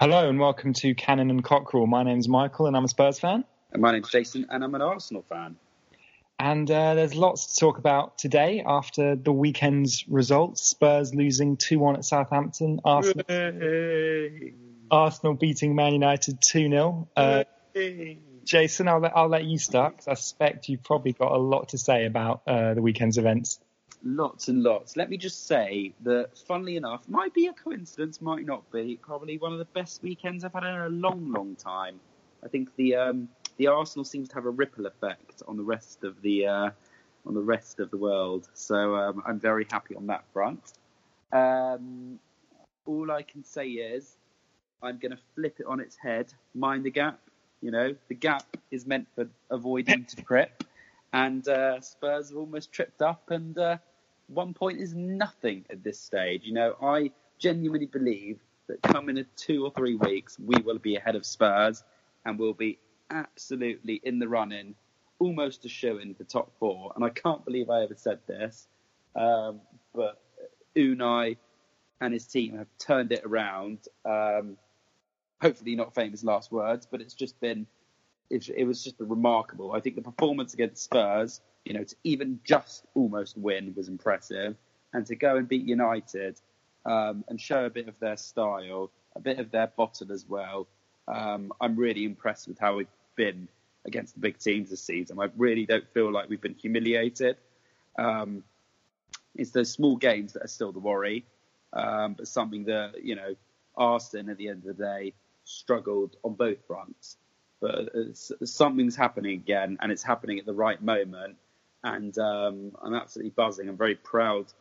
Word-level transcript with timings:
Hello 0.00 0.28
and 0.28 0.38
welcome 0.38 0.74
to 0.74 0.94
Cannon 0.94 1.28
and 1.28 1.42
Cockerel. 1.42 1.88
My 1.88 2.04
name's 2.04 2.28
Michael 2.28 2.68
and 2.68 2.76
I'm 2.76 2.84
a 2.84 2.88
Spurs 2.88 3.18
fan. 3.18 3.42
And 3.72 3.82
my 3.82 3.90
name's 3.90 4.08
Jason 4.08 4.46
and 4.48 4.62
I'm 4.62 4.72
an 4.76 4.80
Arsenal 4.80 5.24
fan. 5.28 5.56
And 6.38 6.70
uh, 6.70 6.94
there's 6.94 7.16
lots 7.16 7.54
to 7.54 7.58
talk 7.58 7.78
about 7.78 8.16
today 8.16 8.62
after 8.64 9.16
the 9.16 9.32
weekend's 9.32 10.06
results. 10.06 10.62
Spurs 10.62 11.12
losing 11.16 11.56
2 11.56 11.80
1 11.80 11.96
at 11.96 12.04
Southampton. 12.04 12.78
Arsenal, 12.84 13.24
Arsenal 14.88 15.34
beating 15.34 15.74
Man 15.74 15.94
United 15.94 16.38
2 16.48 16.68
0. 16.70 17.08
Uh, 17.16 17.42
Jason, 18.44 18.86
I'll 18.86 19.00
let, 19.00 19.16
I'll 19.16 19.28
let 19.28 19.46
you 19.46 19.58
start 19.58 19.96
because 19.96 20.06
I 20.06 20.14
suspect 20.14 20.68
you've 20.68 20.84
probably 20.84 21.12
got 21.12 21.32
a 21.32 21.38
lot 21.38 21.70
to 21.70 21.78
say 21.78 22.06
about 22.06 22.42
uh, 22.46 22.74
the 22.74 22.82
weekend's 22.82 23.18
events. 23.18 23.58
Lots 24.04 24.48
and 24.48 24.62
lots. 24.62 24.96
Let 24.96 25.10
me 25.10 25.16
just 25.16 25.46
say 25.46 25.92
that, 26.02 26.38
funnily 26.46 26.76
enough, 26.76 27.08
might 27.08 27.34
be 27.34 27.48
a 27.48 27.52
coincidence, 27.52 28.20
might 28.20 28.46
not 28.46 28.70
be. 28.70 28.98
Probably 29.02 29.38
one 29.38 29.52
of 29.52 29.58
the 29.58 29.64
best 29.66 30.02
weekends 30.02 30.44
I've 30.44 30.52
had 30.52 30.64
in 30.64 30.74
a 30.74 30.88
long, 30.88 31.32
long 31.32 31.56
time. 31.56 31.98
I 32.44 32.48
think 32.48 32.74
the 32.76 32.94
um, 32.94 33.28
the 33.56 33.66
Arsenal 33.66 34.04
seems 34.04 34.28
to 34.28 34.36
have 34.36 34.46
a 34.46 34.50
ripple 34.50 34.86
effect 34.86 35.42
on 35.48 35.56
the 35.56 35.64
rest 35.64 36.04
of 36.04 36.22
the 36.22 36.46
uh, 36.46 36.70
on 37.26 37.34
the 37.34 37.40
rest 37.40 37.80
of 37.80 37.90
the 37.90 37.96
world. 37.96 38.48
So 38.54 38.94
um, 38.94 39.22
I'm 39.26 39.40
very 39.40 39.66
happy 39.70 39.96
on 39.96 40.06
that 40.06 40.24
front. 40.32 40.74
Um, 41.32 42.20
all 42.86 43.10
I 43.10 43.22
can 43.22 43.44
say 43.44 43.68
is 43.68 44.16
I'm 44.82 44.98
going 44.98 45.12
to 45.12 45.18
flip 45.34 45.56
it 45.58 45.66
on 45.66 45.80
its 45.80 45.96
head. 45.96 46.32
Mind 46.54 46.84
the 46.84 46.90
gap. 46.90 47.18
You 47.60 47.72
know, 47.72 47.96
the 48.06 48.14
gap 48.14 48.44
is 48.70 48.86
meant 48.86 49.08
for 49.16 49.28
avoiding 49.50 50.04
to 50.04 50.16
trip, 50.22 50.62
and 51.12 51.46
uh, 51.48 51.80
Spurs 51.80 52.30
have 52.30 52.38
almost 52.38 52.72
tripped 52.72 53.02
up, 53.02 53.30
and 53.30 53.56
uh, 53.58 53.78
one 54.28 54.54
point 54.54 54.80
is 54.80 54.94
nothing 54.94 55.64
at 55.70 55.82
this 55.82 55.98
stage. 55.98 56.42
You 56.44 56.54
know, 56.54 56.76
I 56.82 57.10
genuinely 57.38 57.86
believe 57.86 58.38
that 58.68 58.82
come 58.82 59.08
in 59.08 59.24
two 59.36 59.64
or 59.64 59.72
three 59.72 59.96
weeks 59.96 60.38
we 60.38 60.60
will 60.62 60.78
be 60.78 60.96
ahead 60.96 61.16
of 61.16 61.24
Spurs 61.24 61.82
and 62.24 62.38
we'll 62.38 62.52
be 62.52 62.78
absolutely 63.10 64.00
in 64.04 64.18
the 64.18 64.28
running, 64.28 64.74
almost 65.18 65.64
a 65.64 65.68
show 65.68 65.98
in 65.98 66.14
for 66.14 66.24
top 66.24 66.52
four. 66.58 66.92
And 66.94 67.04
I 67.04 67.08
can't 67.08 67.44
believe 67.44 67.70
I 67.70 67.82
ever 67.82 67.94
said 67.96 68.18
this, 68.26 68.68
um, 69.16 69.60
but 69.94 70.20
Unai 70.76 71.38
and 72.00 72.12
his 72.12 72.26
team 72.26 72.58
have 72.58 72.68
turned 72.78 73.12
it 73.12 73.22
around. 73.24 73.78
Um, 74.04 74.58
hopefully, 75.40 75.74
not 75.74 75.94
famous 75.94 76.22
last 76.22 76.52
words, 76.52 76.86
but 76.90 77.00
it's 77.00 77.14
just 77.14 77.40
been 77.40 77.66
it, 78.30 78.48
it 78.50 78.64
was 78.64 78.82
just 78.82 78.96
remarkable. 78.98 79.72
I 79.72 79.80
think 79.80 79.96
the 79.96 80.02
performance 80.02 80.54
against 80.54 80.84
Spurs, 80.84 81.40
you 81.64 81.74
know, 81.74 81.84
to 81.84 81.96
even 82.04 82.40
just 82.44 82.84
almost 82.94 83.36
win 83.36 83.74
was 83.76 83.88
impressive, 83.88 84.56
and 84.92 85.06
to 85.06 85.16
go 85.16 85.36
and 85.36 85.48
beat 85.48 85.64
United 85.64 86.40
um, 86.84 87.24
and 87.28 87.40
show 87.40 87.64
a 87.64 87.70
bit 87.70 87.88
of 87.88 87.98
their 88.00 88.16
style, 88.16 88.90
a 89.16 89.20
bit 89.20 89.38
of 89.38 89.50
their 89.50 89.66
bottle 89.66 90.12
as 90.12 90.26
well. 90.28 90.66
Um, 91.06 91.52
I'm 91.60 91.76
really 91.76 92.04
impressed 92.04 92.48
with 92.48 92.58
how 92.58 92.76
we've 92.76 92.86
been 93.16 93.48
against 93.86 94.14
the 94.14 94.20
big 94.20 94.38
teams 94.38 94.70
this 94.70 94.82
season. 94.82 95.18
I 95.18 95.28
really 95.36 95.64
don't 95.64 95.88
feel 95.94 96.12
like 96.12 96.28
we've 96.28 96.40
been 96.40 96.54
humiliated. 96.54 97.36
Um, 97.98 98.44
it's 99.34 99.50
those 99.50 99.70
small 99.70 99.96
games 99.96 100.34
that 100.34 100.44
are 100.44 100.48
still 100.48 100.72
the 100.72 100.78
worry, 100.78 101.24
um, 101.72 102.14
but 102.14 102.28
something 102.28 102.64
that 102.64 103.02
you 103.02 103.16
know, 103.16 103.34
Arsenal 103.76 104.32
at 104.32 104.38
the 104.38 104.48
end 104.48 104.66
of 104.66 104.76
the 104.76 104.84
day 104.84 105.14
struggled 105.44 106.16
on 106.24 106.34
both 106.34 106.58
fronts. 106.66 107.16
But 107.60 107.90
something's 108.44 108.96
happening 108.96 109.32
again, 109.34 109.78
and 109.80 109.90
it's 109.90 110.02
happening 110.02 110.38
at 110.38 110.46
the 110.46 110.54
right 110.54 110.80
moment. 110.82 111.36
And 111.82 112.16
um, 112.18 112.72
I'm 112.82 112.94
absolutely 112.94 113.30
buzzing. 113.30 113.68
I'm 113.68 113.76
very 113.76 113.94
proud 113.94 114.52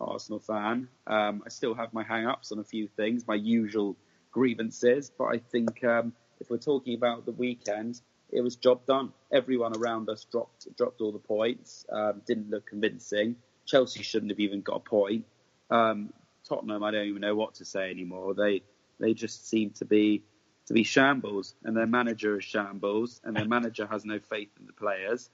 Arsenal 0.00 0.40
fan. 0.40 0.88
Um, 1.06 1.42
I 1.46 1.48
still 1.48 1.74
have 1.74 1.92
my 1.92 2.02
hang-ups 2.02 2.52
on 2.52 2.58
a 2.58 2.64
few 2.64 2.88
things, 2.88 3.26
my 3.26 3.34
usual 3.34 3.96
grievances, 4.30 5.10
but 5.16 5.26
I 5.26 5.38
think 5.38 5.84
um, 5.84 6.12
if 6.40 6.50
we're 6.50 6.58
talking 6.58 6.94
about 6.94 7.24
the 7.24 7.32
weekend, 7.32 8.00
it 8.30 8.40
was 8.40 8.56
job 8.56 8.84
done. 8.86 9.12
Everyone 9.32 9.76
around 9.76 10.08
us 10.08 10.24
dropped 10.24 10.66
dropped 10.76 11.00
all 11.00 11.12
the 11.12 11.18
points. 11.18 11.84
Um, 11.92 12.22
didn't 12.26 12.50
look 12.50 12.66
convincing. 12.66 13.36
Chelsea 13.66 14.02
shouldn't 14.02 14.32
have 14.32 14.40
even 14.40 14.62
got 14.62 14.76
a 14.76 14.80
point. 14.80 15.24
Um, 15.70 16.12
Tottenham, 16.48 16.82
I 16.82 16.90
don't 16.90 17.06
even 17.06 17.20
know 17.20 17.36
what 17.36 17.54
to 17.56 17.64
say 17.64 17.90
anymore. 17.90 18.34
They 18.34 18.62
they 18.98 19.12
just 19.14 19.48
seem 19.48 19.70
to 19.72 19.84
be 19.84 20.22
to 20.66 20.74
be 20.74 20.82
shambles, 20.82 21.54
and 21.64 21.76
their 21.76 21.86
manager 21.86 22.38
is 22.38 22.44
shambles, 22.44 23.20
and 23.24 23.36
their 23.36 23.46
manager 23.46 23.86
has 23.86 24.04
no 24.04 24.18
faith 24.18 24.50
in 24.60 24.66
the 24.66 24.72
players. 24.72 25.30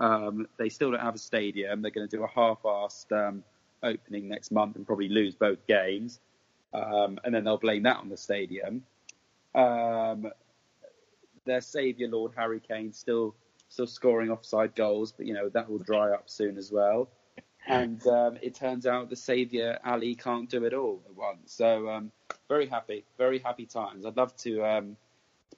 Um, 0.00 0.46
they 0.56 0.68
still 0.68 0.92
don't 0.92 1.00
have 1.00 1.16
a 1.16 1.18
stadium. 1.18 1.82
They're 1.82 1.90
going 1.90 2.08
to 2.08 2.16
do 2.16 2.22
a 2.22 2.28
half-assed 2.28 3.12
um, 3.12 3.42
opening 3.82 4.28
next 4.28 4.52
month 4.52 4.76
and 4.76 4.86
probably 4.86 5.08
lose 5.08 5.34
both 5.34 5.66
games, 5.66 6.20
um, 6.72 7.18
and 7.24 7.34
then 7.34 7.44
they'll 7.44 7.58
blame 7.58 7.82
that 7.84 7.96
on 7.96 8.08
the 8.08 8.16
stadium. 8.16 8.84
Um, 9.54 10.30
their 11.44 11.60
saviour, 11.60 12.08
Lord 12.10 12.32
Harry 12.36 12.60
Kane, 12.60 12.92
still 12.92 13.34
still 13.70 13.86
scoring 13.86 14.30
offside 14.30 14.74
goals, 14.74 15.12
but 15.12 15.26
you 15.26 15.34
know 15.34 15.48
that 15.50 15.68
will 15.68 15.78
dry 15.78 16.12
up 16.12 16.30
soon 16.30 16.56
as 16.56 16.70
well. 16.70 17.08
And 17.68 18.06
um, 18.06 18.38
it 18.40 18.54
turns 18.54 18.86
out 18.86 19.10
the 19.10 19.16
saviour 19.16 19.78
Alli 19.84 20.14
can't 20.14 20.48
do 20.48 20.64
it 20.64 20.72
all 20.72 21.02
at 21.06 21.14
once. 21.14 21.52
So 21.52 21.88
um, 21.88 22.10
very 22.48 22.66
happy, 22.66 23.04
very 23.18 23.38
happy 23.38 23.66
times. 23.66 24.06
I'd 24.06 24.16
love 24.16 24.34
to 24.38 24.64
um, 24.64 24.96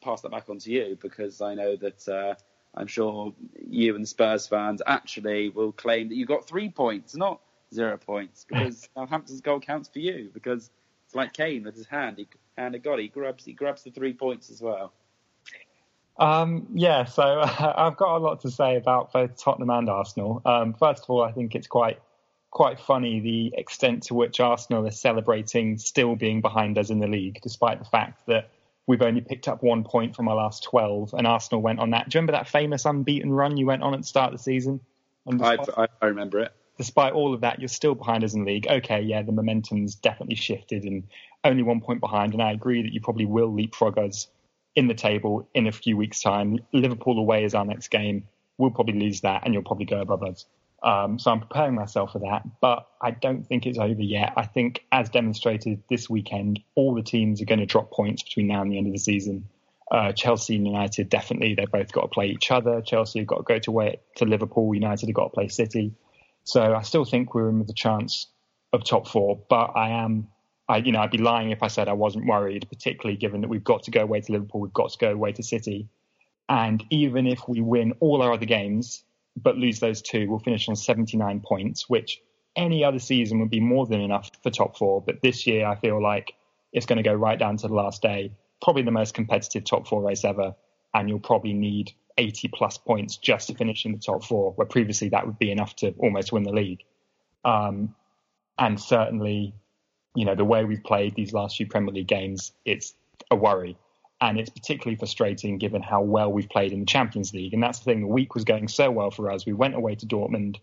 pass 0.02 0.20
that 0.22 0.30
back 0.30 0.48
on 0.48 0.58
to 0.58 0.70
you 0.70 0.98
because 1.00 1.40
I 1.40 1.54
know 1.54 1.76
that 1.76 2.08
uh, 2.08 2.34
I'm 2.74 2.88
sure 2.88 3.32
you 3.64 3.94
and 3.94 4.08
Spurs 4.08 4.46
fans 4.46 4.82
actually 4.86 5.50
will 5.50 5.72
claim 5.72 6.08
that 6.08 6.16
you 6.16 6.26
got 6.26 6.46
three 6.46 6.68
points, 6.68 7.14
not 7.14 7.40
zero 7.72 7.96
points, 7.96 8.44
because 8.48 8.88
Southampton's 8.94 9.40
goal 9.40 9.60
counts 9.60 9.88
for 9.88 10.00
you 10.00 10.30
because 10.34 10.70
it's 11.06 11.14
like 11.14 11.32
Kane 11.32 11.64
with 11.64 11.76
his 11.76 11.86
hand. 11.86 12.18
He 12.18 12.28
hand 12.56 12.74
of 12.74 12.82
God, 12.82 12.98
he 12.98 13.08
grabs 13.08 13.44
he 13.44 13.52
grabs 13.52 13.84
the 13.84 13.90
three 13.90 14.12
points 14.12 14.50
as 14.50 14.60
well. 14.60 14.92
Um, 16.20 16.66
yeah, 16.74 17.06
so 17.06 17.22
uh, 17.22 17.72
I've 17.76 17.96
got 17.96 18.16
a 18.16 18.18
lot 18.18 18.42
to 18.42 18.50
say 18.50 18.76
about 18.76 19.12
both 19.12 19.42
Tottenham 19.42 19.70
and 19.70 19.88
Arsenal. 19.88 20.42
Um, 20.44 20.74
first 20.74 21.04
of 21.04 21.10
all, 21.10 21.22
I 21.22 21.32
think 21.32 21.54
it's 21.54 21.66
quite 21.66 21.98
quite 22.50 22.80
funny 22.80 23.20
the 23.20 23.54
extent 23.56 24.02
to 24.02 24.14
which 24.14 24.40
Arsenal 24.40 24.84
is 24.84 25.00
celebrating 25.00 25.78
still 25.78 26.16
being 26.16 26.40
behind 26.40 26.78
us 26.78 26.90
in 26.90 26.98
the 26.98 27.06
league, 27.06 27.38
despite 27.42 27.78
the 27.78 27.84
fact 27.84 28.26
that 28.26 28.50
we've 28.88 29.02
only 29.02 29.20
picked 29.20 29.46
up 29.46 29.62
one 29.62 29.84
point 29.84 30.16
from 30.16 30.26
our 30.26 30.34
last 30.34 30.64
12, 30.64 31.14
and 31.16 31.28
Arsenal 31.28 31.62
went 31.62 31.78
on 31.78 31.90
that. 31.90 32.08
Do 32.08 32.16
you 32.16 32.18
remember 32.18 32.32
that 32.32 32.48
famous 32.48 32.84
unbeaten 32.84 33.32
run 33.32 33.56
you 33.56 33.66
went 33.66 33.82
on 33.84 33.94
at 33.94 34.00
the 34.00 34.06
start 34.06 34.32
of 34.32 34.38
the 34.38 34.42
season? 34.42 34.80
Despite, 35.28 35.60
I, 35.76 35.86
I 36.02 36.06
remember 36.06 36.40
it. 36.40 36.52
Despite 36.76 37.12
all 37.12 37.32
of 37.32 37.42
that, 37.42 37.60
you're 37.60 37.68
still 37.68 37.94
behind 37.94 38.24
us 38.24 38.34
in 38.34 38.44
the 38.44 38.52
league. 38.52 38.66
Okay, 38.66 39.00
yeah, 39.00 39.22
the 39.22 39.32
momentum's 39.32 39.94
definitely 39.94 40.34
shifted 40.34 40.84
and 40.84 41.04
only 41.44 41.62
one 41.62 41.80
point 41.80 42.00
behind, 42.00 42.32
and 42.32 42.42
I 42.42 42.50
agree 42.50 42.82
that 42.82 42.92
you 42.92 43.00
probably 43.00 43.26
will 43.26 43.52
leapfrog 43.54 43.96
us 43.96 44.26
in 44.76 44.86
the 44.86 44.94
table 44.94 45.48
in 45.54 45.66
a 45.66 45.72
few 45.72 45.96
weeks' 45.96 46.22
time. 46.22 46.58
Liverpool 46.72 47.18
away 47.18 47.44
is 47.44 47.54
our 47.54 47.64
next 47.64 47.88
game. 47.88 48.28
We'll 48.58 48.70
probably 48.70 48.98
lose 48.98 49.22
that, 49.22 49.42
and 49.44 49.54
you'll 49.54 49.62
probably 49.62 49.86
go 49.86 50.00
above 50.00 50.22
us. 50.22 50.46
Um, 50.82 51.18
so 51.18 51.30
I'm 51.30 51.40
preparing 51.40 51.74
myself 51.74 52.12
for 52.12 52.20
that, 52.20 52.42
but 52.60 52.86
I 53.02 53.10
don't 53.10 53.46
think 53.46 53.66
it's 53.66 53.78
over 53.78 54.00
yet. 54.00 54.32
I 54.36 54.46
think, 54.46 54.84
as 54.90 55.10
demonstrated 55.10 55.82
this 55.90 56.08
weekend, 56.08 56.60
all 56.74 56.94
the 56.94 57.02
teams 57.02 57.42
are 57.42 57.44
going 57.44 57.58
to 57.60 57.66
drop 57.66 57.90
points 57.90 58.22
between 58.22 58.46
now 58.46 58.62
and 58.62 58.72
the 58.72 58.78
end 58.78 58.86
of 58.86 58.92
the 58.92 58.98
season. 58.98 59.46
Uh, 59.90 60.12
Chelsea 60.12 60.56
and 60.56 60.66
United 60.66 61.08
definitely 61.08 61.54
they've 61.54 61.70
both 61.70 61.92
got 61.92 62.02
to 62.02 62.08
play 62.08 62.28
each 62.28 62.50
other. 62.50 62.80
Chelsea 62.80 63.18
have 63.18 63.28
got 63.28 63.38
to 63.38 63.42
go 63.42 63.58
to 63.58 63.70
way 63.72 64.00
to 64.16 64.24
Liverpool. 64.24 64.74
United 64.74 65.08
have 65.08 65.14
got 65.14 65.24
to 65.24 65.30
play 65.30 65.48
City. 65.48 65.92
So 66.44 66.74
I 66.74 66.82
still 66.82 67.04
think 67.04 67.34
we're 67.34 67.50
in 67.50 67.58
with 67.58 67.68
a 67.68 67.74
chance 67.74 68.28
of 68.72 68.84
top 68.84 69.08
four, 69.08 69.42
but 69.50 69.72
I 69.74 69.90
am 69.90 70.28
I, 70.70 70.76
you 70.76 70.92
know, 70.92 71.00
I'd 71.00 71.10
be 71.10 71.18
lying 71.18 71.50
if 71.50 71.64
I 71.64 71.68
said 71.68 71.88
I 71.88 71.94
wasn't 71.94 72.26
worried, 72.26 72.68
particularly 72.68 73.16
given 73.16 73.40
that 73.40 73.48
we've 73.48 73.64
got 73.64 73.82
to 73.84 73.90
go 73.90 74.02
away 74.02 74.20
to 74.20 74.32
Liverpool, 74.32 74.60
we've 74.60 74.72
got 74.72 74.90
to 74.90 74.98
go 74.98 75.10
away 75.10 75.32
to 75.32 75.42
City, 75.42 75.88
and 76.48 76.84
even 76.90 77.26
if 77.26 77.48
we 77.48 77.60
win 77.60 77.94
all 78.00 78.22
our 78.22 78.32
other 78.32 78.46
games 78.46 79.02
but 79.36 79.56
lose 79.56 79.80
those 79.80 80.02
two, 80.02 80.28
we'll 80.28 80.38
finish 80.38 80.68
on 80.68 80.76
79 80.76 81.40
points, 81.40 81.88
which 81.88 82.20
any 82.56 82.84
other 82.84 82.98
season 82.98 83.40
would 83.40 83.50
be 83.50 83.60
more 83.60 83.86
than 83.86 84.00
enough 84.00 84.30
for 84.42 84.50
top 84.50 84.76
four. 84.76 85.00
But 85.00 85.22
this 85.22 85.46
year, 85.46 85.66
I 85.66 85.76
feel 85.76 86.02
like 86.02 86.34
it's 86.72 86.86
going 86.86 86.98
to 86.98 87.02
go 87.02 87.14
right 87.14 87.38
down 87.38 87.56
to 87.58 87.68
the 87.68 87.74
last 87.74 88.02
day. 88.02 88.32
Probably 88.62 88.82
the 88.82 88.90
most 88.90 89.14
competitive 89.14 89.64
top 89.64 89.88
four 89.88 90.02
race 90.02 90.24
ever, 90.24 90.54
and 90.94 91.08
you'll 91.08 91.20
probably 91.20 91.52
need 91.52 91.92
80 92.18 92.48
plus 92.48 92.76
points 92.76 93.16
just 93.16 93.48
to 93.48 93.54
finish 93.54 93.86
in 93.86 93.92
the 93.92 93.98
top 93.98 94.24
four, 94.24 94.52
where 94.52 94.66
previously 94.66 95.08
that 95.10 95.26
would 95.26 95.38
be 95.38 95.50
enough 95.50 95.74
to 95.76 95.94
almost 95.98 96.32
win 96.32 96.42
the 96.42 96.52
league. 96.52 96.82
Um, 97.44 97.94
and 98.58 98.78
certainly 98.78 99.54
you 100.14 100.24
know, 100.24 100.34
the 100.34 100.44
way 100.44 100.64
we've 100.64 100.82
played 100.82 101.14
these 101.14 101.32
last 101.32 101.56
few 101.56 101.66
Premier 101.66 101.92
League 101.92 102.08
games, 102.08 102.52
it's 102.64 102.94
a 103.30 103.36
worry. 103.36 103.76
And 104.20 104.38
it's 104.38 104.50
particularly 104.50 104.96
frustrating 104.96 105.56
given 105.58 105.80
how 105.82 106.02
well 106.02 106.30
we've 106.30 106.48
played 106.48 106.72
in 106.72 106.80
the 106.80 106.86
Champions 106.86 107.32
League. 107.32 107.54
And 107.54 107.62
that's 107.62 107.78
the 107.78 107.86
thing, 107.86 108.00
the 108.02 108.06
week 108.06 108.34
was 108.34 108.44
going 108.44 108.68
so 108.68 108.90
well 108.90 109.10
for 109.10 109.30
us. 109.30 109.46
We 109.46 109.54
went 109.54 109.74
away 109.74 109.94
to 109.94 110.06
Dortmund, 110.06 110.58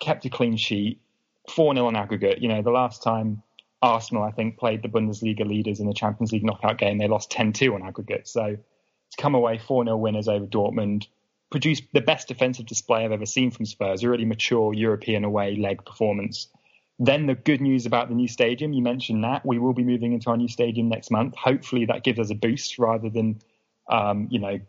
kept 0.00 0.24
a 0.24 0.30
clean 0.30 0.56
sheet, 0.56 1.00
4 1.50 1.74
0 1.74 1.86
on 1.86 1.96
aggregate. 1.96 2.40
You 2.40 2.48
know, 2.48 2.62
the 2.62 2.70
last 2.70 3.02
time 3.02 3.42
Arsenal, 3.82 4.22
I 4.22 4.30
think, 4.30 4.56
played 4.56 4.82
the 4.82 4.88
Bundesliga 4.88 5.46
leaders 5.46 5.80
in 5.80 5.86
the 5.86 5.92
Champions 5.92 6.32
League 6.32 6.44
knockout 6.44 6.78
game, 6.78 6.96
they 6.96 7.08
lost 7.08 7.30
10 7.30 7.52
2 7.52 7.74
on 7.74 7.82
aggregate. 7.82 8.26
So 8.26 8.56
to 8.56 9.22
come 9.22 9.34
away 9.34 9.58
4 9.58 9.84
0 9.84 9.96
winners 9.98 10.28
over 10.28 10.46
Dortmund, 10.46 11.06
produce 11.50 11.82
the 11.92 12.00
best 12.00 12.28
defensive 12.28 12.64
display 12.64 13.04
I've 13.04 13.12
ever 13.12 13.26
seen 13.26 13.50
from 13.50 13.66
Spurs, 13.66 14.02
a 14.02 14.08
really 14.08 14.24
mature 14.24 14.72
European 14.72 15.24
away 15.24 15.56
leg 15.56 15.84
performance 15.84 16.48
Then 16.98 17.26
the 17.26 17.34
good 17.34 17.60
news 17.60 17.86
about 17.86 18.08
the 18.08 18.14
new 18.14 18.28
stadium, 18.28 18.72
you 18.72 18.82
mentioned 18.82 19.24
that 19.24 19.44
we 19.44 19.58
will 19.58 19.72
be 19.72 19.82
moving 19.82 20.12
into 20.12 20.30
our 20.30 20.36
new 20.36 20.48
stadium 20.48 20.88
next 20.88 21.10
month. 21.10 21.34
Hopefully 21.34 21.86
that 21.86 22.04
gives 22.04 22.20
us 22.20 22.30
a 22.30 22.34
boost 22.34 22.78
rather 22.78 23.10
than, 23.10 23.40
um, 23.88 24.28
you 24.30 24.38
know, 24.38 24.60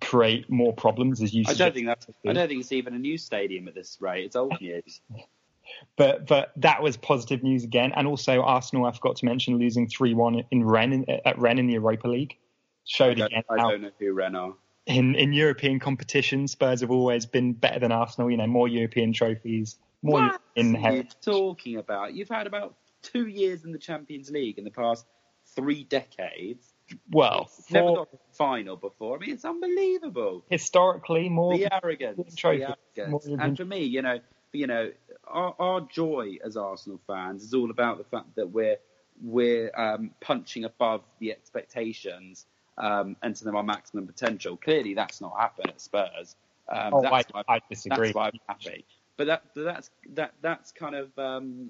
create 0.00 0.50
more 0.50 0.72
problems 0.72 1.22
as 1.22 1.32
you. 1.32 1.44
Said. 1.44 1.54
I 1.54 1.58
don't 1.58 1.74
think 1.74 1.86
that's. 1.86 2.06
I 2.26 2.32
don't 2.32 2.48
think 2.48 2.60
it's 2.60 2.72
even 2.72 2.94
a 2.94 2.98
new 2.98 3.16
stadium 3.16 3.68
at 3.68 3.74
this 3.74 3.96
rate. 4.00 4.24
It's 4.24 4.36
old 4.36 4.60
news. 4.60 5.00
but 5.96 6.26
but 6.26 6.52
that 6.56 6.82
was 6.82 6.96
positive 6.96 7.42
news 7.42 7.64
again, 7.64 7.92
and 7.94 8.06
also 8.06 8.42
Arsenal. 8.42 8.86
I 8.86 8.92
forgot 8.92 9.16
to 9.16 9.24
mention 9.24 9.58
losing 9.58 9.88
three 9.88 10.14
one 10.14 10.42
in 10.50 10.64
Ren 10.64 11.04
at 11.24 11.38
Rennes 11.38 11.60
in 11.60 11.66
the 11.66 11.74
Europa 11.74 12.08
League. 12.08 12.36
Showed 12.84 13.20
I 13.20 13.26
again. 13.26 13.42
I 13.48 13.56
don't 13.56 13.82
know 13.82 13.90
who 13.98 14.12
Rennes 14.12 14.36
are. 14.36 14.54
In 14.86 15.14
in 15.14 15.32
European 15.32 15.78
competitions, 15.78 16.52
Spurs 16.52 16.80
have 16.80 16.90
always 16.90 17.26
been 17.26 17.52
better 17.52 17.78
than 17.78 17.92
Arsenal. 17.92 18.30
You 18.30 18.36
know, 18.36 18.46
more 18.46 18.68
European 18.68 19.12
trophies, 19.12 19.76
more 20.02 20.20
what 20.20 20.40
in 20.56 20.76
are 20.76 20.96
you 20.96 21.04
talking 21.22 21.76
about? 21.76 22.14
You've 22.14 22.28
had 22.28 22.46
about 22.46 22.74
two 23.02 23.26
years 23.26 23.64
in 23.64 23.72
the 23.72 23.78
Champions 23.78 24.30
League 24.30 24.58
in 24.58 24.64
the 24.64 24.70
past 24.70 25.06
three 25.54 25.84
decades. 25.84 26.72
Well, 27.10 27.44
for, 27.44 27.72
never 27.72 27.94
got 27.94 28.10
to 28.10 28.16
the 28.16 28.34
final 28.34 28.76
before. 28.76 29.16
I 29.16 29.20
mean, 29.20 29.34
it's 29.34 29.44
unbelievable. 29.44 30.44
Historically, 30.48 31.28
more 31.28 31.56
the 31.56 31.68
arrogance, 31.72 32.34
the 32.34 32.76
arrogance. 32.96 33.26
and 33.26 33.56
for 33.56 33.64
me, 33.64 33.84
you 33.84 34.02
know, 34.02 34.18
you 34.52 34.66
know, 34.66 34.90
our, 35.26 35.54
our, 35.58 35.80
joy 35.82 36.38
as 36.44 36.56
Arsenal 36.56 37.00
fans 37.06 37.44
is 37.44 37.54
all 37.54 37.70
about 37.70 37.98
the 37.98 38.04
fact 38.04 38.34
that 38.34 38.50
we're 38.50 38.76
we're 39.22 39.70
um, 39.76 40.10
punching 40.20 40.64
above 40.64 41.02
the 41.20 41.30
expectations 41.30 42.46
um, 42.78 43.16
and 43.22 43.36
to 43.36 43.48
our 43.50 43.62
maximum 43.62 44.06
potential. 44.06 44.56
Clearly, 44.56 44.94
that's 44.94 45.20
not 45.20 45.38
happened 45.38 45.68
at 45.68 45.80
Spurs. 45.80 46.34
Um, 46.68 46.94
oh, 46.94 47.04
I, 47.04 47.22
I, 47.48 47.60
disagree. 47.68 48.08
That's 48.08 48.14
why 48.14 48.26
I'm 48.28 48.40
happy. 48.48 48.84
But 49.20 49.26
that, 49.26 49.42
that's 49.54 49.90
that 50.14 50.32
that's 50.40 50.72
kind 50.72 50.94
of 50.94 51.10
um, 51.18 51.68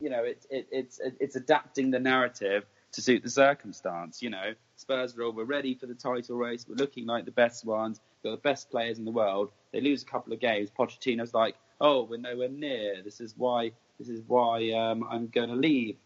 you 0.00 0.10
know, 0.10 0.24
it's 0.24 0.44
it, 0.50 0.66
it's 0.72 1.00
it's 1.20 1.36
adapting 1.36 1.92
the 1.92 2.00
narrative 2.00 2.64
to 2.90 3.00
suit 3.00 3.22
the 3.22 3.30
circumstance. 3.30 4.20
You 4.20 4.30
know, 4.30 4.54
Spurs 4.74 5.16
are 5.16 5.22
all 5.22 5.30
we're 5.30 5.44
ready 5.44 5.76
for 5.76 5.86
the 5.86 5.94
title 5.94 6.36
race. 6.36 6.66
We're 6.68 6.74
looking 6.74 7.06
like 7.06 7.24
the 7.24 7.30
best 7.30 7.64
ones. 7.64 8.00
Got 8.24 8.32
the 8.32 8.36
best 8.38 8.68
players 8.68 8.98
in 8.98 9.04
the 9.04 9.12
world. 9.12 9.52
They 9.70 9.80
lose 9.80 10.02
a 10.02 10.06
couple 10.06 10.32
of 10.32 10.40
games. 10.40 10.70
Pochettino's 10.76 11.34
like, 11.34 11.54
oh, 11.80 12.02
we're 12.02 12.16
nowhere 12.16 12.48
near. 12.48 13.00
This 13.04 13.20
is 13.20 13.34
why. 13.36 13.70
This 14.00 14.08
is 14.08 14.20
why 14.26 14.72
um, 14.72 15.06
I'm 15.08 15.28
going 15.28 15.50
to 15.50 15.54
leave 15.54 15.98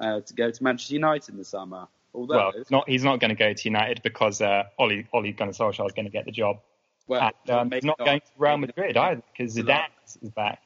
uh, 0.00 0.18
to 0.18 0.34
go 0.34 0.50
to 0.50 0.64
Manchester 0.64 0.94
United 0.94 1.28
in 1.28 1.36
the 1.36 1.44
summer. 1.44 1.86
Although, 2.12 2.34
well, 2.34 2.64
not, 2.72 2.88
he's 2.88 3.04
not 3.04 3.20
going 3.20 3.28
to 3.28 3.36
go 3.36 3.52
to 3.52 3.64
United 3.68 4.02
because 4.02 4.40
uh, 4.40 4.64
Ole 4.80 5.04
Ole 5.12 5.30
Gunnar 5.30 5.52
Solskjaer 5.52 5.86
is 5.86 5.92
going 5.92 6.06
to 6.06 6.10
get 6.10 6.24
the 6.24 6.32
job. 6.32 6.58
Well, 7.06 7.30
and, 7.46 7.50
um, 7.50 7.70
he's 7.70 7.84
not, 7.84 7.98
not 7.98 8.06
going 8.06 8.20
to 8.20 8.26
Real 8.38 8.58
Madrid 8.58 8.96
either 8.96 9.22
because 9.32 9.56
Zidane 9.56 9.86
is 10.22 10.30
back. 10.30 10.62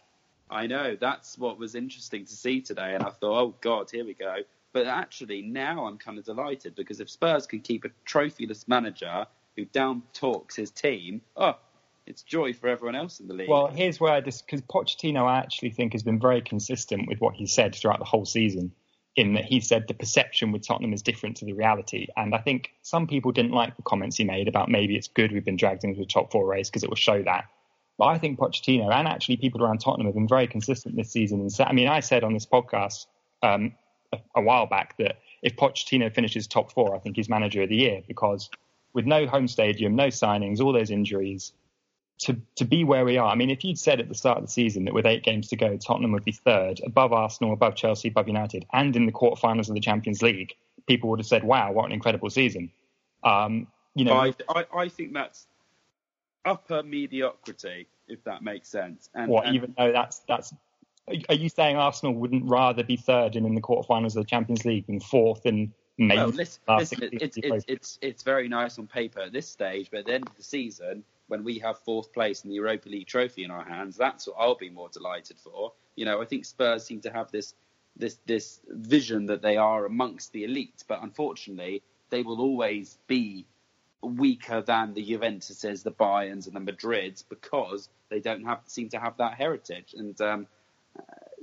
I 0.50 0.66
know 0.66 0.96
that's 0.96 1.38
what 1.38 1.58
was 1.58 1.74
interesting 1.74 2.24
to 2.24 2.32
see 2.32 2.60
today, 2.60 2.94
and 2.94 3.04
I 3.04 3.10
thought, 3.10 3.40
oh 3.40 3.54
God, 3.60 3.90
here 3.90 4.04
we 4.04 4.14
go. 4.14 4.38
But 4.72 4.86
actually, 4.86 5.42
now 5.42 5.86
I'm 5.86 5.98
kind 5.98 6.18
of 6.18 6.24
delighted 6.24 6.74
because 6.74 7.00
if 7.00 7.10
Spurs 7.10 7.46
can 7.46 7.60
keep 7.60 7.84
a 7.84 7.90
trophyless 8.06 8.66
manager 8.68 9.26
who 9.56 9.64
down 9.66 10.02
talks 10.12 10.56
his 10.56 10.70
team, 10.70 11.20
oh, 11.36 11.56
it's 12.06 12.22
joy 12.22 12.52
for 12.52 12.68
everyone 12.68 12.96
else 12.96 13.20
in 13.20 13.28
the 13.28 13.34
league. 13.34 13.48
Well, 13.48 13.68
here's 13.68 14.00
where 14.00 14.12
I 14.12 14.20
just 14.20 14.46
because 14.46 14.62
Pochettino, 14.62 15.24
I 15.24 15.38
actually 15.38 15.70
think 15.70 15.92
has 15.92 16.02
been 16.02 16.20
very 16.20 16.40
consistent 16.40 17.08
with 17.08 17.20
what 17.20 17.34
he 17.34 17.46
said 17.46 17.74
throughout 17.74 17.98
the 17.98 18.04
whole 18.04 18.26
season. 18.26 18.72
In 19.16 19.34
that 19.34 19.44
he 19.44 19.60
said 19.60 19.88
the 19.88 19.94
perception 19.94 20.52
with 20.52 20.66
Tottenham 20.66 20.92
is 20.92 21.02
different 21.02 21.36
to 21.38 21.44
the 21.44 21.52
reality, 21.52 22.06
and 22.16 22.34
I 22.34 22.38
think 22.38 22.70
some 22.82 23.06
people 23.06 23.32
didn't 23.32 23.50
like 23.50 23.76
the 23.76 23.82
comments 23.82 24.16
he 24.16 24.24
made 24.24 24.46
about 24.46 24.70
maybe 24.70 24.96
it's 24.96 25.08
good 25.08 25.32
we've 25.32 25.44
been 25.44 25.56
dragged 25.56 25.82
into 25.84 25.98
the 25.98 26.06
top 26.06 26.30
four 26.30 26.46
race 26.46 26.70
because 26.70 26.84
it 26.84 26.88
will 26.88 26.96
show 26.96 27.22
that. 27.24 27.46
But 27.98 28.06
I 28.06 28.18
think 28.18 28.38
Pochettino 28.38 28.90
and 28.90 29.06
actually 29.06 29.36
people 29.36 29.62
around 29.62 29.78
Tottenham 29.78 30.06
have 30.06 30.14
been 30.14 30.28
very 30.28 30.46
consistent 30.46 30.96
this 30.96 31.10
season. 31.10 31.40
And 31.40 31.50
I 31.60 31.72
mean, 31.72 31.86
I 31.86 32.00
said 32.00 32.24
on 32.24 32.32
this 32.32 32.46
podcast 32.46 33.06
um, 33.42 33.74
a, 34.34 34.40
while 34.40 34.66
back 34.66 34.96
that 34.98 35.18
if 35.42 35.56
Pochettino 35.56 36.14
finishes 36.14 36.46
top 36.46 36.72
four, 36.72 36.94
I 36.94 36.98
think 36.98 37.16
he's 37.16 37.28
manager 37.28 37.62
of 37.62 37.68
the 37.68 37.76
year 37.76 38.02
because 38.06 38.48
with 38.92 39.06
no 39.06 39.26
home 39.26 39.48
stadium, 39.48 39.96
no 39.96 40.08
signings, 40.08 40.60
all 40.60 40.72
those 40.72 40.90
injuries, 40.90 41.52
to 42.20 42.36
to 42.56 42.64
be 42.64 42.84
where 42.84 43.04
we 43.04 43.16
are. 43.16 43.30
I 43.30 43.34
mean, 43.34 43.50
if 43.50 43.64
you'd 43.64 43.78
said 43.78 44.00
at 44.00 44.08
the 44.08 44.14
start 44.14 44.38
of 44.38 44.44
the 44.44 44.50
season 44.50 44.84
that 44.84 44.94
with 44.94 45.06
eight 45.06 45.22
games 45.22 45.48
to 45.48 45.56
go, 45.56 45.76
Tottenham 45.76 46.12
would 46.12 46.24
be 46.24 46.32
third, 46.32 46.80
above 46.84 47.12
Arsenal, 47.12 47.52
above 47.52 47.76
Chelsea, 47.76 48.08
above 48.08 48.28
United, 48.28 48.66
and 48.72 48.94
in 48.94 49.06
the 49.06 49.12
quarterfinals 49.12 49.68
of 49.68 49.74
the 49.74 49.80
Champions 49.80 50.22
League, 50.22 50.54
people 50.86 51.08
would 51.10 51.18
have 51.18 51.26
said, 51.26 51.44
"Wow, 51.44 51.72
what 51.72 51.86
an 51.86 51.92
incredible 51.92 52.30
season." 52.30 52.70
Um, 53.24 53.66
you 53.94 54.04
know, 54.04 54.14
I, 54.14 54.34
I, 54.48 54.66
I 54.74 54.88
think 54.88 55.14
that's 55.14 55.46
upper 56.44 56.82
mediocrity, 56.82 57.88
if 58.06 58.22
that 58.24 58.42
makes 58.42 58.68
sense. 58.68 59.08
And, 59.14 59.30
what, 59.30 59.46
and, 59.46 59.56
even 59.56 59.74
though 59.76 59.92
that's 59.92 60.20
that's 60.28 60.52
are 61.28 61.34
you 61.34 61.48
saying 61.48 61.76
Arsenal 61.76 62.14
wouldn't 62.14 62.44
rather 62.44 62.84
be 62.84 62.96
third 62.96 63.34
and 63.36 63.46
in 63.46 63.54
the 63.54 63.60
quarterfinals 63.60 64.08
of 64.08 64.22
the 64.22 64.24
Champions 64.24 64.64
League 64.64 64.86
than 64.86 65.00
fourth 65.00 65.46
and 65.46 65.72
maybe? 65.98 66.18
Well, 66.18 66.28
listen, 66.28 66.62
listen 66.68 66.98
it's, 67.12 67.36
it's, 67.38 67.64
it's, 67.66 67.98
it's 68.02 68.22
very 68.22 68.48
nice 68.48 68.78
on 68.78 68.86
paper 68.86 69.20
at 69.20 69.32
this 69.32 69.48
stage, 69.48 69.90
but 69.90 70.00
at 70.00 70.06
the 70.06 70.14
end 70.14 70.28
of 70.28 70.36
the 70.36 70.42
season, 70.42 71.02
when 71.30 71.44
we 71.44 71.58
have 71.60 71.78
fourth 71.78 72.12
place 72.12 72.44
in 72.44 72.50
the 72.50 72.56
Europa 72.56 72.88
League 72.88 73.06
trophy 73.06 73.44
in 73.44 73.50
our 73.50 73.64
hands, 73.64 73.96
that's 73.96 74.26
what 74.26 74.36
I'll 74.38 74.56
be 74.56 74.70
more 74.70 74.88
delighted 74.88 75.38
for. 75.38 75.72
You 75.96 76.04
know, 76.04 76.20
I 76.20 76.24
think 76.24 76.44
Spurs 76.44 76.84
seem 76.84 77.00
to 77.02 77.12
have 77.12 77.30
this 77.30 77.54
this 77.96 78.18
this 78.26 78.60
vision 78.68 79.26
that 79.26 79.42
they 79.42 79.56
are 79.56 79.86
amongst 79.86 80.32
the 80.32 80.44
elite, 80.44 80.84
but 80.88 81.02
unfortunately, 81.02 81.82
they 82.10 82.22
will 82.22 82.40
always 82.40 82.98
be 83.06 83.46
weaker 84.02 84.62
than 84.62 84.94
the 84.94 85.04
Juventuses, 85.04 85.82
the 85.82 85.92
Bayerns, 85.92 86.46
and 86.46 86.56
the 86.56 86.72
Madrids 86.72 87.22
because 87.28 87.88
they 88.08 88.20
don't 88.20 88.44
have 88.44 88.60
seem 88.66 88.88
to 88.90 88.98
have 88.98 89.16
that 89.18 89.34
heritage. 89.34 89.94
And 89.96 90.20
um, 90.20 90.46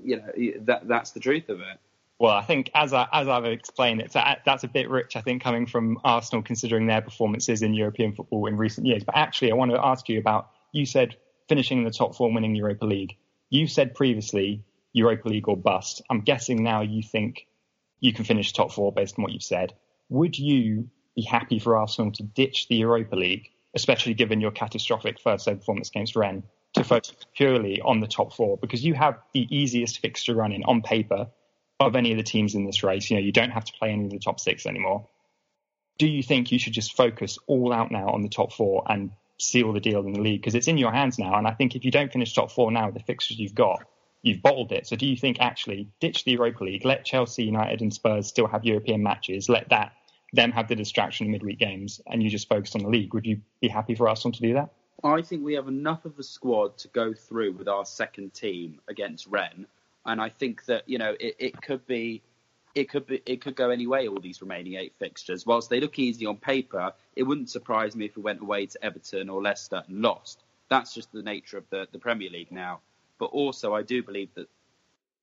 you 0.04 0.18
know 0.18 0.32
that 0.66 0.88
that's 0.88 1.12
the 1.12 1.20
truth 1.20 1.50
of 1.50 1.62
it. 1.62 1.80
Well, 2.20 2.32
I 2.32 2.42
think 2.44 2.72
as 2.74 2.94
I, 2.94 3.08
as 3.14 3.28
I've 3.28 3.46
explained, 3.46 4.02
it's 4.02 4.16
a, 4.16 4.38
that's 4.46 4.64
a 4.64 4.68
bit 4.68 4.90
rich. 4.90 5.16
I 5.16 5.22
think 5.22 5.44
coming 5.44 5.68
from 5.68 6.00
Arsenal, 6.04 6.42
considering 6.42 6.88
their 6.88 7.02
performances 7.02 7.62
in 7.62 7.76
European 7.76 8.14
football 8.14 8.48
in 8.48 8.58
recent 8.58 8.88
years. 8.88 9.04
But 9.04 9.16
actually, 9.16 9.52
I 9.52 9.56
want 9.56 9.72
to 9.72 9.84
ask 9.84 10.10
you 10.10 10.20
about. 10.20 10.50
You 10.74 10.86
said 10.86 11.16
finishing 11.48 11.80
in 11.80 11.84
the 11.84 11.92
top 11.92 12.16
four, 12.16 12.32
winning 12.32 12.56
Europa 12.56 12.86
League. 12.86 13.18
You 13.50 13.68
said 13.68 13.96
previously 13.96 14.64
Europa 14.94 15.30
League 15.30 15.48
or 15.48 15.56
bust. 15.56 16.02
I'm 16.10 16.22
guessing 16.22 16.64
now 16.64 16.82
you 16.82 17.02
think 17.04 17.48
you 18.00 18.14
can 18.14 18.26
finish 18.26 18.52
top 18.52 18.72
four 18.72 18.92
based 18.92 19.18
on 19.18 19.24
what 19.24 19.32
you've 19.32 19.44
said. 19.44 19.74
Would 20.10 20.38
you 20.38 20.90
be 21.16 21.22
happy 21.22 21.60
for 21.60 21.78
Arsenal 21.78 22.12
to 22.14 22.24
ditch 22.24 22.68
the 22.68 22.76
Europa 22.76 23.16
League, 23.16 23.50
especially 23.76 24.14
given 24.14 24.42
your 24.42 24.52
catastrophic 24.52 25.20
first 25.20 25.46
performance 25.46 25.90
against 25.90 26.16
Rennes, 26.16 26.44
to 26.74 26.84
focus 26.84 27.14
purely 27.36 27.82
on 27.82 28.00
the 28.00 28.08
top 28.08 28.34
four 28.34 28.58
because 28.58 28.84
you 28.84 28.94
have 28.94 29.18
the 29.34 29.48
easiest 29.56 30.00
fixture 30.00 30.36
running 30.36 30.64
on 30.66 30.82
paper 30.82 31.28
of 31.80 31.96
any 31.96 32.12
of 32.12 32.18
the 32.18 32.24
teams 32.24 32.56
in 32.56 32.66
this 32.66 32.84
race. 32.84 33.10
You 33.10 33.18
know, 33.18 33.24
you 33.24 33.32
don't 33.32 33.52
have 33.52 33.66
to 33.66 33.74
play 33.74 33.92
any 33.92 34.06
of 34.06 34.12
the 34.12 34.20
top 34.20 34.40
six 34.40 34.66
anymore. 34.66 35.08
Do 35.98 36.08
you 36.08 36.22
think 36.24 36.52
you 36.52 36.60
should 36.60 36.74
just 36.74 36.96
focus 36.96 37.38
all 37.48 37.74
out 37.74 37.92
now 37.92 38.10
on 38.10 38.22
the 38.22 38.30
top 38.30 38.54
four 38.54 38.84
and 38.88 39.12
seal 39.40 39.74
the 39.74 39.80
deal 39.80 40.06
in 40.06 40.14
the 40.14 40.22
league? 40.22 40.42
Because 40.42 40.56
it's 40.56 40.68
in 40.68 40.78
your 40.78 40.92
hands 40.92 41.18
now. 41.18 41.36
And 41.38 41.48
I 41.48 41.52
think 41.52 41.76
if 41.76 41.86
you 41.86 41.92
don't 41.92 42.12
finish 42.12 42.34
top 42.34 42.52
four 42.52 42.72
now, 42.72 42.92
the 42.92 43.00
fixtures 43.00 43.40
you've 43.40 43.56
got, 43.56 43.84
you've 44.22 44.42
bottled 44.42 44.72
it. 44.72 44.88
So 44.88 44.96
do 44.96 45.08
you 45.08 45.18
think 45.18 45.38
actually 45.40 45.90
ditch 46.00 46.24
the 46.24 46.32
Europa 46.32 46.64
League, 46.64 46.86
let 46.86 47.06
Chelsea, 47.06 47.44
United, 47.46 47.82
and 47.82 47.94
Spurs 47.94 48.28
still 48.28 48.48
have 48.48 48.64
European 48.66 49.02
matches, 49.02 49.50
let 49.50 49.70
that 49.70 49.94
them 50.34 50.52
have 50.52 50.68
the 50.68 50.76
distraction 50.76 51.28
of 51.28 51.32
midweek 51.32 51.60
games, 51.60 52.02
and 52.08 52.22
you 52.22 52.30
just 52.30 52.50
focus 52.50 52.76
on 52.76 52.84
the 52.84 52.90
league? 52.90 53.14
Would 53.14 53.26
you 53.26 53.42
be 53.62 53.68
happy 53.68 53.96
for 53.96 54.10
Arsenal 54.10 54.34
to 54.34 54.42
do 54.42 54.54
that? 54.56 54.70
I 55.04 55.22
think 55.22 55.44
we 55.44 55.54
have 55.54 55.68
enough 55.68 56.06
of 56.06 56.18
a 56.18 56.24
squad 56.24 56.80
to 56.80 56.88
go 56.90 57.14
through 57.14 57.54
with 57.54 57.68
our 57.68 57.86
second 57.86 58.34
team 58.34 58.82
against 58.90 59.28
Rennes, 59.28 59.68
and 60.08 60.22
I 60.22 60.30
think 60.30 60.66
that 60.66 60.88
you 60.88 60.98
know 60.98 61.16
it, 61.20 61.36
it 61.38 61.62
could 61.62 61.86
be. 61.86 62.24
It 62.74 62.90
could 62.90 63.08
be. 63.08 63.22
It 63.26 63.42
could 63.42 63.56
go 63.56 63.70
any 63.70 63.88
way. 63.88 64.08
All 64.08 64.20
these 64.20 64.42
remaining 64.42 64.76
eight 64.76 64.94
fixtures, 64.98 65.46
whilst 65.46 65.70
they 65.70 65.80
look 65.80 66.00
easy 66.00 66.26
on 66.26 66.38
paper, 66.38 66.94
it 67.16 67.24
wouldn't 67.24 67.50
surprise 67.50 67.96
me 67.96 68.06
if 68.06 68.16
we 68.16 68.24
went 68.24 68.42
away 68.42 68.66
to 68.68 68.86
Everton 68.86 69.30
or 69.30 69.42
Leicester 69.42 69.84
and 69.88 70.02
lost. 70.02 70.44
That's 70.70 70.94
just 70.94 71.12
the 71.12 71.24
nature 71.24 71.58
of 71.58 71.64
the, 71.70 71.88
the 71.92 72.00
Premier 72.00 72.30
League 72.30 72.52
now. 72.52 72.82
But 73.20 73.28
also, 73.28 73.74
I 73.74 73.82
do 73.82 74.04
believe 74.04 74.30
that 74.36 74.48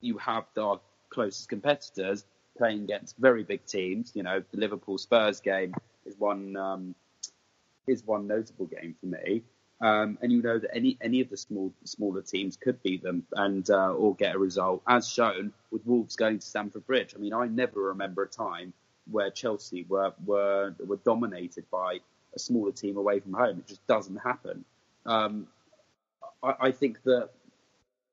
you 0.00 0.18
have 0.18 0.44
our 0.58 0.80
closest 1.10 1.48
competitors 1.48 2.24
playing 2.58 2.82
against 2.84 3.16
very 3.18 3.44
big 3.44 3.64
teams. 3.66 4.12
You 4.14 4.22
know, 4.22 4.42
the 4.50 4.58
Liverpool 4.58 4.98
Spurs 4.98 5.40
game 5.40 5.74
is 6.04 6.16
one 6.18 6.56
um, 6.56 6.94
is 7.86 8.04
one 8.04 8.26
notable 8.26 8.66
game 8.66 8.94
for 9.00 9.06
me. 9.06 9.42
Um, 9.80 10.18
and 10.22 10.32
you 10.32 10.40
know 10.40 10.58
that 10.58 10.74
any 10.74 10.96
any 11.00 11.20
of 11.20 11.30
the 11.30 11.36
small 11.36 11.72
smaller 11.84 12.22
teams 12.22 12.56
could 12.56 12.82
beat 12.82 13.02
them 13.02 13.26
and 13.32 13.68
uh, 13.68 13.92
or 13.92 14.14
get 14.14 14.34
a 14.34 14.38
result, 14.38 14.82
as 14.86 15.08
shown 15.08 15.52
with 15.70 15.84
Wolves 15.84 16.16
going 16.16 16.38
to 16.38 16.46
Stamford 16.46 16.86
Bridge. 16.86 17.14
I 17.14 17.18
mean, 17.18 17.34
I 17.34 17.46
never 17.46 17.80
remember 17.80 18.22
a 18.22 18.28
time 18.28 18.72
where 19.10 19.30
Chelsea 19.30 19.84
were 19.88 20.12
were 20.24 20.74
were 20.86 21.00
dominated 21.04 21.68
by 21.70 21.98
a 22.34 22.38
smaller 22.38 22.72
team 22.72 22.96
away 22.96 23.20
from 23.20 23.34
home. 23.34 23.58
It 23.58 23.66
just 23.66 23.86
doesn't 23.86 24.16
happen. 24.16 24.64
Um, 25.06 25.48
I, 26.42 26.54
I 26.60 26.70
think 26.70 27.02
that 27.02 27.30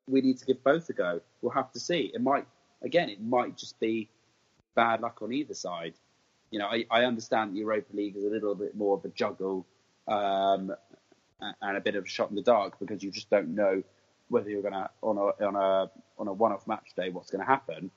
we 0.08 0.22
need 0.22 0.40
to 0.40 0.46
give 0.46 0.64
both 0.64 0.90
a 0.90 0.94
go. 0.94 1.22
We'll 1.42 1.54
have 1.54 1.72
to 1.74 1.80
see. 1.80 2.12
It 2.14 2.22
might 2.22 2.48
again, 2.82 3.10
it 3.10 3.22
might 3.22 3.58
just 3.58 3.80
be 3.80 4.10
bad 4.76 5.02
luck 5.02 5.22
on 5.22 5.32
either 5.32 5.54
side. 5.54 5.94
You 6.50 6.60
know, 6.60 6.68
I, 6.68 6.86
I 6.90 7.06
understand 7.06 7.54
the 7.54 7.60
Europa 7.60 7.96
League 7.96 8.18
is 8.18 8.24
a 8.24 8.30
little 8.30 8.56
bit 8.56 8.76
more 8.76 8.98
of 8.98 9.06
a 9.06 9.10
juggle. 9.10 9.66
Um, 10.08 10.74
and 11.62 11.78
a 11.78 11.82
bit 11.82 11.96
of 11.96 12.06
a 12.06 12.08
shot 12.08 12.30
in 12.30 12.36
the 12.36 12.42
dark 12.42 12.80
because 12.80 13.04
you 13.04 13.12
just 13.12 13.30
don't 13.30 13.56
know 13.56 13.84
whether 14.30 14.50
you're 14.50 14.62
going 14.62 14.74
to 14.74 14.90
on 15.02 15.18
a 15.18 15.46
on 15.46 15.56
a 15.56 15.92
on 16.18 16.28
a 16.28 16.34
one-off 16.34 16.68
match 16.68 16.90
day, 16.96 17.10
what's 17.10 17.30
going 17.30 17.44
to 17.44 17.48
happen. 17.48 17.92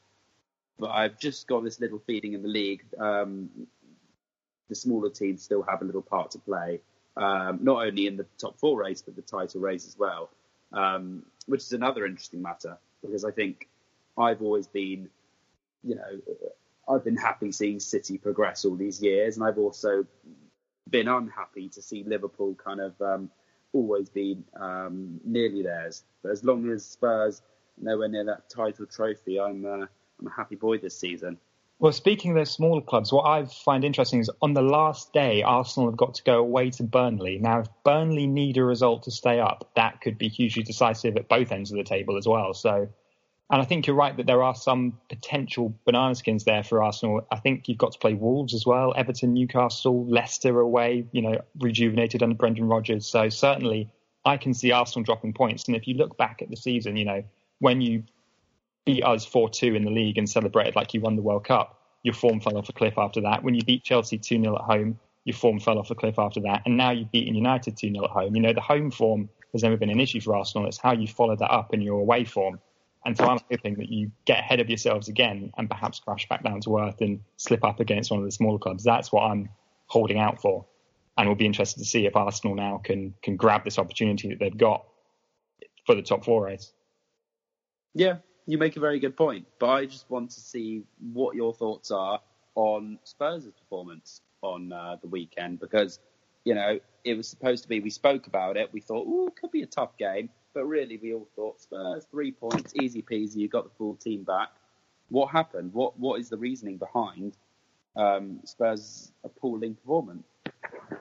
But 0.79 0.91
I've 0.91 1.19
just 1.19 1.47
got 1.47 1.63
this 1.63 1.81
little 1.81 2.01
feeling 2.01 2.33
in 2.33 2.43
the 2.43 2.49
league. 2.49 2.85
Um, 2.99 3.49
the 4.69 4.75
smaller 4.75 5.11
teams 5.11 5.43
still 5.43 5.63
have 5.63 5.83
a 5.83 5.85
little 5.85 6.03
part 6.03 6.33
to 6.33 6.39
play, 6.39 6.81
um, 7.17 7.61
not 7.63 7.87
only 7.87 8.07
in 8.07 8.17
the 8.17 8.27
top 8.39 8.59
four 8.59 8.81
race 8.81 9.03
but 9.03 9.15
the 9.15 9.23
title 9.23 9.61
race 9.61 9.87
as 9.87 9.97
well, 9.99 10.31
um, 10.73 11.23
which 11.47 11.61
is 11.61 11.73
another 11.73 12.07
interesting 12.07 12.43
matter 12.43 12.79
because 13.03 13.25
I 13.25 13.31
think 13.31 13.69
I've 14.17 14.43
always 14.43 14.67
been, 14.67 15.11
you 15.83 15.97
know, 15.97 16.21
I've 16.89 17.05
been 17.05 17.17
happy 17.17 17.53
seeing 17.53 17.79
City 17.79 18.19
progress 18.19 18.65
all 18.65 18.75
these 18.75 19.03
years, 19.03 19.37
and 19.37 19.47
I've 19.47 19.59
also 19.59 20.07
been 20.95 21.09
unhappy 21.09 21.69
to 21.69 21.83
see 21.83 22.05
Liverpool 22.05 22.55
kind 22.55 22.81
of 22.81 23.03
um, 23.03 23.29
always 23.73 24.09
been 24.09 24.45
um, 24.55 25.21
nearly 25.25 25.61
theirs. 25.61 26.05
But 26.23 26.31
as 26.31 26.45
long 26.45 26.71
as 26.71 26.87
Spurs 26.87 27.43
nowhere 27.81 28.07
near 28.07 28.25
that 28.27 28.49
title 28.49 28.87
trophy, 28.87 29.41
I'm 29.41 29.67
uh, 29.67 29.87
I'm 30.21 30.27
a 30.29 30.31
happy 30.31 30.55
boy 30.55 30.79
this 30.79 30.97
season. 30.97 31.37
Well, 31.81 31.91
speaking 31.91 32.31
of 32.31 32.37
those 32.37 32.53
smaller 32.53 32.81
clubs, 32.81 33.13
what 33.13 33.25
I 33.25 33.45
find 33.47 33.85
interesting 33.85 34.21
is 34.21 34.31
on 34.41 34.55
the 34.55 34.63
last 34.63 35.13
day, 35.13 35.43
Arsenal 35.43 35.91
have 35.91 35.97
got 35.97 36.15
to 36.15 36.23
go 36.23 36.39
away 36.39 36.71
to 36.71 36.85
Burnley. 36.85 37.41
Now, 37.41 37.61
if 37.61 37.67
Burnley 37.85 38.29
need 38.29 38.57
a 38.57 38.65
result 38.65 39.03
to 39.03 39.11
stay 39.11 39.41
up, 39.41 39.73
that 39.75 40.01
could 40.01 40.17
be 40.17 40.29
hugely 40.29 40.63
decisive 40.63 41.17
at 41.17 41.29
both 41.29 41.51
ends 41.51 41.73
of 41.73 41.77
the 41.77 41.83
table 41.83 42.17
as 42.17 42.29
well. 42.29 42.55
So 42.55 42.89
and 43.51 43.61
I 43.61 43.65
think 43.65 43.87
you're 43.87 43.97
right 43.97 44.17
that 44.17 44.27
there 44.27 44.43
are 44.43 44.55
some 44.55 44.99
potential 45.09 45.75
banana 45.85 46.15
skins 46.15 46.45
there 46.45 46.65
for 46.65 46.83
Arsenal. 46.83 47.27
I 47.31 47.37
think 47.37 47.69
you've 47.69 47.79
got 47.79 47.93
to 47.93 47.99
play 47.99 48.15
Wolves 48.15 48.55
as 48.55 48.65
well, 48.65 48.95
Everton, 48.97 49.35
Newcastle, 49.35 50.07
Leicester 50.07 50.61
away, 50.61 51.07
you 51.13 51.23
know, 51.23 51.41
rejuvenated 51.59 52.23
under 52.23 52.35
Brendan 52.35 52.65
Rodgers. 52.65 53.07
So 53.07 53.29
certainly 53.29 53.91
I 54.25 54.39
can 54.39 54.55
see 54.55 54.73
Arsenal 54.73 55.05
dropping 55.05 55.35
points. 55.35 55.65
And 55.67 55.77
if 55.77 55.87
you 55.87 55.95
look 55.95 56.17
back 56.17 56.41
at 56.41 56.49
the 56.49 56.57
season, 56.57 56.97
you 56.97 57.05
know, 57.05 57.23
when 57.59 57.83
you 57.83 58.05
beat 58.87 59.03
us 59.05 59.27
4 59.27 59.51
2 59.51 59.75
in 59.75 59.85
the 59.85 59.91
league 59.91 60.17
and 60.17 60.29
celebrated 60.29 60.75
like 60.75 60.95
you 60.95 61.01
won 61.01 61.17
the 61.17 61.23
World 61.23 61.45
Cup, 61.45 61.81
your 62.03 62.15
form 62.15 62.41
fell 62.41 62.57
off 62.57 62.69
a 62.69 62.73
cliff 62.73 62.95
after 62.97 63.21
that. 63.23 63.43
When 63.43 63.55
you 63.55 63.63
beat 63.63 63.85
Chelsea 63.85 64.19
2 64.19 64.41
0 64.41 64.57
at 64.57 64.63
home, 64.63 64.99
your 65.25 65.37
form 65.37 65.61
fell 65.61 65.79
off 65.79 65.91
a 65.91 65.95
cliff 65.95 66.19
after 66.19 66.41
that. 66.41 66.63
And 66.65 66.77
now 66.77 66.93
you've 66.93 67.13
beaten 67.13 67.35
United 67.35 67.77
2 67.77 67.93
0 67.93 68.05
at 68.05 68.11
home. 68.11 68.35
You 68.35 68.43
know, 68.43 68.53
the 68.55 68.61
home 68.63 68.91
form 68.91 69.29
has 69.53 69.63
never 69.63 69.77
been 69.77 69.91
an 69.91 70.01
issue 70.01 70.21
for 70.21 70.35
Arsenal. 70.35 70.67
It's 70.67 70.79
how 70.79 70.93
you 70.93 71.07
follow 71.07 71.37
that 71.37 71.51
up 71.51 71.75
in 71.75 71.83
your 71.83 72.01
away 72.01 72.25
form. 72.25 72.59
And 73.07 73.17
so 73.17 73.25
I'm 73.25 73.39
hoping 73.51 73.75
that 73.77 73.91
you 73.91 74.11
get 74.25 74.39
ahead 74.39 74.61
of 74.61 74.71
yourselves 74.71 75.09
again 75.09 75.53
and 75.59 75.69
perhaps 75.69 76.01
crash 76.01 76.27
back 76.29 76.43
down 76.43 76.61
to 76.63 76.79
earth 76.79 77.01
and 77.01 77.21
slip 77.37 77.63
up 77.63 77.81
against 77.81 78.11
one 78.11 78.21
of 78.21 78.25
the 78.25 78.33
smaller 78.33 78.59
clubs. 78.59 78.83
That's 78.83 79.13
what 79.13 79.25
I'm 79.25 79.51
holding 79.87 80.19
out 80.19 80.41
for. 80.41 80.65
And 81.19 81.29
we'll 81.29 81.37
be 81.37 81.47
interested 81.47 81.81
to 81.81 81.85
see 81.85 82.07
if 82.07 82.17
Arsenal 82.17 82.57
now 82.57 82.81
can 82.83 83.15
can 83.23 83.37
grab 83.37 83.63
this 83.65 83.79
opportunity 83.79 84.31
that 84.31 84.39
they've 84.39 84.57
got 84.57 84.85
for 85.87 85.95
the 85.95 86.03
top 86.03 86.25
four 86.25 86.45
race. 86.45 86.73
Yeah, 87.95 88.17
you 88.47 88.59
make 88.59 88.77
a 88.77 88.81
very 88.81 88.99
good 88.99 89.17
point. 89.17 89.47
But 89.59 89.69
I 89.69 89.87
just 89.87 90.11
want 90.11 90.31
to 90.31 90.41
see 90.41 90.85
what 90.99 91.37
your 91.37 91.55
thoughts 91.55 91.91
are 91.91 92.21
on 92.55 92.99
Spurs' 93.05 93.47
performance 93.47 94.23
on 94.43 94.73
uh, 94.73 94.97
the 95.01 95.09
weekend 95.09 95.61
because, 95.61 96.01
you 96.45 96.55
know, 96.55 96.79
it 97.05 97.17
was 97.17 97.29
supposed 97.29 97.63
to 97.63 97.69
be, 97.69 97.81
we 97.81 97.91
spoke 97.91 98.27
about 98.27 98.57
it. 98.57 98.73
We 98.73 98.81
thought, 98.81 99.07
oh, 99.09 99.29
it 99.29 99.37
could 99.37 99.51
be 99.51 99.63
a 99.63 99.67
tough 99.67 99.97
game. 99.97 100.31
But 100.55 100.67
really, 100.67 100.99
we 101.03 101.13
all 101.13 101.29
thought 101.35 101.61
Spurs 101.61 102.07
three 102.11 102.31
points, 102.31 102.73
easy 102.81 103.03
peasy. 103.03 103.37
You 103.37 103.49
got 103.49 103.65
the 103.65 103.75
full 103.77 103.97
team 103.97 104.23
back. 104.23 104.51
What 105.09 105.31
happened? 105.31 105.73
What 105.75 105.99
What 105.99 106.21
is 106.21 106.29
the 106.29 106.39
reasoning 106.39 106.77
behind 106.77 107.37
um, 107.97 108.41
Spurs' 108.45 109.11
appalling 109.25 109.75
performance? 109.75 110.27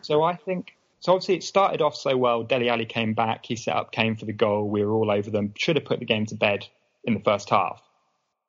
So 0.02 0.24
I 0.24 0.36
think 0.36 0.76
so. 1.00 1.14
Obviously, 1.14 1.36
it 1.36 1.44
started 1.44 1.82
off 1.82 1.96
so 1.96 2.18
well. 2.18 2.44
Dele 2.44 2.70
Alli 2.70 2.86
came 2.86 3.14
back. 3.14 3.46
He 3.46 3.56
set 3.56 3.76
up, 3.76 3.92
came 3.92 4.16
for 4.16 4.26
the 4.26 4.34
goal. 4.34 4.68
We 4.68 4.84
were 4.84 4.94
all 4.94 5.12
over 5.12 5.30
them. 5.30 5.54
Should 5.56 5.76
have 5.76 5.86
put 5.86 6.00
the 6.00 6.06
game 6.06 6.26
to 6.28 6.36
bed 6.36 6.68
in 7.04 7.14
the 7.14 7.20
first 7.20 7.50
half. 7.50 7.82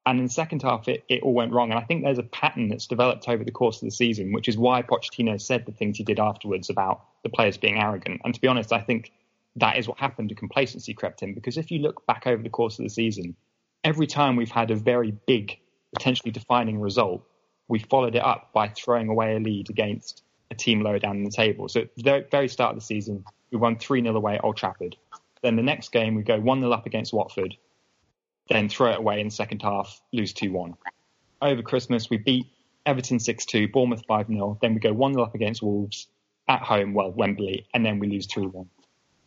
And 0.07 0.19
in 0.19 0.27
the 0.27 0.31
second 0.31 0.63
half, 0.63 0.87
it, 0.89 1.03
it 1.09 1.23
all 1.23 1.33
went 1.33 1.53
wrong. 1.53 1.71
And 1.71 1.79
I 1.79 1.83
think 1.83 2.05
there's 2.05 2.19
a 2.19 2.25
pattern 2.25 2.69
that's 2.69 2.87
developed 2.87 3.27
over 3.29 3.43
the 3.43 3.51
course 3.51 3.77
of 3.77 3.87
the 3.87 3.91
season, 3.91 4.33
which 4.33 4.49
is 4.49 4.57
why 4.59 4.83
Pochettino 4.83 5.41
said 5.41 5.65
the 5.65 5.73
things 5.73 5.97
he 5.97 6.05
did 6.05 6.21
afterwards 6.21 6.69
about 6.69 7.05
the 7.23 7.31
players 7.31 7.57
being 7.57 7.79
arrogant. 7.79 8.21
And 8.23 8.35
to 8.35 8.41
be 8.41 8.49
honest, 8.49 8.73
I 8.73 8.81
think 8.81 9.13
that 9.57 9.77
is 9.77 9.89
what 9.89 9.99
happened. 9.99 10.37
Complacency 10.37 10.95
crept 10.95 11.23
in 11.23 11.35
because 11.35 11.57
if 11.57 11.71
you 11.71 11.81
look 11.81 12.07
back 12.07 12.27
over 12.27 12.43
the 12.43 12.51
course 12.51 12.79
of 12.79 12.85
the 12.85 12.91
season, 12.91 13.37
every 13.83 14.07
time 14.07 14.37
we've 14.37 14.51
had 14.51 14.71
a 14.71 14.77
very 14.77 15.13
big, 15.27 15.59
potentially 15.93 16.31
defining 16.31 16.81
result, 16.81 17.23
we 17.69 17.79
followed 17.79 18.15
it 18.15 18.25
up 18.25 18.53
by 18.53 18.69
throwing 18.69 19.09
away 19.09 19.37
a 19.37 19.41
lead 19.41 19.71
against 19.71 20.23
a 20.51 20.55
team 20.55 20.83
lower 20.83 20.99
down 20.99 21.17
in 21.17 21.25
the 21.25 21.31
table. 21.31 21.69
So 21.69 21.83
at 21.83 21.95
the 21.97 22.27
very 22.31 22.49
start 22.49 22.75
of 22.75 22.81
the 22.81 22.85
season, 22.85 23.25
we 23.51 23.59
won 23.59 23.79
3 23.79 24.03
0 24.03 24.15
away 24.17 24.37
at 24.37 24.45
Old 24.45 24.57
Trafford. 24.57 24.97
Then 25.43 25.57
the 25.57 25.63
next 25.63 25.93
game, 25.93 26.15
we 26.15 26.23
go 26.23 26.41
1 26.41 26.61
0 26.61 26.73
up 26.73 26.87
against 26.87 27.13
Watford, 27.13 27.57
then 28.49 28.69
throw 28.69 28.91
it 28.91 28.99
away 28.99 29.21
in 29.21 29.29
the 29.29 29.35
second 29.35 29.63
half, 29.63 30.01
lose 30.13 30.33
2 30.33 30.53
1. 30.53 30.75
Over 31.43 31.63
Christmas, 31.63 32.11
we 32.11 32.17
beat 32.19 32.47
Everton 32.87 33.19
6 33.19 33.45
2, 33.47 33.69
Bournemouth 33.69 34.05
5 34.07 34.27
0. 34.27 34.59
Then 34.61 34.75
we 34.75 34.81
go 34.81 34.93
1 34.93 35.15
0 35.15 35.25
up 35.25 35.35
against 35.35 35.63
Wolves 35.63 36.09
at 36.49 36.61
home, 36.61 36.93
well, 36.93 37.11
Wembley, 37.11 37.67
and 37.73 37.85
then 37.85 37.99
we 37.99 38.09
lose 38.09 38.27
3 38.27 38.47
1. 38.47 38.69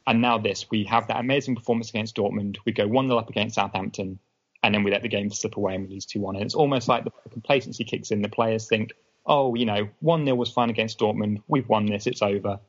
And 0.07 0.21
now 0.21 0.37
this, 0.37 0.71
we 0.71 0.85
have 0.85 1.07
that 1.09 1.19
amazing 1.19 1.55
performance 1.55 1.89
against 1.89 2.15
Dortmund. 2.15 2.57
We 2.65 2.71
go 2.71 2.87
1 2.87 3.07
0 3.09 3.19
up 3.19 3.29
against 3.29 3.55
Southampton, 3.55 4.19
and 4.63 4.73
then 4.73 4.83
we 4.83 4.89
let 4.89 5.01
the 5.01 5.09
game 5.09 5.29
slip 5.29 5.57
away 5.57 5.75
and 5.75 5.87
we 5.87 5.95
lose 5.95 6.05
2 6.05 6.21
1. 6.21 6.37
And 6.37 6.45
it's 6.45 6.55
almost 6.55 6.87
like 6.87 7.03
the 7.03 7.11
complacency 7.29 7.83
kicks 7.83 8.09
in. 8.11 8.21
The 8.21 8.29
players 8.29 8.67
think, 8.67 8.93
oh, 9.25 9.53
you 9.53 9.65
know, 9.65 9.89
1 9.99 10.25
0 10.25 10.35
was 10.35 10.49
fine 10.49 10.69
against 10.69 10.97
Dortmund. 10.97 11.43
We've 11.47 11.67
won 11.67 11.85
this. 11.85 12.07
It's 12.07 12.21
over. 12.21 12.59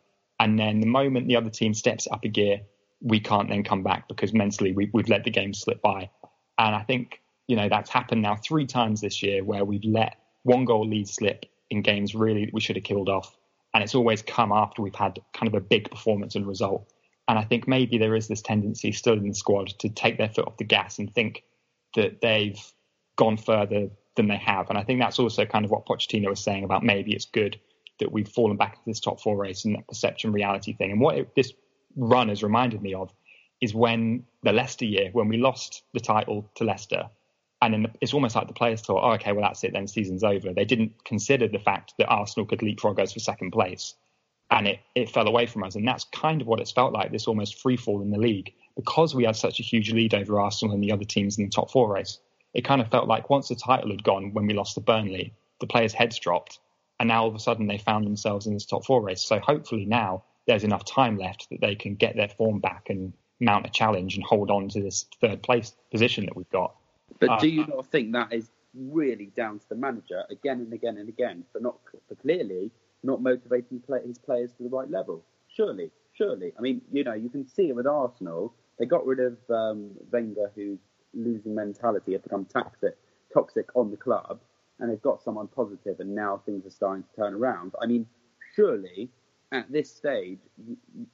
And 0.40 0.58
then 0.58 0.80
the 0.80 0.86
moment 0.86 1.28
the 1.28 1.36
other 1.36 1.50
team 1.50 1.74
steps 1.74 2.08
up 2.10 2.24
a 2.24 2.28
gear, 2.28 2.62
we 3.00 3.20
can't 3.20 3.48
then 3.48 3.62
come 3.62 3.84
back 3.84 4.08
because 4.08 4.32
mentally 4.32 4.72
we, 4.72 4.90
we've 4.92 5.08
let 5.08 5.24
the 5.24 5.30
game 5.30 5.54
slip 5.54 5.80
by. 5.80 6.10
And 6.58 6.74
I 6.74 6.82
think, 6.82 7.20
you 7.46 7.54
know, 7.54 7.68
that's 7.68 7.90
happened 7.90 8.22
now 8.22 8.36
three 8.36 8.66
times 8.66 9.00
this 9.00 9.22
year 9.22 9.44
where 9.44 9.64
we've 9.64 9.84
let 9.84 10.16
one 10.42 10.64
goal 10.64 10.88
lead 10.88 11.08
slip 11.08 11.46
in 11.70 11.82
games 11.82 12.14
really 12.14 12.46
that 12.46 12.54
we 12.54 12.60
should 12.60 12.76
have 12.76 12.84
killed 12.84 13.08
off. 13.08 13.36
And 13.74 13.84
it's 13.84 13.94
always 13.94 14.22
come 14.22 14.50
after 14.50 14.82
we've 14.82 14.94
had 14.94 15.20
kind 15.32 15.46
of 15.46 15.54
a 15.54 15.60
big 15.60 15.90
performance 15.90 16.34
and 16.34 16.46
result. 16.46 16.92
And 17.28 17.38
I 17.38 17.44
think 17.44 17.68
maybe 17.68 17.98
there 17.98 18.16
is 18.16 18.26
this 18.26 18.40
tendency 18.40 18.90
still 18.90 19.12
in 19.12 19.28
the 19.28 19.34
squad 19.34 19.68
to 19.80 19.90
take 19.90 20.16
their 20.16 20.30
foot 20.30 20.46
off 20.46 20.56
the 20.56 20.64
gas 20.64 20.98
and 20.98 21.14
think 21.14 21.44
that 21.94 22.22
they've 22.22 22.58
gone 23.16 23.36
further 23.36 23.90
than 24.16 24.28
they 24.28 24.38
have. 24.38 24.70
And 24.70 24.78
I 24.78 24.82
think 24.82 24.98
that's 24.98 25.18
also 25.18 25.44
kind 25.44 25.66
of 25.66 25.70
what 25.70 25.84
Pochettino 25.86 26.30
was 26.30 26.40
saying 26.40 26.64
about 26.64 26.82
maybe 26.82 27.14
it's 27.14 27.26
good 27.26 27.60
that 28.00 28.10
we've 28.10 28.28
fallen 28.28 28.56
back 28.56 28.74
into 28.74 28.84
this 28.86 29.00
top 29.00 29.20
four 29.20 29.36
race 29.36 29.64
and 29.64 29.74
that 29.76 29.86
perception 29.86 30.32
reality 30.32 30.72
thing. 30.72 30.90
And 30.90 31.00
what 31.00 31.18
it, 31.18 31.34
this 31.36 31.52
run 31.96 32.28
has 32.30 32.42
reminded 32.42 32.80
me 32.80 32.94
of 32.94 33.12
is 33.60 33.74
when 33.74 34.24
the 34.42 34.52
Leicester 34.52 34.86
year, 34.86 35.10
when 35.12 35.28
we 35.28 35.36
lost 35.36 35.82
the 35.92 36.00
title 36.00 36.50
to 36.54 36.64
Leicester, 36.64 37.10
and 37.60 37.74
then 37.74 37.86
it's 38.00 38.14
almost 38.14 38.36
like 38.36 38.46
the 38.46 38.54
players 38.54 38.80
thought, 38.80 39.02
oh, 39.02 39.14
okay, 39.14 39.32
well, 39.32 39.42
that's 39.42 39.64
it, 39.64 39.72
then 39.72 39.88
season's 39.88 40.22
over. 40.22 40.54
They 40.54 40.64
didn't 40.64 41.04
consider 41.04 41.48
the 41.48 41.58
fact 41.58 41.94
that 41.98 42.06
Arsenal 42.06 42.46
could 42.46 42.62
leapfrog 42.62 43.00
us 43.00 43.12
for 43.12 43.18
second 43.18 43.50
place 43.50 43.94
and 44.50 44.66
it, 44.66 44.80
it 44.94 45.10
fell 45.10 45.28
away 45.28 45.46
from 45.46 45.64
us. 45.64 45.74
And 45.74 45.86
that's 45.86 46.04
kind 46.04 46.40
of 46.40 46.46
what 46.46 46.60
it's 46.60 46.70
felt 46.70 46.92
like, 46.92 47.12
this 47.12 47.26
almost 47.26 47.60
free 47.60 47.76
fall 47.76 48.02
in 48.02 48.10
the 48.10 48.18
league. 48.18 48.52
Because 48.76 49.14
we 49.14 49.24
had 49.24 49.36
such 49.36 49.60
a 49.60 49.62
huge 49.62 49.92
lead 49.92 50.14
over 50.14 50.40
Arsenal 50.40 50.74
and 50.74 50.82
the 50.82 50.92
other 50.92 51.04
teams 51.04 51.38
in 51.38 51.44
the 51.44 51.50
top 51.50 51.70
four 51.70 51.92
race, 51.92 52.20
it 52.54 52.64
kind 52.64 52.80
of 52.80 52.90
felt 52.90 53.08
like 53.08 53.28
once 53.28 53.48
the 53.48 53.56
title 53.56 53.90
had 53.90 54.04
gone 54.04 54.32
when 54.32 54.46
we 54.46 54.54
lost 54.54 54.74
to 54.74 54.80
Burnley, 54.80 55.34
the 55.60 55.66
players' 55.66 55.92
heads 55.92 56.18
dropped. 56.18 56.60
And 57.00 57.08
now 57.08 57.22
all 57.22 57.28
of 57.28 57.34
a 57.34 57.38
sudden 57.40 57.66
they 57.66 57.78
found 57.78 58.06
themselves 58.06 58.46
in 58.46 58.54
this 58.54 58.64
top 58.64 58.86
four 58.86 59.02
race. 59.02 59.22
So 59.22 59.38
hopefully 59.38 59.84
now 59.84 60.24
there's 60.46 60.64
enough 60.64 60.84
time 60.84 61.18
left 61.18 61.48
that 61.50 61.60
they 61.60 61.74
can 61.74 61.94
get 61.94 62.16
their 62.16 62.28
form 62.28 62.60
back 62.60 62.86
and 62.88 63.12
mount 63.40 63.66
a 63.66 63.70
challenge 63.70 64.16
and 64.16 64.24
hold 64.24 64.50
on 64.50 64.68
to 64.70 64.82
this 64.82 65.06
third 65.20 65.42
place 65.42 65.74
position 65.90 66.24
that 66.24 66.36
we've 66.36 66.50
got. 66.50 66.74
But 67.20 67.30
uh, 67.30 67.38
do 67.38 67.48
you 67.48 67.66
not 67.66 67.86
think 67.86 68.12
that 68.12 68.32
is 68.32 68.50
really 68.74 69.26
down 69.36 69.58
to 69.58 69.68
the 69.68 69.74
manager 69.74 70.24
again 70.30 70.60
and 70.60 70.72
again 70.72 70.98
and 70.98 71.08
again 71.08 71.44
for 71.52 71.60
not 71.60 71.78
for 72.08 72.14
clearly 72.16 72.70
not 73.02 73.22
motivating 73.22 73.80
play, 73.80 74.00
his 74.06 74.18
players 74.18 74.52
to 74.52 74.62
the 74.62 74.68
right 74.68 74.90
level. 74.90 75.24
Surely, 75.48 75.90
surely. 76.12 76.52
I 76.58 76.60
mean, 76.60 76.82
you 76.92 77.04
know, 77.04 77.14
you 77.14 77.28
can 77.28 77.46
see 77.46 77.68
it 77.68 77.76
with 77.76 77.86
Arsenal. 77.86 78.54
They 78.78 78.86
got 78.86 79.06
rid 79.06 79.20
of 79.20 79.38
um, 79.50 79.90
Wenger, 80.12 80.50
whose 80.54 80.78
losing 81.14 81.54
mentality 81.54 82.12
had 82.12 82.22
become 82.22 82.44
toxic, 82.44 82.96
toxic 83.32 83.66
on 83.74 83.90
the 83.90 83.96
club, 83.96 84.40
and 84.78 84.90
they've 84.90 85.02
got 85.02 85.22
someone 85.22 85.48
positive, 85.48 86.00
and 86.00 86.14
now 86.14 86.42
things 86.44 86.66
are 86.66 86.70
starting 86.70 87.04
to 87.04 87.16
turn 87.16 87.34
around. 87.34 87.72
I 87.82 87.86
mean, 87.86 88.06
surely 88.54 89.10
at 89.52 89.70
this 89.70 89.90
stage, 89.90 90.38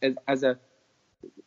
as, 0.02 0.14
as 0.28 0.42
a 0.42 0.58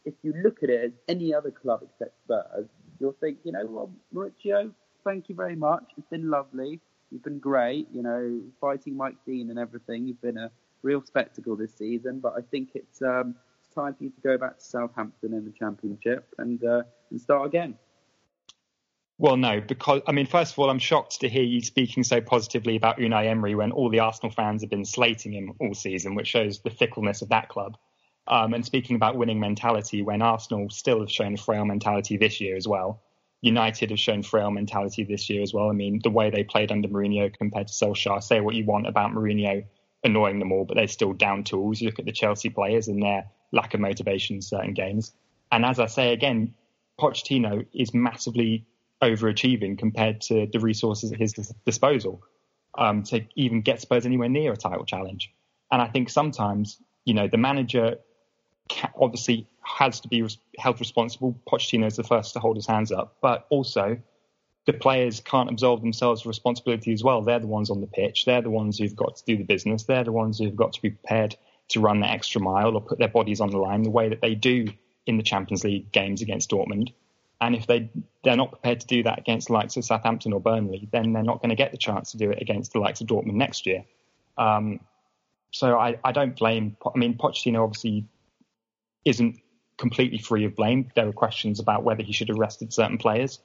if 0.06 0.16
you 0.24 0.34
look 0.44 0.64
at 0.64 0.70
it 0.70 0.86
as 0.86 0.92
any 1.08 1.34
other 1.34 1.52
club 1.52 1.82
except 1.84 2.18
Spurs, 2.24 2.68
you'll 3.00 3.16
think, 3.20 3.38
you 3.44 3.52
know, 3.52 3.66
well, 3.66 3.92
Mauricio, 4.14 4.72
thank 5.04 5.30
you 5.30 5.36
very 5.36 5.56
much. 5.56 5.84
It's 5.98 6.08
been 6.08 6.30
lovely. 6.30 6.82
You've 7.12 7.24
been 7.24 7.40
great, 7.40 7.88
you 7.94 8.04
know, 8.04 8.42
fighting 8.60 8.98
Mike 8.98 9.18
Dean 9.26 9.50
and 9.50 9.58
everything. 9.58 10.08
You've 10.08 10.22
been 10.22 10.38
a 10.38 10.52
real 10.84 11.02
spectacle 11.02 11.56
this 11.56 11.74
season, 11.76 12.20
but 12.20 12.34
I 12.38 12.42
think 12.42 12.72
it's 12.76 13.02
um, 13.02 13.36
it's 13.64 13.74
time 13.74 13.94
for 13.94 14.04
you 14.04 14.10
to 14.10 14.22
go 14.22 14.38
back 14.38 14.58
to 14.58 14.64
Southampton 14.64 15.34
in 15.34 15.46
the 15.46 15.52
Championship 15.52 16.28
and 16.38 16.64
uh, 16.64 16.84
and 17.12 17.22
start 17.22 17.46
again. 17.48 17.76
Well, 19.20 19.38
no, 19.38 19.62
because 19.62 20.02
I 20.06 20.12
mean, 20.12 20.28
first 20.28 20.54
of 20.54 20.60
all, 20.60 20.70
I'm 20.70 20.80
shocked 20.80 21.22
to 21.22 21.30
hear 21.30 21.44
you 21.44 21.62
speaking 21.62 22.04
so 22.04 22.22
positively 22.22 22.76
about 22.76 22.98
Unai 22.98 23.28
Emery 23.28 23.56
when 23.56 23.72
all 23.72 23.90
the 23.90 24.00
Arsenal 24.00 24.32
fans 24.32 24.62
have 24.62 24.70
been 24.70 24.86
slating 24.86 25.34
him 25.34 25.54
all 25.60 25.74
season, 25.74 26.14
which 26.14 26.28
shows 26.28 26.60
the 26.60 26.70
fickleness 26.70 27.22
of 27.22 27.30
that 27.30 27.50
club. 27.50 27.78
Um, 28.28 28.54
and 28.54 28.66
speaking 28.66 28.96
about 28.96 29.16
winning 29.16 29.40
mentality, 29.40 30.02
when 30.02 30.22
Arsenal 30.22 30.70
still 30.70 31.00
have 31.00 31.12
shown 31.12 31.34
a 31.34 31.38
frail 31.38 31.66
mentality 31.66 32.18
this 32.18 32.42
year 32.42 32.58
as 32.58 32.68
well, 32.68 33.02
United 33.42 33.92
have 33.92 34.00
shown 34.00 34.24
frail 34.24 34.50
mentality 34.52 35.04
this 35.04 35.30
year 35.30 35.42
as 35.42 35.54
well. 35.54 35.70
I 35.70 35.74
mean, 35.74 36.00
the 36.04 36.10
way 36.10 36.30
they 36.30 36.44
played 36.44 36.72
under 36.72 36.88
Mourinho 36.88 37.34
compared 37.38 37.68
to 37.68 37.74
Solskjaer, 37.74 38.24
say 38.24 38.40
what 38.40 38.56
you 38.56 38.66
want 38.66 38.88
about 38.88 39.12
Mourinho 39.12 39.66
annoying 40.04 40.40
them 40.40 40.52
all, 40.52 40.66
but 40.66 40.76
they're 40.76 40.88
still 40.88 41.14
down 41.14 41.44
tools. 41.44 41.82
You 41.82 41.90
look 41.90 42.00
at 42.00 42.06
the 42.06 42.12
Chelsea 42.12 42.50
players 42.50 42.88
and 42.88 43.02
their 43.02 43.26
lack 43.52 43.74
of 43.74 43.80
motivation 43.80 44.38
in 44.38 44.42
certain 44.42 44.74
games. 44.74 45.14
And 45.52 45.66
as 45.66 45.80
I 45.80 45.86
say 45.86 46.14
again, 46.14 46.56
Pochettino 47.00 47.66
is 47.74 47.94
massively 47.94 48.66
overachieving 49.02 49.78
compared 49.78 50.22
to 50.22 50.48
the 50.52 50.60
resources 50.60 51.12
at 51.12 51.20
his 51.20 51.34
disposal 51.66 52.24
um, 52.78 53.04
to 53.04 53.26
even 53.36 53.62
get 53.62 53.82
Spurs 53.82 54.06
anywhere 54.06 54.30
near 54.30 54.54
a 54.54 54.58
title 54.58 54.86
challenge. 54.86 55.32
And 55.72 55.82
I 55.82 55.88
think 55.88 56.10
sometimes, 56.10 56.78
you 57.06 57.14
know, 57.14 57.28
the 57.28 57.38
manager 57.38 57.98
obviously 59.00 59.48
has 59.68 60.00
to 60.02 60.08
be 60.08 60.28
held 60.58 60.80
responsible. 60.80 61.40
Pochettino 61.48 61.86
is 61.86 61.96
the 61.96 62.04
first 62.04 62.34
to 62.34 62.40
hold 62.40 62.56
his 62.56 62.68
hands 62.68 62.92
up, 62.92 63.18
but 63.22 63.46
also 63.50 63.98
the 64.66 64.74
players 64.74 65.20
can't 65.20 65.50
absolve 65.50 65.82
themselves 65.82 66.22
of 66.22 66.28
responsibility 66.28 66.94
as 66.94 67.04
well. 67.04 67.22
They're 67.22 67.40
the 67.40 67.48
ones 67.48 67.70
on 67.70 67.82
the 67.82 67.88
pitch. 67.88 68.26
They're 68.26 68.42
the 68.42 68.50
ones 68.50 68.78
who've 68.78 68.96
got 68.96 69.16
to 69.18 69.24
do 69.26 69.38
the 69.38 69.44
business. 69.44 69.84
They're 69.84 70.04
the 70.04 70.12
ones 70.12 70.40
who've 70.40 70.56
got 70.56 70.74
to 70.74 70.82
be 70.82 70.92
prepared 70.92 71.36
to 71.70 71.80
run 71.80 72.00
the 72.00 72.10
extra 72.10 72.42
mile 72.42 72.76
or 72.76 72.82
put 72.82 72.98
their 72.98 73.08
bodies 73.08 73.42
on 73.42 73.50
the 73.50 73.58
line 73.58 73.84
the 73.84 73.90
way 73.90 74.10
that 74.10 74.22
they 74.22 74.36
do 74.36 74.68
in 75.06 75.18
the 75.18 75.24
Champions 75.24 75.64
League 75.64 75.92
games 75.92 76.22
against 76.22 76.50
Dortmund. 76.50 76.94
And 77.40 77.56
if 77.56 77.68
they 77.68 77.90
they're 78.24 78.36
not 78.36 78.52
prepared 78.52 78.80
to 78.82 78.88
do 78.88 79.04
that 79.04 79.20
against 79.20 79.48
the 79.48 79.54
likes 79.54 79.78
of 79.78 79.86
Southampton 79.86 80.34
or 80.34 80.40
Burnley, 80.40 80.90
then 80.92 81.14
they're 81.14 81.24
not 81.24 81.42
going 81.42 81.50
to 81.50 81.56
get 81.56 81.72
the 81.72 81.78
chance 81.78 82.12
to 82.12 82.18
do 82.18 82.32
it 82.32 82.42
against 82.42 82.74
the 82.74 82.80
likes 82.80 83.00
of 83.00 83.08
Dortmund 83.08 83.34
next 83.34 83.66
year. 83.66 83.86
Um, 84.38 84.80
so 85.52 85.78
I, 85.78 85.98
I 86.04 86.12
don't 86.12 86.36
blame. 86.36 86.76
I 86.86 86.98
mean, 86.98 87.16
Pochettino 87.18 87.64
obviously 87.64 88.06
isn't 89.06 89.40
completely 89.78 90.18
free 90.18 90.46
of 90.46 90.56
blame. 90.56 90.92
There 90.96 91.08
are 91.08 91.14
questions 91.14 91.60
about 91.60 91.84
whether 91.84 92.04
he 92.04 92.14
should 92.14 92.30
have 92.30 92.38
rested 92.38 92.74
certain 92.74 92.98
players, 92.98 93.40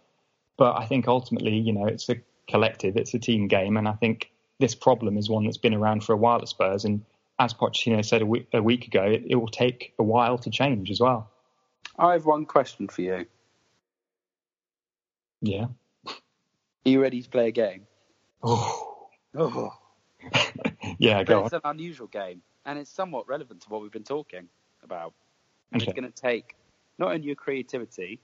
but 0.57 0.77
I 0.77 0.87
think 0.87 1.09
ultimately, 1.09 1.59
you 1.59 1.73
know, 1.73 1.87
it's 1.87 2.09
a 2.09 2.17
collective, 2.49 2.97
it's 2.97 3.15
a 3.15 3.19
team 3.19 3.49
game, 3.49 3.77
and 3.77 3.87
I 3.89 3.93
think 3.93 4.31
this 4.59 4.75
problem 4.75 5.19
is 5.19 5.29
one 5.29 5.45
that's 5.45 5.59
been 5.59 5.75
around 5.75 6.05
for 6.05 6.13
a 6.13 6.17
while 6.17 6.41
at 6.41 6.49
Spurs. 6.49 6.85
And 6.85 7.05
as 7.39 7.53
Pochettino 7.53 8.05
said 8.05 8.23
a 8.23 8.27
week, 8.27 8.49
a 8.53 8.63
week 8.63 8.87
ago, 8.87 9.03
it, 9.03 9.25
it 9.27 9.35
will 9.37 9.49
take 9.49 9.93
a 9.99 10.03
while 10.03 10.39
to 10.39 10.51
change 10.51 10.91
as 10.91 11.01
well. 11.01 11.31
I 11.99 12.13
have 12.13 12.25
one 12.25 12.47
question 12.47 12.89
for 12.89 13.03
you. 13.03 13.27
Yeah. 15.41 15.67
Are 16.07 16.13
you 16.85 17.03
ready 17.03 17.23
to 17.23 17.29
play 17.29 17.49
a 17.49 17.53
game? 17.53 17.87
Oh. 18.43 19.09
Oh. 19.37 19.73
yeah, 20.99 21.25
go 21.25 21.45
it's 21.45 21.53
on. 21.53 21.61
an 21.65 21.71
unusual 21.71 22.07
game, 22.07 22.43
and 22.65 22.79
it's 22.79 22.91
somewhat 22.91 23.27
relevant 23.29 23.63
to 23.63 23.69
what 23.69 23.83
we've 23.83 23.91
been 23.91 24.05
talking 24.05 24.49
about. 24.83 25.15
Okay. 25.75 25.85
It's 25.85 25.93
going 25.93 26.11
to 26.11 26.23
take 26.23 26.55
not 26.99 27.13
only 27.13 27.27
your 27.27 27.37
creativity, 27.37 28.21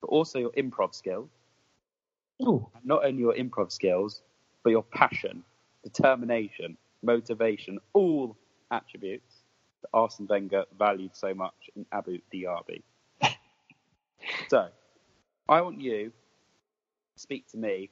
but 0.00 0.08
also 0.08 0.38
your 0.38 0.52
improv 0.52 0.94
skills. 0.94 1.30
Ooh. 2.42 2.68
Not 2.84 3.04
only 3.04 3.20
your 3.20 3.34
improv 3.34 3.72
skills, 3.72 4.22
but 4.62 4.70
your 4.70 4.82
passion, 4.82 5.44
determination, 5.84 6.76
motivation, 7.02 7.78
all 7.92 8.36
attributes 8.70 9.42
that 9.82 9.88
Arsene 9.94 10.26
Wenger 10.26 10.64
valued 10.78 11.14
so 11.14 11.32
much 11.34 11.70
in 11.76 11.86
Abou 11.92 12.18
Diaby. 12.34 12.82
so, 14.48 14.68
I 15.48 15.60
want 15.60 15.80
you 15.80 16.08
to 16.08 16.12
speak 17.14 17.46
to 17.52 17.58
me 17.58 17.90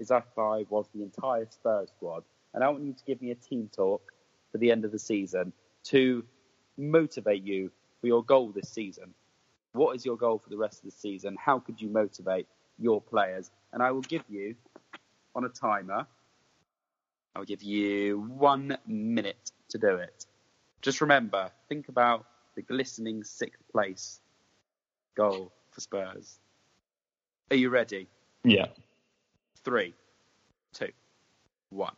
as 0.00 0.10
if 0.10 0.24
I 0.38 0.64
was 0.70 0.86
the 0.94 1.02
entire 1.02 1.46
Spurs 1.50 1.90
squad, 1.90 2.22
and 2.54 2.62
I 2.62 2.68
want 2.68 2.84
you 2.84 2.92
to 2.92 3.04
give 3.04 3.20
me 3.20 3.32
a 3.32 3.34
team 3.34 3.68
talk 3.74 4.12
for 4.52 4.58
the 4.58 4.70
end 4.70 4.84
of 4.84 4.92
the 4.92 4.98
season 4.98 5.52
to 5.84 6.24
motivate 6.76 7.42
you 7.42 7.70
for 8.00 8.06
your 8.06 8.22
goal 8.22 8.52
this 8.54 8.68
season. 8.68 9.14
What 9.72 9.96
is 9.96 10.04
your 10.04 10.16
goal 10.16 10.38
for 10.38 10.50
the 10.50 10.56
rest 10.56 10.78
of 10.78 10.84
the 10.90 10.96
season? 10.96 11.36
How 11.38 11.58
could 11.58 11.80
you 11.80 11.88
motivate 11.88 12.46
your 12.78 13.00
players? 13.00 13.50
And 13.72 13.82
I 13.82 13.90
will 13.90 14.02
give 14.02 14.24
you, 14.28 14.54
on 15.34 15.44
a 15.44 15.48
timer, 15.48 16.06
I'll 17.36 17.44
give 17.44 17.62
you 17.62 18.20
one 18.20 18.78
minute 18.86 19.52
to 19.70 19.78
do 19.78 19.96
it. 19.96 20.26
Just 20.80 21.00
remember, 21.00 21.50
think 21.68 21.88
about 21.88 22.24
the 22.54 22.62
glistening 22.62 23.24
sixth 23.24 23.62
place 23.70 24.20
goal 25.16 25.52
for 25.70 25.80
Spurs. 25.80 26.38
Are 27.50 27.56
you 27.56 27.70
ready? 27.70 28.08
Yeah. 28.44 28.66
Three, 29.64 29.94
two, 30.72 30.90
one. 31.70 31.94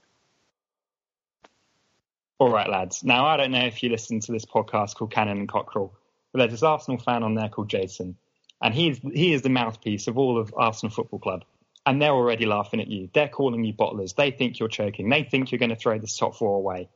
All 2.41 2.51
right, 2.51 2.71
lads. 2.71 3.05
Now, 3.05 3.27
I 3.27 3.37
don't 3.37 3.51
know 3.51 3.67
if 3.67 3.83
you 3.83 3.91
listen 3.91 4.19
to 4.21 4.33
this 4.33 4.47
podcast 4.47 4.95
called 4.95 5.13
Cannon 5.13 5.41
and 5.41 5.49
Cockerel, 5.49 5.93
but 6.33 6.39
there's 6.39 6.53
this 6.53 6.63
Arsenal 6.63 6.99
fan 6.99 7.23
on 7.23 7.35
there 7.35 7.51
called 7.51 7.69
Jason, 7.69 8.17
and 8.63 8.73
he's 8.73 8.99
he 9.13 9.35
is 9.35 9.43
the 9.43 9.51
mouthpiece 9.51 10.09
of 10.09 10.17
all 10.17 10.39
of 10.39 10.55
Arsenal 10.57 10.91
Football 10.91 11.19
Club. 11.19 11.45
And 11.85 12.01
they're 12.01 12.13
already 12.13 12.47
laughing 12.47 12.81
at 12.81 12.89
you. 12.89 13.11
They're 13.13 13.29
calling 13.29 13.63
you 13.63 13.75
bottlers. 13.75 14.15
They 14.15 14.31
think 14.31 14.59
you're 14.59 14.71
choking. 14.71 15.11
They 15.11 15.23
think 15.23 15.53
you're 15.53 15.59
going 15.59 15.71
to 15.71 15.77
throw 15.77 15.99
this 15.99 16.17
top 16.17 16.35
four 16.35 16.57
away. 16.57 16.89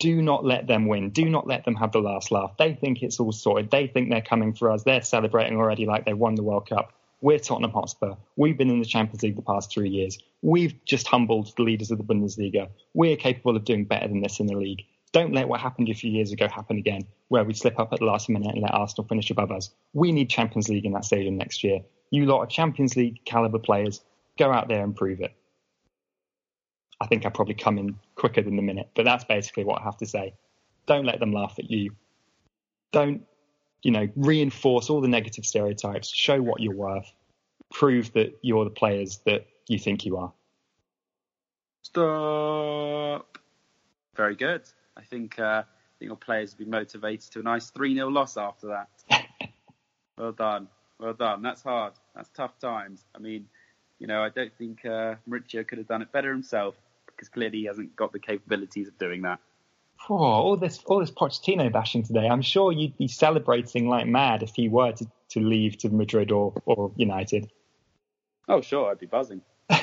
Do 0.00 0.20
not 0.22 0.44
let 0.44 0.66
them 0.66 0.88
win. 0.88 1.10
Do 1.10 1.28
not 1.28 1.46
let 1.46 1.64
them 1.64 1.76
have 1.76 1.92
the 1.92 2.00
last 2.00 2.32
laugh. 2.32 2.56
They 2.58 2.74
think 2.74 3.02
it's 3.02 3.20
all 3.20 3.30
sorted. 3.30 3.70
They 3.70 3.86
think 3.86 4.10
they're 4.10 4.22
coming 4.22 4.54
for 4.54 4.72
us. 4.72 4.82
They're 4.82 5.02
celebrating 5.02 5.56
already 5.56 5.86
like 5.86 6.04
they've 6.04 6.18
won 6.18 6.34
the 6.34 6.42
World 6.42 6.68
Cup. 6.68 6.92
We're 7.20 7.40
Tottenham 7.40 7.72
Hotspur. 7.72 8.14
We've 8.36 8.56
been 8.56 8.70
in 8.70 8.78
the 8.78 8.86
Champions 8.86 9.24
League 9.24 9.34
the 9.34 9.42
past 9.42 9.72
three 9.72 9.88
years. 9.88 10.18
We've 10.40 10.74
just 10.84 11.08
humbled 11.08 11.52
the 11.56 11.64
leaders 11.64 11.90
of 11.90 11.98
the 11.98 12.04
Bundesliga. 12.04 12.68
We're 12.94 13.16
capable 13.16 13.56
of 13.56 13.64
doing 13.64 13.86
better 13.86 14.06
than 14.06 14.22
this 14.22 14.38
in 14.38 14.46
the 14.46 14.56
league. 14.56 14.84
Don't 15.12 15.34
let 15.34 15.48
what 15.48 15.60
happened 15.60 15.88
a 15.88 15.94
few 15.94 16.12
years 16.12 16.30
ago 16.30 16.46
happen 16.46 16.78
again, 16.78 17.02
where 17.26 17.42
we 17.42 17.54
slip 17.54 17.80
up 17.80 17.92
at 17.92 17.98
the 17.98 18.04
last 18.04 18.28
minute 18.28 18.52
and 18.52 18.62
let 18.62 18.72
Arsenal 18.72 19.08
finish 19.08 19.30
above 19.30 19.50
us. 19.50 19.70
We 19.94 20.12
need 20.12 20.30
Champions 20.30 20.68
League 20.68 20.84
in 20.84 20.92
that 20.92 21.04
stadium 21.04 21.36
next 21.36 21.64
year. 21.64 21.80
You 22.10 22.26
lot 22.26 22.40
are 22.40 22.46
Champions 22.46 22.94
League 22.94 23.24
caliber 23.24 23.58
players. 23.58 24.00
Go 24.38 24.52
out 24.52 24.68
there 24.68 24.84
and 24.84 24.94
prove 24.94 25.20
it. 25.20 25.34
I 27.00 27.06
think 27.06 27.26
I 27.26 27.30
probably 27.30 27.54
come 27.54 27.78
in 27.78 27.96
quicker 28.14 28.42
than 28.42 28.54
the 28.54 28.62
minute, 28.62 28.90
but 28.94 29.04
that's 29.04 29.24
basically 29.24 29.64
what 29.64 29.80
I 29.80 29.84
have 29.84 29.96
to 29.98 30.06
say. 30.06 30.34
Don't 30.86 31.04
let 31.04 31.18
them 31.18 31.32
laugh 31.32 31.54
at 31.58 31.70
you. 31.70 31.90
Don't, 32.92 33.22
you 33.82 33.90
know, 33.90 34.08
reinforce 34.16 34.90
all 34.90 35.00
the 35.00 35.08
negative 35.08 35.44
stereotypes. 35.44 36.08
Show 36.08 36.40
what 36.42 36.60
you're 36.60 36.74
worth. 36.74 37.10
Prove 37.72 38.12
that 38.14 38.38
you're 38.42 38.64
the 38.64 38.70
players 38.70 39.20
that 39.26 39.46
you 39.68 39.78
think 39.78 40.04
you 40.04 40.16
are. 40.16 40.32
Stop. 41.82 43.38
Very 44.16 44.34
good. 44.34 44.62
I 44.96 45.02
think, 45.02 45.38
uh, 45.38 45.62
I 45.62 45.64
think 45.98 46.08
your 46.08 46.16
players 46.16 46.56
will 46.56 46.64
be 46.64 46.70
motivated 46.70 47.30
to 47.32 47.40
a 47.40 47.42
nice 47.42 47.70
3 47.70 47.94
0 47.94 48.08
loss 48.08 48.36
after 48.36 48.68
that. 48.68 48.88
well 50.18 50.32
done. 50.32 50.68
Well 50.98 51.14
done. 51.14 51.42
That's 51.42 51.62
hard. 51.62 51.92
That's 52.14 52.28
tough 52.30 52.58
times. 52.58 53.04
I 53.14 53.18
mean, 53.18 53.46
you 53.98 54.06
know, 54.06 54.22
I 54.22 54.28
don't 54.30 54.52
think 54.58 54.84
uh, 54.84 55.14
Mauricio 55.28 55.66
could 55.66 55.78
have 55.78 55.86
done 55.86 56.02
it 56.02 56.10
better 56.10 56.30
himself 56.30 56.74
because 57.06 57.28
clearly 57.28 57.58
he 57.58 57.64
hasn't 57.66 57.94
got 57.96 58.12
the 58.12 58.18
capabilities 58.18 58.88
of 58.88 58.98
doing 58.98 59.22
that. 59.22 59.40
Oh, 60.08 60.16
all 60.16 60.56
this 60.56 60.82
all 60.86 61.00
this 61.00 61.10
Pochettino 61.10 61.72
bashing 61.72 62.02
today. 62.02 62.26
I'm 62.28 62.42
sure 62.42 62.72
you'd 62.72 62.96
be 62.96 63.08
celebrating 63.08 63.88
like 63.88 64.06
mad 64.06 64.42
if 64.42 64.54
he 64.54 64.68
were 64.68 64.92
to, 64.92 65.06
to 65.30 65.40
leave 65.40 65.76
to 65.78 65.90
Madrid 65.90 66.30
or, 66.30 66.54
or 66.64 66.92
United. 66.96 67.50
Oh, 68.48 68.60
sure, 68.60 68.90
I'd 68.90 68.98
be 68.98 69.06
buzzing. 69.06 69.42
do 69.70 69.76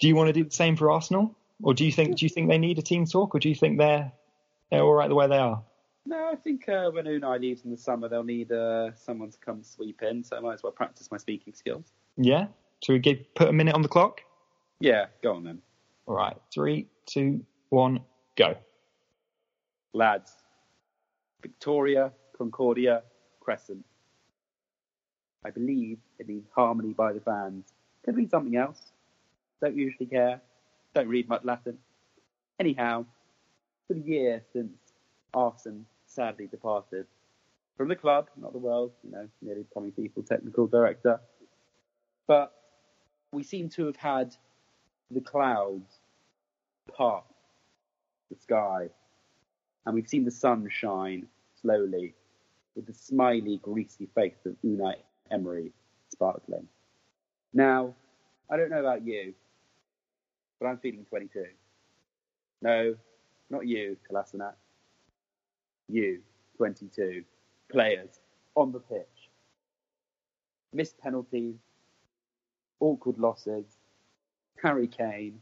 you 0.00 0.16
want 0.16 0.28
to 0.28 0.32
do 0.32 0.44
the 0.44 0.50
same 0.50 0.76
for 0.76 0.90
Arsenal, 0.90 1.36
or 1.62 1.74
do 1.74 1.84
you 1.84 1.92
think 1.92 2.16
do 2.16 2.24
you 2.24 2.30
think 2.30 2.48
they 2.48 2.58
need 2.58 2.78
a 2.78 2.82
team 2.82 3.06
talk, 3.06 3.34
or 3.34 3.38
do 3.38 3.48
you 3.48 3.54
think 3.54 3.78
they're 3.78 4.10
they're 4.70 4.82
all 4.82 4.94
right 4.94 5.08
the 5.08 5.14
way 5.14 5.28
they 5.28 5.38
are? 5.38 5.62
No, 6.08 6.30
I 6.32 6.36
think 6.36 6.66
uh, 6.68 6.90
when 6.90 7.04
Unai 7.04 7.38
leaves 7.38 7.64
in 7.66 7.70
the 7.70 7.76
summer, 7.76 8.08
they'll 8.08 8.24
need 8.24 8.50
uh, 8.50 8.94
someone 8.94 9.30
to 9.30 9.38
come 9.38 9.62
sweep 9.62 10.02
in. 10.02 10.24
So 10.24 10.38
I 10.38 10.40
might 10.40 10.54
as 10.54 10.62
well 10.62 10.72
practice 10.72 11.10
my 11.10 11.18
speaking 11.18 11.52
skills. 11.52 11.92
Yeah. 12.16 12.46
Should 12.82 12.94
we 12.94 12.98
give, 13.00 13.34
put 13.34 13.48
a 13.48 13.52
minute 13.52 13.74
on 13.74 13.82
the 13.82 13.88
clock? 13.88 14.22
Yeah, 14.80 15.06
go 15.22 15.34
on 15.34 15.44
then. 15.44 15.60
All 16.06 16.14
right. 16.14 16.36
Three, 16.50 16.86
two, 17.04 17.44
one, 17.70 18.00
go. 18.36 18.54
Lads, 19.92 20.32
Victoria, 21.42 22.12
Concordia, 22.36 23.02
Crescit. 23.40 23.78
I 25.44 25.50
believe 25.50 25.98
it 26.18 26.28
means 26.28 26.46
harmony 26.54 26.92
by 26.92 27.12
the 27.12 27.20
fans. 27.20 27.72
Could 28.04 28.16
mean 28.16 28.28
something 28.28 28.56
else. 28.56 28.92
Don't 29.60 29.76
usually 29.76 30.06
care. 30.06 30.40
Don't 30.94 31.08
read 31.08 31.28
much 31.28 31.44
Latin. 31.44 31.78
Anyhow, 32.58 33.04
for 33.86 33.94
the 33.94 34.00
year 34.00 34.42
since 34.52 34.72
Arsene 35.34 35.86
sadly 36.06 36.46
departed 36.46 37.06
from 37.76 37.88
the 37.88 37.96
club, 37.96 38.28
not 38.36 38.52
the 38.52 38.58
world, 38.58 38.92
you 39.04 39.10
know, 39.10 39.28
nearly 39.40 39.64
Tommy 39.72 39.90
People, 39.90 40.22
technical 40.22 40.66
director. 40.66 41.20
But 42.26 42.52
we 43.32 43.42
seem 43.42 43.68
to 43.70 43.86
have 43.86 43.96
had 43.96 44.34
the 45.10 45.20
clouds 45.20 46.00
part 46.96 47.24
the 48.30 48.36
sky, 48.36 48.88
and 49.86 49.94
we've 49.94 50.08
seen 50.08 50.24
the 50.24 50.30
sun 50.30 50.68
shine 50.70 51.26
slowly 51.60 52.14
with 52.74 52.86
the 52.86 52.92
smiley, 52.92 53.58
greasy 53.62 54.08
face 54.14 54.46
of 54.46 54.54
Unai 54.64 54.94
Emery 55.30 55.72
sparkling. 56.10 56.68
Now, 57.52 57.94
I 58.50 58.56
don't 58.56 58.70
know 58.70 58.80
about 58.80 59.04
you, 59.06 59.34
but 60.60 60.66
I'm 60.66 60.78
feeling 60.78 61.04
22. 61.08 61.44
No, 62.62 62.94
not 63.50 63.66
you, 63.66 63.96
Kolasinac. 64.10 64.54
You, 65.88 66.20
22. 66.56 67.24
players 67.70 68.20
on 68.54 68.72
the 68.72 68.80
pitch. 68.80 69.30
Missed 70.72 70.98
penalties, 70.98 71.56
awkward 72.80 73.18
losses, 73.18 73.64
Harry 74.62 74.86
Kane, 74.86 75.40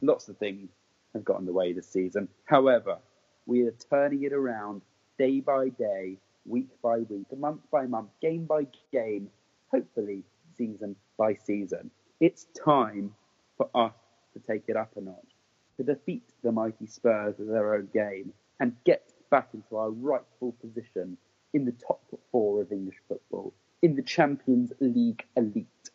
lots 0.00 0.28
of 0.28 0.36
things 0.38 0.70
have 1.14 1.24
got 1.24 1.40
in 1.40 1.46
the 1.46 1.52
way 1.52 1.72
this 1.72 1.88
season. 1.88 2.28
However, 2.44 2.98
we 3.46 3.62
are 3.62 3.74
turning 3.90 4.24
it 4.24 4.32
around 4.32 4.82
day 5.18 5.40
by 5.40 5.68
day, 5.70 6.18
week 6.46 6.70
by 6.82 6.98
week, 6.98 7.26
month 7.36 7.62
by 7.70 7.86
month, 7.86 8.10
game 8.20 8.44
by 8.44 8.66
game, 8.92 9.28
hopefully 9.70 10.24
season 10.56 10.96
by 11.16 11.34
season. 11.34 11.90
It's 12.20 12.46
time 12.64 13.14
for 13.56 13.68
us 13.74 13.94
to 14.32 14.40
take 14.40 14.64
it 14.68 14.76
up 14.76 14.96
a 14.96 15.00
notch, 15.00 15.36
to 15.76 15.84
defeat 15.84 16.28
the 16.42 16.52
mighty 16.52 16.86
Spurs 16.86 17.38
of 17.38 17.46
their 17.46 17.74
own 17.74 17.88
game 17.92 18.32
and 18.60 18.74
get 18.84 19.12
back 19.30 19.48
into 19.54 19.76
our 19.76 19.90
rightful 19.90 20.52
position 20.60 21.16
in 21.52 21.64
the 21.64 21.72
top 21.72 22.02
four 22.32 22.60
of 22.62 22.72
English 22.72 22.96
football, 23.08 23.52
in 23.82 23.94
the 23.94 24.02
Champions 24.02 24.72
League 24.80 25.24
elite. 25.36 25.90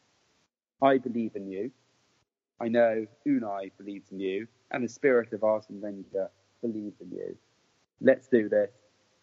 I 0.81 0.97
believe 0.97 1.35
in 1.35 1.47
you. 1.49 1.71
I 2.59 2.67
know 2.67 3.05
Unai 3.27 3.71
believes 3.77 4.11
in 4.11 4.19
you, 4.19 4.47
and 4.71 4.83
the 4.83 4.89
spirit 4.89 5.33
of 5.33 5.43
Arsene 5.43 5.81
Wenger 5.81 6.29
believes 6.61 6.99
in 7.01 7.11
you. 7.11 7.37
Let's 8.01 8.27
do 8.27 8.49
this, 8.49 8.71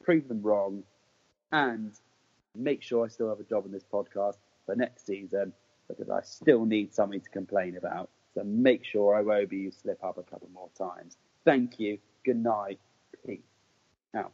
prove 0.03 0.29
them 0.29 0.43
wrong, 0.43 0.83
and 1.53 1.93
make 2.55 2.83
sure 2.83 3.05
I 3.05 3.09
still 3.09 3.29
have 3.29 3.41
a 3.41 3.45
job 3.45 3.67
in 3.67 3.73
this 3.73 3.85
podcast 3.85 4.37
for 4.65 4.75
next 4.75 5.07
season 5.07 5.53
because 5.89 6.11
I 6.11 6.21
still 6.23 6.65
need 6.65 6.95
something 6.95 7.21
to 7.21 7.31
complain 7.31 7.77
about. 7.77 8.11
So 8.35 8.43
make 8.45 8.85
sure 8.85 9.23
Iwobi 9.23 9.53
you 9.53 9.71
slip 9.71 10.03
up 10.05 10.19
a 10.19 10.23
couple 10.23 10.49
more 10.53 10.69
times. 10.77 11.17
Thank 11.45 11.79
you. 11.79 11.99
Good 12.25 12.37
night. 12.37 12.79
Peace. 13.25 13.41
Out. 14.15 14.33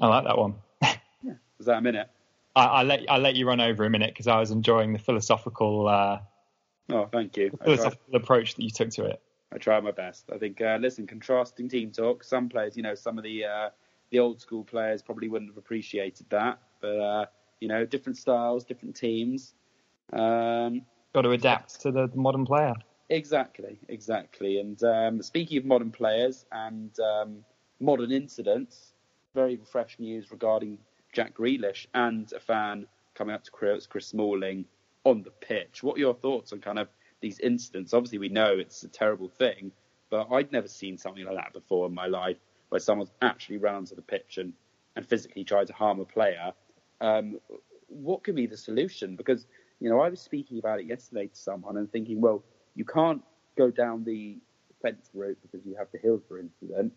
I 0.00 0.06
like 0.06 0.24
that 0.24 0.38
one. 0.38 0.54
yeah. 0.82 1.34
Was 1.58 1.66
that 1.66 1.78
a 1.78 1.80
minute? 1.80 2.08
I, 2.54 2.64
I 2.64 2.82
let 2.82 3.00
I 3.08 3.18
let 3.18 3.36
you 3.36 3.46
run 3.46 3.60
over 3.60 3.84
a 3.84 3.90
minute 3.90 4.10
because 4.10 4.26
I 4.26 4.40
was 4.40 4.50
enjoying 4.50 4.92
the 4.92 4.98
philosophical. 4.98 5.88
Uh, 5.88 6.20
oh, 6.90 7.06
thank 7.12 7.36
you. 7.36 7.50
philosophical 7.62 8.16
approach 8.16 8.54
that 8.54 8.62
you 8.62 8.70
took 8.70 8.90
to 8.90 9.04
it. 9.04 9.20
I 9.52 9.58
tried 9.58 9.84
my 9.84 9.92
best. 9.92 10.28
I 10.32 10.38
think. 10.38 10.60
Uh, 10.60 10.78
listen, 10.80 11.06
contrasting 11.06 11.68
team 11.68 11.92
talk. 11.92 12.24
Some 12.24 12.48
players, 12.48 12.76
you 12.76 12.82
know, 12.82 12.94
some 12.94 13.16
of 13.18 13.24
the 13.24 13.44
uh, 13.44 13.70
the 14.10 14.18
old 14.18 14.40
school 14.40 14.64
players 14.64 15.02
probably 15.02 15.28
wouldn't 15.28 15.50
have 15.50 15.58
appreciated 15.58 16.26
that, 16.30 16.58
but 16.80 16.98
uh, 16.98 17.26
you 17.60 17.68
know, 17.68 17.84
different 17.84 18.18
styles, 18.18 18.64
different 18.64 18.96
teams. 18.96 19.54
Um, 20.12 20.82
Got 21.14 21.22
to 21.22 21.30
adapt 21.30 21.80
to 21.82 21.90
the 21.90 22.10
modern 22.14 22.44
player. 22.44 22.74
Exactly, 23.08 23.78
exactly. 23.88 24.58
And 24.60 24.82
um, 24.82 25.22
speaking 25.22 25.58
of 25.58 25.64
modern 25.64 25.90
players 25.90 26.44
and 26.52 26.90
um, 27.00 27.44
modern 27.80 28.10
incidents, 28.10 28.92
very 29.34 29.58
fresh 29.70 29.98
news 29.98 30.30
regarding 30.30 30.78
Jack 31.12 31.34
Grealish 31.34 31.86
and 31.94 32.30
a 32.32 32.40
fan 32.40 32.86
coming 33.14 33.34
up 33.34 33.44
to 33.44 33.50
Chris, 33.50 33.86
Chris 33.86 34.06
Smalling 34.06 34.64
on 35.06 35.22
the 35.22 35.30
pitch. 35.30 35.82
What 35.82 35.96
are 35.96 36.00
your 36.00 36.14
thoughts 36.14 36.52
on 36.52 36.60
kind 36.60 36.78
of 36.78 36.88
these 37.20 37.38
incidents? 37.38 37.94
Obviously, 37.94 38.18
we 38.18 38.28
know 38.28 38.58
it's 38.58 38.82
a 38.82 38.88
terrible 38.88 39.28
thing, 39.28 39.70
but 40.10 40.26
I'd 40.32 40.50
never 40.50 40.68
seen 40.68 40.98
something 40.98 41.24
like 41.24 41.36
that 41.36 41.52
before 41.52 41.86
in 41.86 41.94
my 41.94 42.06
life, 42.06 42.38
where 42.70 42.80
someone's 42.80 43.12
actually 43.22 43.58
run 43.58 43.76
onto 43.76 43.94
the 43.94 44.02
pitch 44.02 44.38
and, 44.38 44.52
and 44.96 45.06
physically 45.06 45.44
tried 45.44 45.68
to 45.68 45.72
harm 45.72 46.00
a 46.00 46.04
player. 46.04 46.52
Um, 47.00 47.38
what 47.88 48.24
could 48.24 48.34
be 48.34 48.46
the 48.46 48.56
solution? 48.56 49.14
Because 49.14 49.46
you 49.80 49.88
know, 49.88 50.00
I 50.00 50.08
was 50.08 50.20
speaking 50.20 50.58
about 50.58 50.80
it 50.80 50.86
yesterday 50.86 51.28
to 51.28 51.36
someone 51.36 51.76
and 51.76 51.90
thinking, 51.90 52.20
well, 52.20 52.42
you 52.74 52.84
can't 52.84 53.22
go 53.56 53.70
down 53.70 54.04
the 54.04 54.38
fence 54.82 55.10
route 55.14 55.38
because 55.42 55.64
you 55.64 55.76
have 55.76 55.88
the 55.92 55.98
Hillsborough 55.98 56.40
incident. 56.40 56.92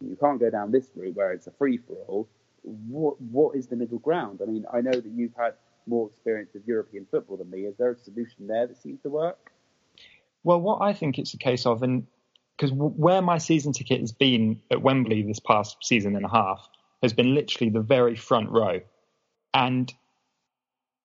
You 0.00 0.16
can't 0.16 0.40
go 0.40 0.50
down 0.50 0.72
this 0.72 0.90
route 0.96 1.14
where 1.14 1.32
it's 1.32 1.46
a 1.46 1.52
free 1.52 1.76
for 1.76 1.94
all. 2.08 2.28
What 2.62 3.20
what 3.20 3.56
is 3.56 3.68
the 3.68 3.76
middle 3.76 3.98
ground? 3.98 4.40
I 4.42 4.46
mean, 4.46 4.64
I 4.72 4.80
know 4.80 4.92
that 4.92 5.06
you've 5.06 5.34
had 5.36 5.54
more 5.86 6.08
experience 6.08 6.50
with 6.54 6.66
European 6.66 7.06
football 7.10 7.36
than 7.36 7.50
me. 7.50 7.60
Is 7.60 7.76
there 7.76 7.92
a 7.92 7.98
solution 7.98 8.46
there 8.46 8.66
that 8.66 8.76
seems 8.76 9.00
to 9.02 9.08
work? 9.08 9.52
Well, 10.44 10.60
what 10.60 10.82
I 10.82 10.92
think 10.92 11.18
it's 11.18 11.34
a 11.34 11.38
case 11.38 11.66
of, 11.66 11.82
and 11.82 12.06
because 12.56 12.72
where 12.72 13.22
my 13.22 13.38
season 13.38 13.72
ticket 13.72 14.00
has 14.00 14.12
been 14.12 14.60
at 14.70 14.82
Wembley 14.82 15.22
this 15.22 15.40
past 15.40 15.76
season 15.82 16.16
and 16.16 16.24
a 16.24 16.28
half 16.28 16.68
has 17.02 17.12
been 17.12 17.34
literally 17.34 17.70
the 17.70 17.80
very 17.80 18.16
front 18.16 18.50
row, 18.50 18.80
and 19.54 19.92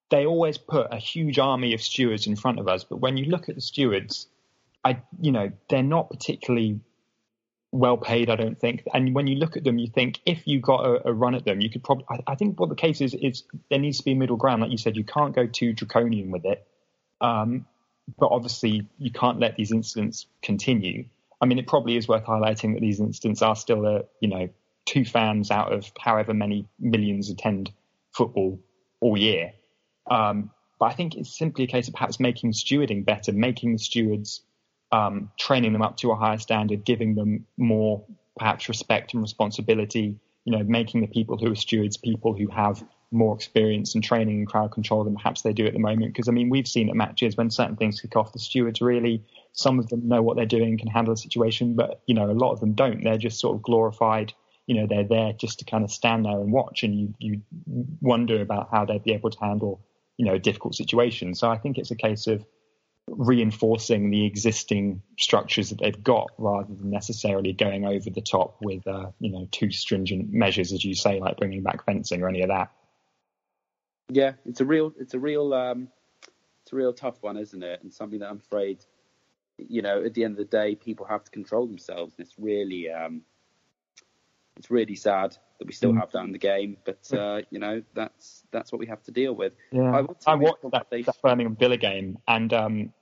they 0.09 0.25
always 0.25 0.57
put 0.57 0.93
a 0.93 0.97
huge 0.97 1.39
army 1.39 1.73
of 1.73 1.81
stewards 1.81 2.27
in 2.27 2.35
front 2.35 2.59
of 2.59 2.67
us. 2.67 2.83
But 2.83 2.97
when 2.97 3.17
you 3.17 3.25
look 3.25 3.49
at 3.49 3.55
the 3.55 3.61
stewards, 3.61 4.27
I, 4.83 5.01
you 5.19 5.31
know, 5.31 5.51
they're 5.69 5.83
not 5.83 6.09
particularly 6.09 6.79
well 7.71 7.97
paid, 7.97 8.29
I 8.29 8.35
don't 8.35 8.59
think. 8.59 8.83
And 8.93 9.13
when 9.13 9.27
you 9.27 9.35
look 9.35 9.57
at 9.57 9.63
them, 9.63 9.77
you 9.77 9.87
think 9.87 10.21
if 10.25 10.47
you 10.47 10.59
got 10.59 10.85
a, 10.85 11.09
a 11.09 11.13
run 11.13 11.35
at 11.35 11.45
them, 11.45 11.61
you 11.61 11.69
could 11.69 11.83
probably. 11.83 12.05
I, 12.09 12.19
I, 12.27 12.35
think 12.35 12.59
what 12.59 12.69
the 12.69 12.75
case 12.75 13.01
is 13.01 13.13
is 13.13 13.43
there 13.69 13.79
needs 13.79 13.97
to 13.99 14.03
be 14.03 14.11
a 14.11 14.15
middle 14.15 14.37
ground. 14.37 14.61
Like 14.61 14.71
you 14.71 14.77
said, 14.77 14.95
you 14.95 15.03
can't 15.03 15.35
go 15.35 15.45
too 15.47 15.73
draconian 15.73 16.31
with 16.31 16.45
it, 16.45 16.65
um, 17.21 17.65
but 18.17 18.29
obviously 18.31 18.87
you 18.97 19.11
can't 19.11 19.39
let 19.39 19.55
these 19.55 19.71
incidents 19.71 20.27
continue. 20.41 21.05
I 21.41 21.45
mean, 21.45 21.59
it 21.59 21.67
probably 21.67 21.97
is 21.97 22.07
worth 22.07 22.25
highlighting 22.25 22.73
that 22.73 22.81
these 22.81 22.99
incidents 22.99 23.41
are 23.41 23.55
still, 23.55 23.85
a, 23.85 24.03
you 24.19 24.29
know, 24.29 24.49
two 24.85 25.05
fans 25.05 25.51
out 25.51 25.71
of 25.71 25.91
however 25.99 26.33
many 26.33 26.67
millions 26.79 27.29
attend 27.29 27.71
football 28.11 28.59
all 29.01 29.17
year. 29.17 29.53
Um, 30.09 30.51
but 30.79 30.87
I 30.87 30.93
think 30.93 31.15
it's 31.15 31.37
simply 31.37 31.65
a 31.65 31.67
case 31.67 31.87
of 31.87 31.93
perhaps 31.93 32.19
making 32.19 32.53
stewarding 32.53 33.05
better, 33.05 33.31
making 33.33 33.73
the 33.73 33.79
stewards, 33.79 34.41
um, 34.91 35.31
training 35.37 35.73
them 35.73 35.81
up 35.81 35.97
to 35.97 36.11
a 36.11 36.15
higher 36.15 36.37
standard, 36.37 36.85
giving 36.85 37.15
them 37.15 37.45
more 37.57 38.03
perhaps 38.37 38.69
respect 38.69 39.13
and 39.13 39.21
responsibility. 39.21 40.19
You 40.45 40.57
know, 40.57 40.63
making 40.63 41.01
the 41.01 41.07
people 41.07 41.37
who 41.37 41.51
are 41.51 41.55
stewards 41.55 41.97
people 41.97 42.33
who 42.33 42.47
have 42.47 42.81
more 43.11 43.35
experience 43.35 43.95
and 43.95 44.03
training 44.03 44.37
and 44.39 44.47
crowd 44.47 44.71
control 44.71 45.03
than 45.03 45.15
perhaps 45.15 45.41
they 45.41 45.51
do 45.51 45.65
at 45.65 45.73
the 45.73 45.79
moment. 45.79 46.13
Because 46.13 46.29
I 46.29 46.31
mean, 46.31 46.49
we've 46.49 46.67
seen 46.67 46.89
at 46.89 46.95
matches 46.95 47.35
when 47.35 47.49
certain 47.49 47.75
things 47.75 47.99
kick 47.99 48.15
off, 48.15 48.31
the 48.31 48.39
stewards 48.39 48.81
really, 48.81 49.23
some 49.51 49.77
of 49.77 49.89
them 49.89 50.07
know 50.07 50.21
what 50.21 50.37
they're 50.37 50.45
doing, 50.45 50.77
can 50.77 50.87
handle 50.87 51.13
the 51.13 51.19
situation, 51.19 51.75
but 51.75 52.01
you 52.05 52.15
know, 52.15 52.29
a 52.29 52.31
lot 52.31 52.53
of 52.53 52.61
them 52.61 52.73
don't. 52.73 53.03
They're 53.03 53.17
just 53.17 53.39
sort 53.39 53.55
of 53.55 53.61
glorified. 53.61 54.33
You 54.67 54.75
know, 54.75 54.87
they're 54.87 55.07
there 55.07 55.33
just 55.33 55.59
to 55.59 55.65
kind 55.65 55.83
of 55.83 55.91
stand 55.91 56.25
there 56.25 56.39
and 56.39 56.51
watch, 56.51 56.83
and 56.83 56.97
you 56.97 57.13
you 57.19 57.41
wonder 58.01 58.41
about 58.41 58.69
how 58.71 58.85
they'd 58.85 59.03
be 59.03 59.13
able 59.13 59.31
to 59.31 59.39
handle 59.39 59.81
you 60.17 60.25
know, 60.25 60.33
a 60.33 60.39
difficult 60.39 60.75
situation. 60.75 61.35
So 61.35 61.49
I 61.49 61.57
think 61.57 61.77
it's 61.77 61.91
a 61.91 61.95
case 61.95 62.27
of 62.27 62.43
reinforcing 63.07 64.09
the 64.09 64.25
existing 64.25 65.01
structures 65.17 65.69
that 65.69 65.79
they've 65.79 66.03
got 66.03 66.29
rather 66.37 66.73
than 66.73 66.89
necessarily 66.89 67.53
going 67.53 67.85
over 67.85 68.09
the 68.09 68.21
top 68.21 68.57
with, 68.61 68.85
uh, 68.85 69.11
you 69.19 69.31
know, 69.31 69.47
too 69.51 69.71
stringent 69.71 70.31
measures, 70.31 70.73
as 70.73 70.83
you 70.83 70.93
say, 70.93 71.19
like 71.19 71.37
bringing 71.37 71.63
back 71.63 71.85
fencing 71.85 72.21
or 72.21 72.29
any 72.29 72.41
of 72.41 72.49
that. 72.49 72.71
Yeah, 74.09 74.33
it's 74.45 74.61
a 74.61 74.65
real, 74.65 74.93
it's 74.99 75.13
a 75.13 75.19
real, 75.19 75.53
um, 75.53 75.87
it's 76.63 76.73
a 76.73 76.75
real 76.75 76.93
tough 76.93 77.21
one, 77.21 77.37
isn't 77.37 77.63
it? 77.63 77.81
And 77.81 77.93
something 77.93 78.19
that 78.19 78.29
I'm 78.29 78.39
afraid, 78.39 78.83
you 79.57 79.81
know, 79.81 80.03
at 80.03 80.13
the 80.13 80.23
end 80.23 80.33
of 80.33 80.37
the 80.37 80.45
day, 80.45 80.75
people 80.75 81.05
have 81.05 81.23
to 81.23 81.31
control 81.31 81.65
themselves. 81.65 82.13
And 82.17 82.25
it's 82.25 82.35
really, 82.37 82.89
um, 82.89 83.21
it's 84.57 84.69
really 84.69 84.95
sad 84.95 85.37
that 85.59 85.65
we 85.65 85.73
still 85.73 85.93
mm. 85.93 85.99
have 85.99 86.11
that 86.11 86.23
in 86.23 86.31
the 86.31 86.37
game. 86.37 86.77
But 86.83 87.13
uh, 87.13 87.41
you 87.49 87.59
know, 87.59 87.83
that's 87.93 88.43
that's 88.51 88.71
what 88.71 88.79
we 88.79 88.87
have 88.87 89.01
to 89.03 89.11
deal 89.11 89.33
with. 89.33 89.53
Yeah. 89.71 90.03
I, 90.27 90.31
I 90.31 90.35
watched 90.35 90.63
that, 90.71 90.87
that, 90.89 91.21
Birmingham 91.21 91.55
Villa 91.55 91.77
game, 91.77 92.17
and 92.27 92.51
um, 92.53 92.93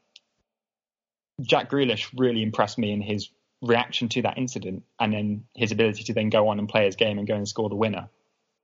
Jack 1.41 1.69
Grealish 1.69 2.09
really 2.17 2.41
impressed 2.41 2.77
me 2.77 2.91
in 2.91 3.01
his 3.01 3.29
reaction 3.61 4.09
to 4.09 4.21
that 4.23 4.37
incident, 4.37 4.83
and 4.99 5.13
then 5.13 5.43
his 5.53 5.71
ability 5.71 6.03
to 6.03 6.13
then 6.13 6.29
go 6.29 6.47
on 6.47 6.59
and 6.59 6.69
play 6.69 6.85
his 6.85 6.95
game 6.95 7.17
and 7.17 7.27
go 7.27 7.35
and 7.35 7.47
score 7.47 7.69
the 7.69 7.75
winner. 7.75 8.09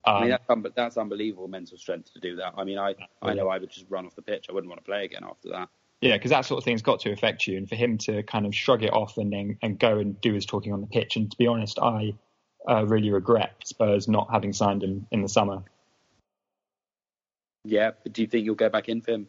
Um, 0.04 0.16
I 0.16 0.22
mean, 0.22 0.38
um, 0.50 0.62
that's, 0.64 0.76
that's, 0.76 0.98
unbelievable 0.98 1.48
mental 1.48 1.78
strength 1.78 2.12
to 2.14 2.20
do 2.20 2.38
that. 2.38 2.54
I 2.58 2.64
mean, 2.64 2.80
I, 2.80 2.96
I 3.22 3.34
know 3.34 3.50
I 3.50 3.60
would 3.60 3.70
just 3.70 3.86
run 3.90 4.06
off 4.06 4.16
the 4.16 4.24
pitch. 4.24 4.48
I 4.50 4.54
wouldn't 4.54 4.70
want 4.70 4.84
to 4.84 4.86
play 4.86 5.06
again 5.06 5.24
after 5.24 5.50
that. 5.50 5.70
Yeah, 6.02 6.18
because 6.18 6.32
that 6.32 6.46
sort 6.46 6.58
of 6.58 6.64
thing's 6.64 6.82
got 6.82 7.02
to 7.02 7.12
affect 7.12 7.46
you, 7.46 7.58
and 7.58 7.70
for 7.70 7.76
him 7.76 8.00
to 8.00 8.24
kind 8.24 8.48
of 8.48 8.56
shrug 8.56 8.84
it 8.84 8.92
off 8.92 9.18
and 9.18 9.32
then 9.32 9.58
and 9.62 9.78
go 9.78 10.00
and 10.00 10.20
do 10.20 10.34
his 10.34 10.48
talking 10.48 10.74
on 10.74 10.82
the 10.82 10.88
pitch. 10.88 11.16
And 11.16 11.30
to 11.30 11.38
be 11.38 11.46
honest, 11.46 11.78
I 11.78 12.16
uh, 12.68 12.86
really 12.86 13.12
regret 13.12 13.54
Spurs 13.66 14.08
not 14.08 14.30
having 14.32 14.54
signed 14.54 14.84
him 14.84 15.08
in 15.12 15.22
the 15.22 15.30
summer. 15.30 15.64
Yeah, 17.64 17.92
but 18.04 18.14
do 18.14 18.24
you 18.24 18.28
think 18.28 18.46
you'll 18.46 18.56
go 18.56 18.70
back 18.70 18.90
in 18.90 19.02
for 19.02 19.12
him 19.12 19.28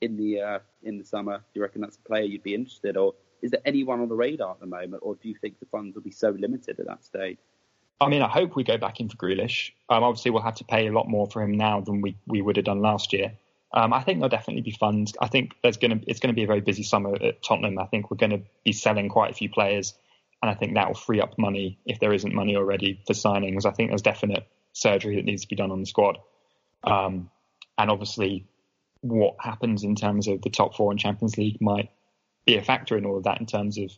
in 0.00 0.16
the 0.16 0.40
uh, 0.40 0.58
in 0.82 0.98
the 0.98 1.04
summer? 1.04 1.38
Do 1.38 1.42
you 1.54 1.62
reckon 1.62 1.80
that's 1.80 1.96
a 1.96 2.08
player 2.08 2.24
you'd 2.24 2.42
be 2.42 2.54
interested, 2.54 2.96
or 2.96 3.14
is 3.42 3.50
there 3.50 3.60
anyone 3.64 4.00
on 4.00 4.08
the 4.08 4.14
radar 4.14 4.52
at 4.52 4.60
the 4.60 4.66
moment, 4.66 5.02
or 5.04 5.14
do 5.16 5.28
you 5.28 5.34
think 5.34 5.60
the 5.60 5.66
funds 5.66 5.94
will 5.94 6.02
be 6.02 6.10
so 6.10 6.30
limited 6.30 6.80
at 6.80 6.86
that 6.86 7.04
stage? 7.04 7.38
I 8.00 8.08
mean, 8.08 8.22
I 8.22 8.28
hope 8.28 8.54
we 8.54 8.62
go 8.62 8.78
back 8.78 9.00
in 9.00 9.08
for 9.08 9.16
Grealish. 9.16 9.72
Um, 9.88 10.04
obviously, 10.04 10.30
we'll 10.30 10.42
have 10.42 10.56
to 10.56 10.64
pay 10.64 10.86
a 10.86 10.92
lot 10.92 11.08
more 11.08 11.26
for 11.26 11.42
him 11.42 11.52
now 11.52 11.80
than 11.80 12.00
we, 12.00 12.16
we 12.26 12.40
would 12.40 12.56
have 12.56 12.64
done 12.64 12.80
last 12.80 13.12
year. 13.12 13.32
Um, 13.72 13.92
I 13.92 14.02
think 14.02 14.18
there'll 14.18 14.28
definitely 14.28 14.62
be 14.62 14.70
funds. 14.70 15.14
I 15.20 15.26
think 15.26 15.54
there's 15.62 15.76
going 15.76 15.98
to 15.98 16.10
it's 16.10 16.20
going 16.20 16.32
to 16.32 16.36
be 16.36 16.44
a 16.44 16.46
very 16.46 16.60
busy 16.60 16.84
summer 16.84 17.14
at 17.20 17.42
Tottenham. 17.42 17.78
I 17.78 17.86
think 17.86 18.10
we're 18.10 18.16
going 18.16 18.30
to 18.30 18.42
be 18.64 18.72
selling 18.72 19.08
quite 19.08 19.30
a 19.30 19.34
few 19.34 19.50
players 19.50 19.94
and 20.42 20.50
I 20.50 20.54
think 20.54 20.74
that 20.74 20.88
will 20.88 20.94
free 20.94 21.20
up 21.20 21.38
money 21.38 21.78
if 21.84 21.98
there 21.98 22.12
isn't 22.12 22.34
money 22.34 22.56
already 22.56 23.00
for 23.06 23.12
signings. 23.12 23.66
I 23.66 23.72
think 23.72 23.90
there's 23.90 24.02
definite 24.02 24.46
surgery 24.72 25.16
that 25.16 25.24
needs 25.24 25.42
to 25.42 25.48
be 25.48 25.56
done 25.56 25.70
on 25.70 25.80
the 25.80 25.86
squad. 25.86 26.18
Um, 26.84 27.30
and 27.76 27.90
obviously, 27.90 28.46
what 29.00 29.36
happens 29.40 29.84
in 29.84 29.94
terms 29.94 30.28
of 30.28 30.42
the 30.42 30.50
top 30.50 30.74
four 30.74 30.92
in 30.92 30.98
Champions 30.98 31.36
League 31.38 31.60
might 31.60 31.90
be 32.46 32.56
a 32.56 32.62
factor 32.62 32.96
in 32.96 33.04
all 33.04 33.16
of 33.16 33.24
that 33.24 33.40
in 33.40 33.46
terms 33.46 33.78
of 33.78 33.90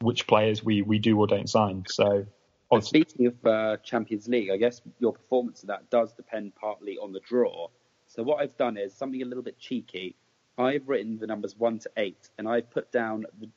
which 0.00 0.26
players 0.26 0.64
we, 0.64 0.82
we 0.82 0.98
do 0.98 1.18
or 1.18 1.26
don't 1.26 1.48
sign. 1.50 1.84
So 1.88 2.26
And 2.70 2.84
speaking 2.84 3.26
of 3.26 3.46
uh, 3.46 3.76
Champions 3.78 4.28
League, 4.28 4.50
I 4.50 4.56
guess 4.56 4.80
your 4.98 5.12
performance 5.12 5.62
of 5.62 5.68
that 5.68 5.90
does 5.90 6.12
depend 6.12 6.54
partly 6.54 6.98
on 6.98 7.12
the 7.12 7.20
draw. 7.20 7.68
So 8.06 8.22
what 8.22 8.40
I've 8.40 8.56
done 8.56 8.76
is 8.76 8.94
something 8.94 9.22
a 9.22 9.24
little 9.24 9.42
bit 9.42 9.58
cheeky. 9.58 10.16
I've 10.56 10.88
written 10.88 11.18
the 11.18 11.26
numbers 11.26 11.56
one 11.56 11.78
to 11.80 11.90
eight, 11.96 12.28
and 12.38 12.48
I've 12.48 12.70
put 12.70 12.90
down 12.90 13.26
the, 13.40 13.48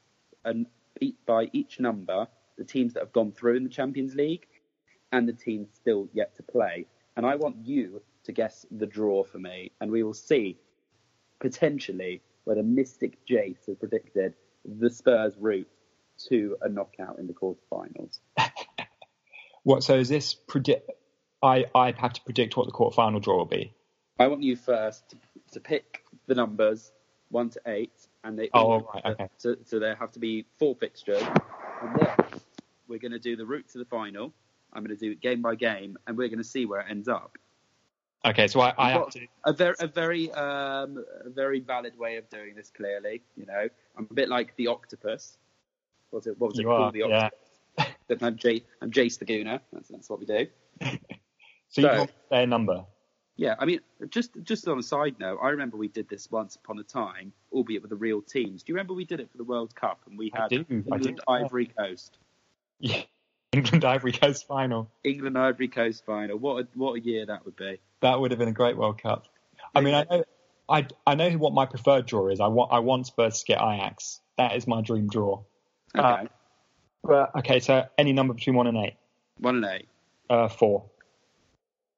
an, 0.45 0.67
by 1.25 1.49
each 1.51 1.79
number 1.79 2.27
the 2.57 2.63
teams 2.63 2.93
that 2.93 2.99
have 2.99 3.13
gone 3.13 3.31
through 3.31 3.55
in 3.55 3.63
the 3.63 3.69
Champions 3.69 4.13
League 4.15 4.45
and 5.11 5.27
the 5.27 5.33
teams 5.33 5.69
still 5.73 6.07
yet 6.13 6.35
to 6.35 6.43
play. 6.43 6.85
And 7.17 7.25
I 7.25 7.35
want 7.35 7.57
you 7.63 8.01
to 8.23 8.31
guess 8.31 8.65
the 8.71 8.85
draw 8.85 9.23
for 9.23 9.39
me, 9.39 9.71
and 9.81 9.91
we 9.91 10.03
will 10.03 10.13
see 10.13 10.57
potentially 11.41 12.21
where 12.45 12.55
the 12.55 12.63
Mystic 12.63 13.17
Jace 13.29 13.65
has 13.67 13.75
predicted 13.75 14.33
the 14.63 14.89
Spurs 14.89 15.35
route 15.37 15.67
to 16.29 16.55
a 16.61 16.69
knockout 16.69 17.19
in 17.19 17.27
the 17.27 17.33
quarterfinals. 17.33 18.19
what? 19.63 19.83
So 19.83 19.95
is 19.95 20.07
this 20.07 20.33
predict? 20.33 20.89
I 21.43 21.65
I 21.75 21.93
have 21.97 22.13
to 22.13 22.21
predict 22.21 22.55
what 22.55 22.67
the 22.67 22.71
quarterfinal 22.71 23.21
draw 23.21 23.37
will 23.37 23.45
be. 23.45 23.73
I 24.19 24.27
want 24.27 24.43
you 24.43 24.55
first 24.55 25.09
to, 25.09 25.17
to 25.53 25.59
pick 25.59 26.03
the 26.27 26.35
numbers 26.35 26.91
one 27.29 27.49
to 27.49 27.61
eight, 27.65 28.07
and 28.23 28.37
they 28.37 28.49
oh 28.53 28.81
right, 28.93 29.05
okay. 29.05 29.29
So, 29.37 29.55
so 29.65 29.79
there 29.79 29.95
have 29.95 30.11
to 30.11 30.19
be 30.19 30.45
four 30.59 30.75
fixtures, 30.75 31.23
and 31.81 31.95
then 31.99 32.15
we're 32.87 32.99
going 32.99 33.13
to 33.13 33.19
do 33.19 33.35
the 33.35 33.45
route 33.45 33.69
to 33.69 33.79
the 33.79 33.85
final. 33.85 34.33
I'm 34.73 34.83
going 34.83 34.95
to 34.95 35.05
do 35.05 35.11
it 35.11 35.21
game 35.21 35.41
by 35.41 35.55
game, 35.55 35.97
and 36.05 36.17
we're 36.17 36.29
going 36.29 36.37
to 36.37 36.43
see 36.43 36.65
where 36.65 36.81
it 36.81 36.87
ends 36.89 37.07
up. 37.07 37.37
Okay, 38.23 38.47
so 38.47 38.59
I, 38.61 38.73
I 38.77 38.91
have 38.91 39.09
to 39.09 39.27
a 39.45 39.53
very 39.53 39.75
a 39.79 39.87
very 39.87 40.31
um, 40.33 41.03
a 41.25 41.29
very 41.29 41.59
valid 41.59 41.97
way 41.97 42.17
of 42.17 42.29
doing 42.29 42.53
this. 42.55 42.69
Clearly, 42.69 43.23
you 43.35 43.45
know, 43.45 43.67
I'm 43.97 44.07
a 44.09 44.13
bit 44.13 44.29
like 44.29 44.55
the 44.57 44.67
octopus. 44.67 45.37
What's 46.11 46.27
it? 46.27 46.39
What 46.39 46.51
was 46.51 46.59
it 46.59 46.63
you 46.63 46.67
called? 46.67 46.81
Are, 46.81 46.91
the 46.91 47.01
octopus. 47.03 47.39
Yeah. 48.09 48.17
I'm 48.21 48.35
Jay. 48.35 48.63
I'm 48.81 48.91
Jace 48.91 49.17
the 49.17 49.25
Gooner. 49.25 49.59
That's, 49.73 49.89
that's 49.89 50.09
what 50.09 50.19
we 50.19 50.25
do. 50.25 50.47
so, 50.81 50.97
so 51.69 51.81
you 51.81 51.87
want 51.87 52.11
their 52.29 52.45
number? 52.45 52.85
Yeah, 53.37 53.55
I 53.57 53.65
mean, 53.65 53.79
just 54.09 54.31
just 54.43 54.67
on 54.67 54.77
a 54.77 54.83
side 54.83 55.15
note, 55.19 55.39
I 55.41 55.49
remember 55.49 55.77
we 55.77 55.87
did 55.87 56.07
this 56.07 56.29
once 56.29 56.55
upon 56.57 56.77
a 56.77 56.83
time, 56.83 57.33
albeit 57.51 57.81
with 57.81 57.89
the 57.89 57.95
real 57.95 58.21
teams. 58.21 58.61
Do 58.61 58.71
you 58.71 58.75
remember 58.75 58.93
we 58.93 59.05
did 59.05 59.19
it 59.19 59.31
for 59.31 59.37
the 59.37 59.43
World 59.43 59.73
Cup 59.73 60.01
and 60.07 60.15
we 60.15 60.31
had 60.31 60.51
England 60.51 61.21
Ivory 61.27 61.65
Coast? 61.65 62.19
Yeah, 62.79 63.01
England 63.51 63.83
Ivory 63.83 64.11
Coast 64.11 64.47
final. 64.47 64.91
England 65.03 65.39
Ivory 65.39 65.69
Coast 65.69 66.05
final. 66.05 66.37
What 66.37 66.65
a, 66.65 66.67
what 66.75 66.97
a 66.97 66.99
year 66.99 67.25
that 67.25 67.45
would 67.45 67.55
be. 67.55 67.79
That 68.01 68.19
would 68.19 68.31
have 68.31 68.39
been 68.39 68.49
a 68.49 68.53
great 68.53 68.77
World 68.77 69.01
Cup. 69.01 69.27
I 69.73 69.81
mean, 69.81 69.93
I 69.93 70.05
know, 70.09 70.23
I, 70.67 70.87
I 71.05 71.15
know 71.15 71.31
what 71.31 71.53
my 71.53 71.65
preferred 71.65 72.05
draw 72.05 72.27
is. 72.29 72.39
I 72.39 72.47
want, 72.47 72.71
I 72.71 72.79
want 72.79 73.07
Spurs 73.07 73.39
to 73.39 73.45
get 73.45 73.61
Ajax. 73.61 74.19
That 74.37 74.55
is 74.55 74.67
my 74.67 74.81
dream 74.81 75.07
draw. 75.07 75.43
Okay. 75.95 76.07
Uh, 76.07 76.23
but, 77.03 77.35
okay, 77.37 77.59
so 77.59 77.85
any 77.97 78.13
number 78.13 78.33
between 78.33 78.55
one 78.55 78.67
and 78.67 78.77
eight. 78.77 78.95
One 79.37 79.63
and 79.63 79.65
eight. 79.65 79.87
Uh, 80.29 80.47
four. 80.47 80.85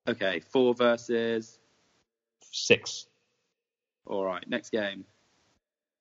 Okay, 0.08 0.42
four 0.52 0.74
versus 0.74 1.58
six. 2.52 3.08
All 4.06 4.26
right, 4.26 4.48
next 4.48 4.72
game. 4.72 5.06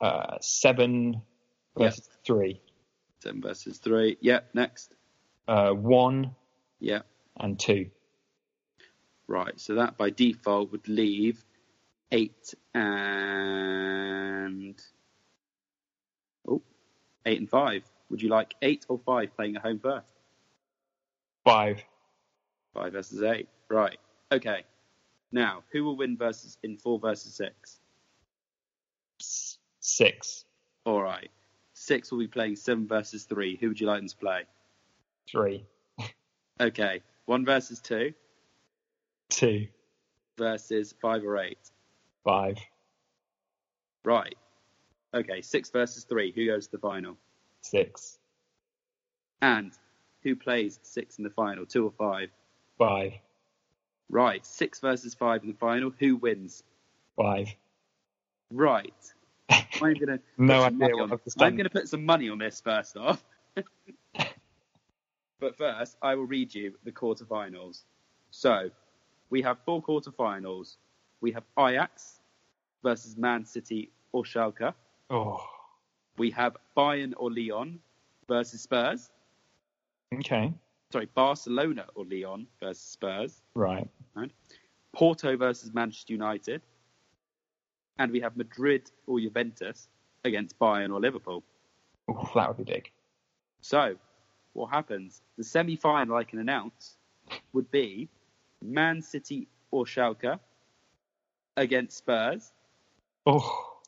Uh, 0.00 0.38
seven 0.40 1.22
versus 1.76 2.08
yep. 2.08 2.24
three. 2.26 2.60
Seven 3.20 3.40
versus 3.40 3.78
three. 3.78 4.16
Yep. 4.20 4.50
next. 4.54 4.94
Uh, 5.46 5.70
one. 5.70 6.34
Yep. 6.80 7.06
And 7.38 7.58
two. 7.58 7.90
Right, 9.28 9.58
so 9.58 9.76
that 9.76 9.96
by 9.96 10.10
default 10.10 10.72
would 10.72 10.88
leave 10.88 11.44
eight 12.10 12.54
and 12.74 14.80
oh, 16.46 16.62
eight 17.26 17.40
and 17.40 17.48
five. 17.48 17.84
Would 18.10 18.22
you 18.22 18.28
like 18.28 18.54
eight 18.62 18.84
or 18.88 18.98
five 18.98 19.34
playing 19.34 19.56
at 19.56 19.62
home 19.62 19.78
first? 19.78 20.12
Five. 21.44 21.82
Five 22.74 22.92
versus 22.92 23.22
eight. 23.22 23.48
Right. 23.68 23.98
Okay. 24.30 24.64
Now, 25.32 25.64
who 25.72 25.84
will 25.84 25.96
win 25.96 26.16
versus 26.16 26.58
in 26.62 26.76
four 26.76 26.98
versus 26.98 27.34
six? 27.34 27.80
Six. 29.80 30.44
All 30.84 31.02
right. 31.02 31.30
Six 31.72 32.12
will 32.12 32.18
be 32.18 32.28
playing 32.28 32.56
seven 32.56 32.86
versus 32.86 33.24
three. 33.24 33.56
Who 33.56 33.68
would 33.68 33.80
you 33.80 33.86
like 33.86 34.00
them 34.00 34.08
to 34.08 34.16
play? 34.16 34.42
Three. 35.28 35.64
okay. 36.60 37.02
One 37.24 37.44
versus 37.44 37.80
two. 37.80 38.12
Two. 39.32 39.66
Versus 40.38 40.94
five 41.00 41.24
or 41.24 41.38
eight. 41.38 41.58
Five. 42.24 42.58
Right. 44.04 44.36
Okay. 45.14 45.42
Six 45.42 45.70
versus 45.70 46.04
three. 46.04 46.32
Who 46.32 46.46
goes 46.46 46.66
to 46.66 46.72
the 46.72 46.78
final? 46.78 47.16
Six. 47.62 48.18
And 49.40 49.72
who 50.22 50.36
plays 50.36 50.78
six 50.82 51.18
in 51.18 51.24
the 51.24 51.30
final? 51.30 51.66
Two 51.66 51.84
or 51.86 51.92
five? 51.98 52.30
Five. 52.78 53.12
Right, 54.08 54.44
six 54.44 54.78
versus 54.80 55.14
five 55.14 55.42
in 55.42 55.48
the 55.48 55.56
final. 55.56 55.90
Who 55.98 56.16
wins? 56.16 56.62
Five. 57.16 57.48
Right. 58.50 58.92
I'm 59.50 59.94
gonna 59.94 60.20
no 60.38 60.62
idea 60.62 60.96
what 60.96 61.20
I'm 61.38 61.56
gonna 61.56 61.70
put 61.70 61.88
some 61.88 62.04
money 62.04 62.28
on 62.28 62.38
this 62.38 62.60
first 62.60 62.96
off. 62.96 63.24
but 65.40 65.56
first, 65.56 65.96
I 66.02 66.14
will 66.14 66.26
read 66.26 66.54
you 66.54 66.74
the 66.84 66.92
quarterfinals. 66.92 67.84
So, 68.30 68.70
we 69.32 69.42
have 69.42 69.58
four 69.64 69.82
quarterfinals. 69.82 70.76
We 71.20 71.32
have 71.32 71.44
Ajax 71.58 72.20
versus 72.84 73.16
Man 73.16 73.44
City 73.44 73.90
or 74.12 74.22
Schalke. 74.22 74.72
Oh. 75.10 75.44
We 76.18 76.30
have 76.30 76.56
Bayern 76.76 77.14
or 77.16 77.32
Lyon 77.32 77.80
versus 78.28 78.60
Spurs. 78.60 79.10
Okay 80.14 80.52
sorry, 80.92 81.08
Barcelona 81.14 81.86
or 81.94 82.04
Lyon 82.04 82.46
versus 82.60 82.82
Spurs. 82.82 83.40
Right. 83.54 83.88
Right. 84.14 84.30
Porto 84.92 85.36
versus 85.36 85.72
Manchester 85.72 86.12
United. 86.12 86.60
And 87.98 88.12
we 88.12 88.20
have 88.20 88.36
Madrid 88.36 88.90
or 89.06 89.18
Juventus 89.18 89.88
against 90.24 90.58
Bayern 90.58 90.92
or 90.92 91.00
Liverpool. 91.00 91.42
Ooh, 92.10 92.28
that 92.34 92.48
would 92.48 92.64
be 92.64 92.72
big. 92.72 92.90
So, 93.60 93.96
what 94.52 94.70
happens? 94.70 95.22
The 95.38 95.44
semi 95.44 95.76
final 95.76 96.16
I 96.16 96.24
can 96.24 96.38
announce 96.38 96.96
would 97.52 97.70
be 97.70 98.08
Man 98.62 99.02
City 99.02 99.48
or 99.70 99.84
Schalke 99.84 100.38
against 101.56 101.98
Spurs. 101.98 102.52
Oh. 103.26 103.80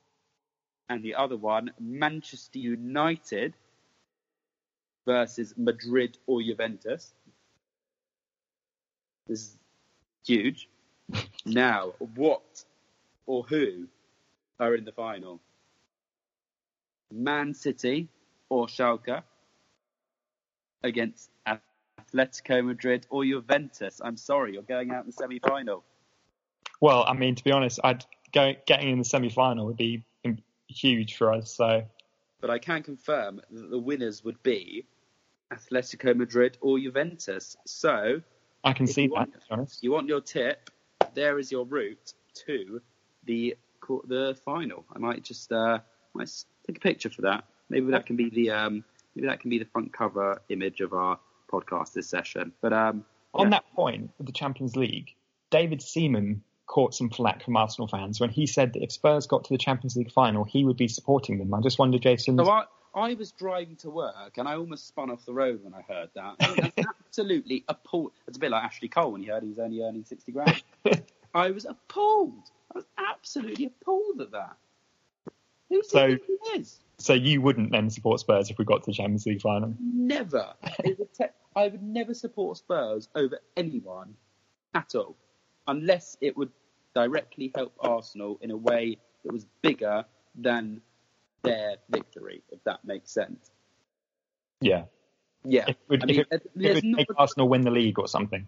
And 0.88 1.02
the 1.02 1.14
other 1.14 1.37
one, 1.37 1.70
Manchester 1.78 2.58
United 2.58 3.54
versus 5.06 5.54
Madrid 5.56 6.18
or 6.26 6.42
Juventus. 6.42 7.14
This 9.26 9.40
is 9.40 9.58
huge. 10.26 10.68
now, 11.46 11.92
what 12.14 12.64
or 13.26 13.44
who 13.44 13.87
are 14.60 14.74
in 14.74 14.84
the 14.84 14.92
final? 14.92 15.40
Man 17.12 17.54
City 17.54 18.08
or 18.48 18.66
Schalke 18.66 19.22
against 20.82 21.30
Atletico 22.14 22.64
Madrid 22.64 23.07
or 23.11 23.24
Juventus. 23.24 24.00
I'm 24.03 24.16
sorry, 24.16 24.55
you're 24.55 24.62
going 24.62 24.90
out 24.90 25.00
in 25.00 25.07
the 25.07 25.12
semi-final. 25.12 25.83
Well, 26.81 27.05
I 27.07 27.14
mean, 27.14 27.35
to 27.35 27.44
be 27.44 27.53
honest, 27.53 27.81
I'd 27.83 28.05
go 28.33 28.55
getting 28.66 28.90
in 28.90 28.98
the 28.98 29.05
semi-final 29.05 29.66
would 29.66 29.77
be 29.77 30.03
huge 30.68 31.16
for 31.16 31.33
us. 31.33 31.55
So, 31.55 31.83
but 32.40 32.50
I 32.50 32.59
can 32.59 32.83
confirm 32.83 33.40
that 33.50 33.70
the 33.70 33.79
winners 33.79 34.24
would 34.24 34.42
be 34.42 34.87
Atletico 35.53 36.16
Madrid 36.16 36.59
or 36.61 36.79
Juventus. 36.79 37.57
So 37.64 38.20
I 38.64 38.72
can 38.72 38.87
see 38.87 39.07
that. 39.09 39.29
Want, 39.50 39.79
you 39.81 39.92
want 39.92 40.09
your 40.09 40.20
tip? 40.20 40.70
There 41.14 41.38
is 41.38 41.53
your 41.53 41.64
route 41.64 42.12
to 42.46 42.81
the 43.24 43.57
the 44.07 44.37
final. 44.44 44.85
I 44.94 44.98
might 44.98 45.22
just 45.22 45.53
uh, 45.53 45.79
might 46.14 46.31
take 46.66 46.79
a 46.79 46.81
picture 46.81 47.11
for 47.11 47.22
that. 47.22 47.44
Maybe 47.68 47.90
that 47.92 48.07
can 48.07 48.16
be 48.16 48.31
the 48.31 48.50
um, 48.50 48.85
maybe 49.14 49.29
that 49.29 49.40
can 49.40 49.50
be 49.50 49.59
the 49.59 49.66
front 49.66 49.92
cover 49.92 50.42
image 50.48 50.81
of 50.81 50.92
our 50.92 51.18
podcast 51.50 51.92
this 51.92 52.09
session. 52.09 52.52
But 52.61 52.72
um, 52.72 53.04
on 53.35 53.50
that 53.50 53.64
point 53.74 54.11
with 54.18 54.26
the 54.26 54.33
Champions 54.33 54.76
League, 54.76 55.14
David 55.50 55.83
Seaman 55.83 56.42
caught 56.66 56.94
some 56.94 57.11
flack 57.11 57.44
from 57.44 57.57
Arsenal 57.57 57.88
fans 57.88 58.20
when 58.20 58.30
he 58.30 58.46
said 58.46 58.72
that 58.72 58.83
if 58.83 58.92
Spurs 58.92 59.26
got 59.26 59.44
to 59.44 59.52
the 59.52 59.59
Champions 59.59 59.96
League 59.96 60.12
final, 60.12 60.44
he 60.44 60.64
would 60.64 60.76
be 60.76 60.88
supporting 60.88 61.38
them. 61.38 61.52
I 61.52 61.61
just 61.61 61.78
wonder, 61.78 61.98
Jason. 61.98 62.38
So 62.38 62.48
I, 62.50 62.64
I 62.94 63.14
was 63.14 63.33
driving 63.33 63.76
to 63.76 63.90
work 63.90 64.37
and 64.37 64.48
I 64.48 64.57
almost 64.57 64.88
spun 64.88 65.11
off 65.11 65.24
the 65.26 65.35
road 65.35 65.61
when 65.62 65.74
I 65.74 65.83
heard 65.83 66.11
that. 66.14 66.37
I 66.40 66.70
was 66.76 66.87
absolutely 67.07 67.64
appalled. 67.68 68.12
It's 68.26 68.37
a 68.37 68.40
bit 68.40 68.50
like 68.50 68.64
Ashley 68.64 68.88
Cole 68.88 69.12
when 69.12 69.22
he 69.22 69.28
heard 69.28 69.42
he 69.42 69.48
was 69.48 69.59
only 69.59 69.83
earning 69.83 70.04
60 70.04 70.33
grand. 70.33 70.62
I 71.35 71.50
was 71.50 71.64
appalled. 71.64 72.50
I 72.72 72.78
was 72.78 72.85
absolutely 72.98 73.66
appalled 73.66 74.20
at 74.20 74.30
that. 74.33 74.57
Who 75.70 75.83
so, 75.83 76.09
he 76.09 76.59
is? 76.59 76.81
So 76.98 77.12
you 77.12 77.40
wouldn't 77.40 77.72
then 77.72 77.90
support 77.90 78.20
Spurs 78.20 78.50
if 78.50 78.59
we 78.59 78.64
got 78.64 78.83
to 78.85 78.90
the 78.90 78.94
Champions 78.94 79.27
League 79.27 79.42
final? 79.42 79.74
Never. 79.81 80.55
te- 81.18 81.24
I 81.57 81.68
would 81.68 81.83
never 81.83 82.14
support 82.14 82.59
Spurs 82.59 83.09
over 83.14 83.38
anyone 83.57 84.14
at 84.74 84.94
all, 84.94 85.16
unless 85.66 86.16
it 86.20 86.37
would 86.37 86.50
directly 86.94 87.50
help 87.55 87.72
Arsenal 87.81 88.38
in 88.40 88.50
a 88.50 88.57
way 88.57 88.98
that 89.24 89.33
was 89.33 89.46
bigger 89.62 90.05
than 90.35 90.81
their 91.42 91.77
victory, 91.90 92.42
if 92.50 92.62
that 92.64 92.85
makes 92.85 93.11
sense. 93.11 93.50
Yeah. 94.61 94.85
Yeah, 95.46 95.64
If 95.68 95.77
it 95.77 95.79
would, 95.88 96.03
I 96.03 96.07
mean, 96.07 96.20
it, 96.20 96.27
uh, 96.33 96.38
it 96.57 96.74
would 96.74 96.85
make 96.85 97.11
a- 97.11 97.18
Arsenal 97.18 97.48
win 97.48 97.61
the 97.62 97.70
league 97.70 97.98
or 97.98 98.09
something. 98.09 98.46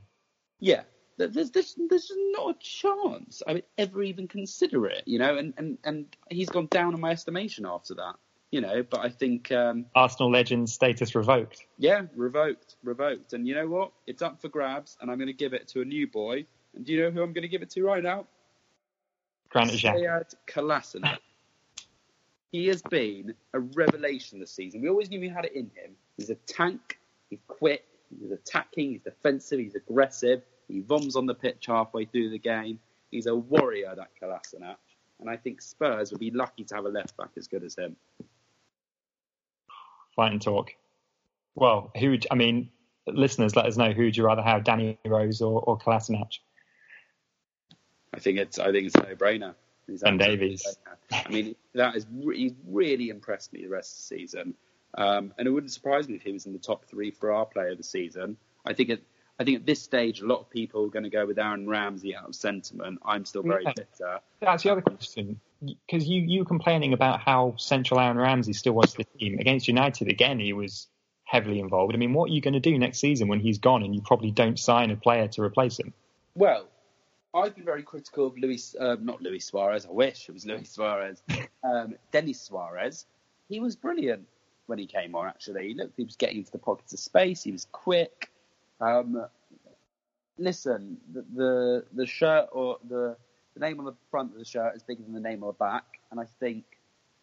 Yeah, 0.60 0.82
there's, 1.16 1.50
there's 1.50 1.76
there's 1.88 2.12
not 2.32 2.56
a 2.56 2.58
chance 2.58 3.42
I 3.46 3.54
would 3.54 3.64
ever 3.78 4.02
even 4.02 4.28
consider 4.28 4.86
it, 4.86 5.02
you 5.06 5.18
know. 5.18 5.36
And, 5.36 5.54
and, 5.56 5.78
and 5.84 6.06
he's 6.30 6.48
gone 6.48 6.68
down 6.70 6.94
in 6.94 7.00
my 7.00 7.10
estimation 7.10 7.66
after 7.66 7.94
that, 7.94 8.16
you 8.50 8.60
know. 8.60 8.82
But 8.82 9.00
I 9.00 9.08
think, 9.08 9.50
um, 9.52 9.86
Arsenal 9.94 10.30
legend 10.30 10.68
status 10.68 11.14
revoked. 11.14 11.64
yeah, 11.78 12.02
revoked, 12.14 12.76
revoked. 12.82 13.32
And 13.32 13.46
you 13.46 13.54
know 13.54 13.68
what? 13.68 13.92
It's 14.06 14.22
up 14.22 14.40
for 14.40 14.48
grabs, 14.48 14.96
and 15.00 15.10
I'm 15.10 15.18
going 15.18 15.28
to 15.28 15.32
give 15.32 15.54
it 15.54 15.68
to 15.68 15.80
a 15.80 15.84
new 15.84 16.06
boy. 16.06 16.46
And 16.74 16.84
do 16.84 16.92
you 16.92 17.02
know 17.02 17.10
who 17.10 17.22
I'm 17.22 17.32
going 17.32 17.42
to 17.42 17.48
give 17.48 17.62
it 17.62 17.70
to 17.70 17.82
right 17.82 18.02
now? 18.02 18.26
Granit 19.48 19.74
Xhaka. 19.74 20.24
Kolasinac. 20.46 21.18
He 22.52 22.68
has 22.68 22.80
been 22.80 23.34
a 23.52 23.60
revelation 23.60 24.38
this 24.38 24.52
season. 24.52 24.80
We 24.80 24.88
always 24.88 25.10
knew 25.10 25.20
he 25.20 25.28
had 25.28 25.44
it 25.44 25.52
in 25.52 25.64
him. 25.74 25.90
He's 26.16 26.30
a 26.30 26.36
tank. 26.36 26.98
He's 27.28 27.40
quick. 27.48 27.84
He's 28.18 28.30
attacking. 28.30 28.92
He's 28.92 29.02
defensive. 29.02 29.58
He's 29.58 29.74
aggressive. 29.74 30.42
He 30.68 30.80
bombs 30.80 31.16
on 31.16 31.26
the 31.26 31.34
pitch 31.34 31.66
halfway 31.66 32.04
through 32.04 32.30
the 32.30 32.38
game. 32.38 32.80
He's 33.10 33.26
a 33.26 33.34
warrior, 33.34 33.94
that 33.94 34.10
Kolasinac. 34.20 34.76
And 35.20 35.30
I 35.30 35.36
think 35.36 35.62
Spurs 35.62 36.10
would 36.10 36.20
be 36.20 36.30
lucky 36.30 36.64
to 36.64 36.74
have 36.74 36.84
a 36.84 36.88
left 36.88 37.16
back 37.16 37.30
as 37.36 37.46
good 37.46 37.64
as 37.64 37.76
him. 37.76 37.96
Fight 40.14 40.32
and 40.32 40.42
talk. 40.42 40.72
Well, 41.54 41.90
who 41.98 42.10
would, 42.10 42.26
I 42.30 42.34
mean, 42.34 42.70
listeners, 43.06 43.56
let 43.56 43.66
us 43.66 43.76
know 43.76 43.92
who 43.92 44.04
would 44.04 44.16
you 44.16 44.24
rather 44.24 44.42
have, 44.42 44.64
Danny 44.64 44.98
Rose 45.06 45.40
or, 45.40 45.60
or 45.60 45.78
Kolasinac? 45.78 46.38
I 48.12 48.18
think 48.18 48.38
it's 48.38 48.58
I 48.58 48.72
think 48.72 48.86
it's 48.86 48.94
a 48.94 49.02
no-brainer. 49.02 49.54
He's 49.86 50.02
Ben 50.02 50.16
Davies. 50.16 50.78
I 51.12 51.28
mean, 51.28 51.54
that 51.74 51.96
is 51.96 52.06
he's 52.32 52.54
really 52.66 53.10
impressed 53.10 53.52
me 53.52 53.62
the 53.62 53.68
rest 53.68 53.92
of 53.92 53.98
the 53.98 54.16
season, 54.16 54.54
um, 54.96 55.34
and 55.36 55.46
it 55.46 55.50
wouldn't 55.50 55.72
surprise 55.72 56.08
me 56.08 56.14
if 56.14 56.22
he 56.22 56.32
was 56.32 56.46
in 56.46 56.54
the 56.54 56.58
top 56.58 56.86
three 56.86 57.10
for 57.10 57.30
our 57.30 57.44
player 57.44 57.70
of 57.70 57.76
the 57.76 57.84
season. 57.84 58.38
I 58.64 58.72
think 58.72 58.90
at 58.90 59.00
I 59.38 59.44
think 59.44 59.56
at 59.58 59.66
this 59.66 59.82
stage, 59.82 60.20
a 60.20 60.26
lot 60.26 60.40
of 60.40 60.48
people 60.50 60.84
are 60.86 60.88
going 60.88 61.02
to 61.04 61.10
go 61.10 61.26
with 61.26 61.38
Aaron 61.38 61.68
Ramsey 61.68 62.16
out 62.16 62.28
of 62.28 62.34
sentiment. 62.34 63.00
I'm 63.04 63.24
still 63.24 63.42
very 63.42 63.64
Yeah. 63.64 63.72
bitter. 63.76 64.20
That's 64.40 64.62
the 64.62 64.70
other 64.70 64.80
question. 64.80 65.40
Because 65.64 66.08
you, 66.08 66.22
you 66.22 66.40
were 66.40 66.46
complaining 66.46 66.92
about 66.92 67.20
how 67.20 67.54
central 67.58 68.00
Aaron 68.00 68.16
Ramsey 68.16 68.52
still 68.54 68.72
was 68.72 68.92
to 68.92 68.98
the 68.98 69.18
team. 69.18 69.38
Against 69.38 69.68
United, 69.68 70.08
again, 70.08 70.38
he 70.38 70.52
was 70.52 70.88
heavily 71.24 71.60
involved. 71.60 71.94
I 71.94 71.98
mean, 71.98 72.14
what 72.14 72.30
are 72.30 72.32
you 72.32 72.40
going 72.40 72.54
to 72.54 72.60
do 72.60 72.78
next 72.78 72.98
season 72.98 73.28
when 73.28 73.40
he's 73.40 73.58
gone 73.58 73.82
and 73.82 73.94
you 73.94 74.00
probably 74.00 74.30
don't 74.30 74.58
sign 74.58 74.90
a 74.90 74.96
player 74.96 75.28
to 75.28 75.42
replace 75.42 75.78
him? 75.78 75.92
Well, 76.34 76.68
I've 77.34 77.54
been 77.54 77.64
very 77.64 77.82
critical 77.82 78.28
of 78.28 78.38
Luis, 78.38 78.74
uh, 78.78 78.96
not 79.00 79.20
Luis 79.20 79.44
Suarez. 79.44 79.84
I 79.84 79.90
wish 79.90 80.28
it 80.28 80.32
was 80.32 80.46
Luis 80.46 80.70
Suarez. 80.70 81.22
Um, 81.64 81.96
Denis 82.12 82.40
Suarez. 82.40 83.06
He 83.48 83.58
was 83.58 83.74
brilliant 83.74 84.28
when 84.66 84.78
he 84.78 84.86
came 84.86 85.16
on. 85.16 85.26
Actually, 85.26 85.74
look, 85.74 85.90
he 85.96 86.04
was 86.04 86.14
getting 86.14 86.38
into 86.38 86.52
the 86.52 86.58
pockets 86.58 86.92
of 86.92 87.00
space. 87.00 87.42
He 87.42 87.50
was 87.50 87.66
quick. 87.72 88.30
Um, 88.80 89.26
listen, 90.38 90.98
the, 91.12 91.24
the 91.34 91.84
the 91.94 92.06
shirt 92.06 92.48
or 92.52 92.78
the 92.88 93.16
the 93.54 93.60
name 93.60 93.78
on 93.78 93.86
the 93.86 93.94
front 94.10 94.32
of 94.32 94.38
the 94.38 94.44
shirt 94.44 94.76
is 94.76 94.82
bigger 94.82 95.02
than 95.02 95.14
the 95.14 95.20
name 95.20 95.42
on 95.42 95.48
the 95.48 95.52
back, 95.54 95.84
and 96.10 96.20
I 96.20 96.26
think 96.40 96.64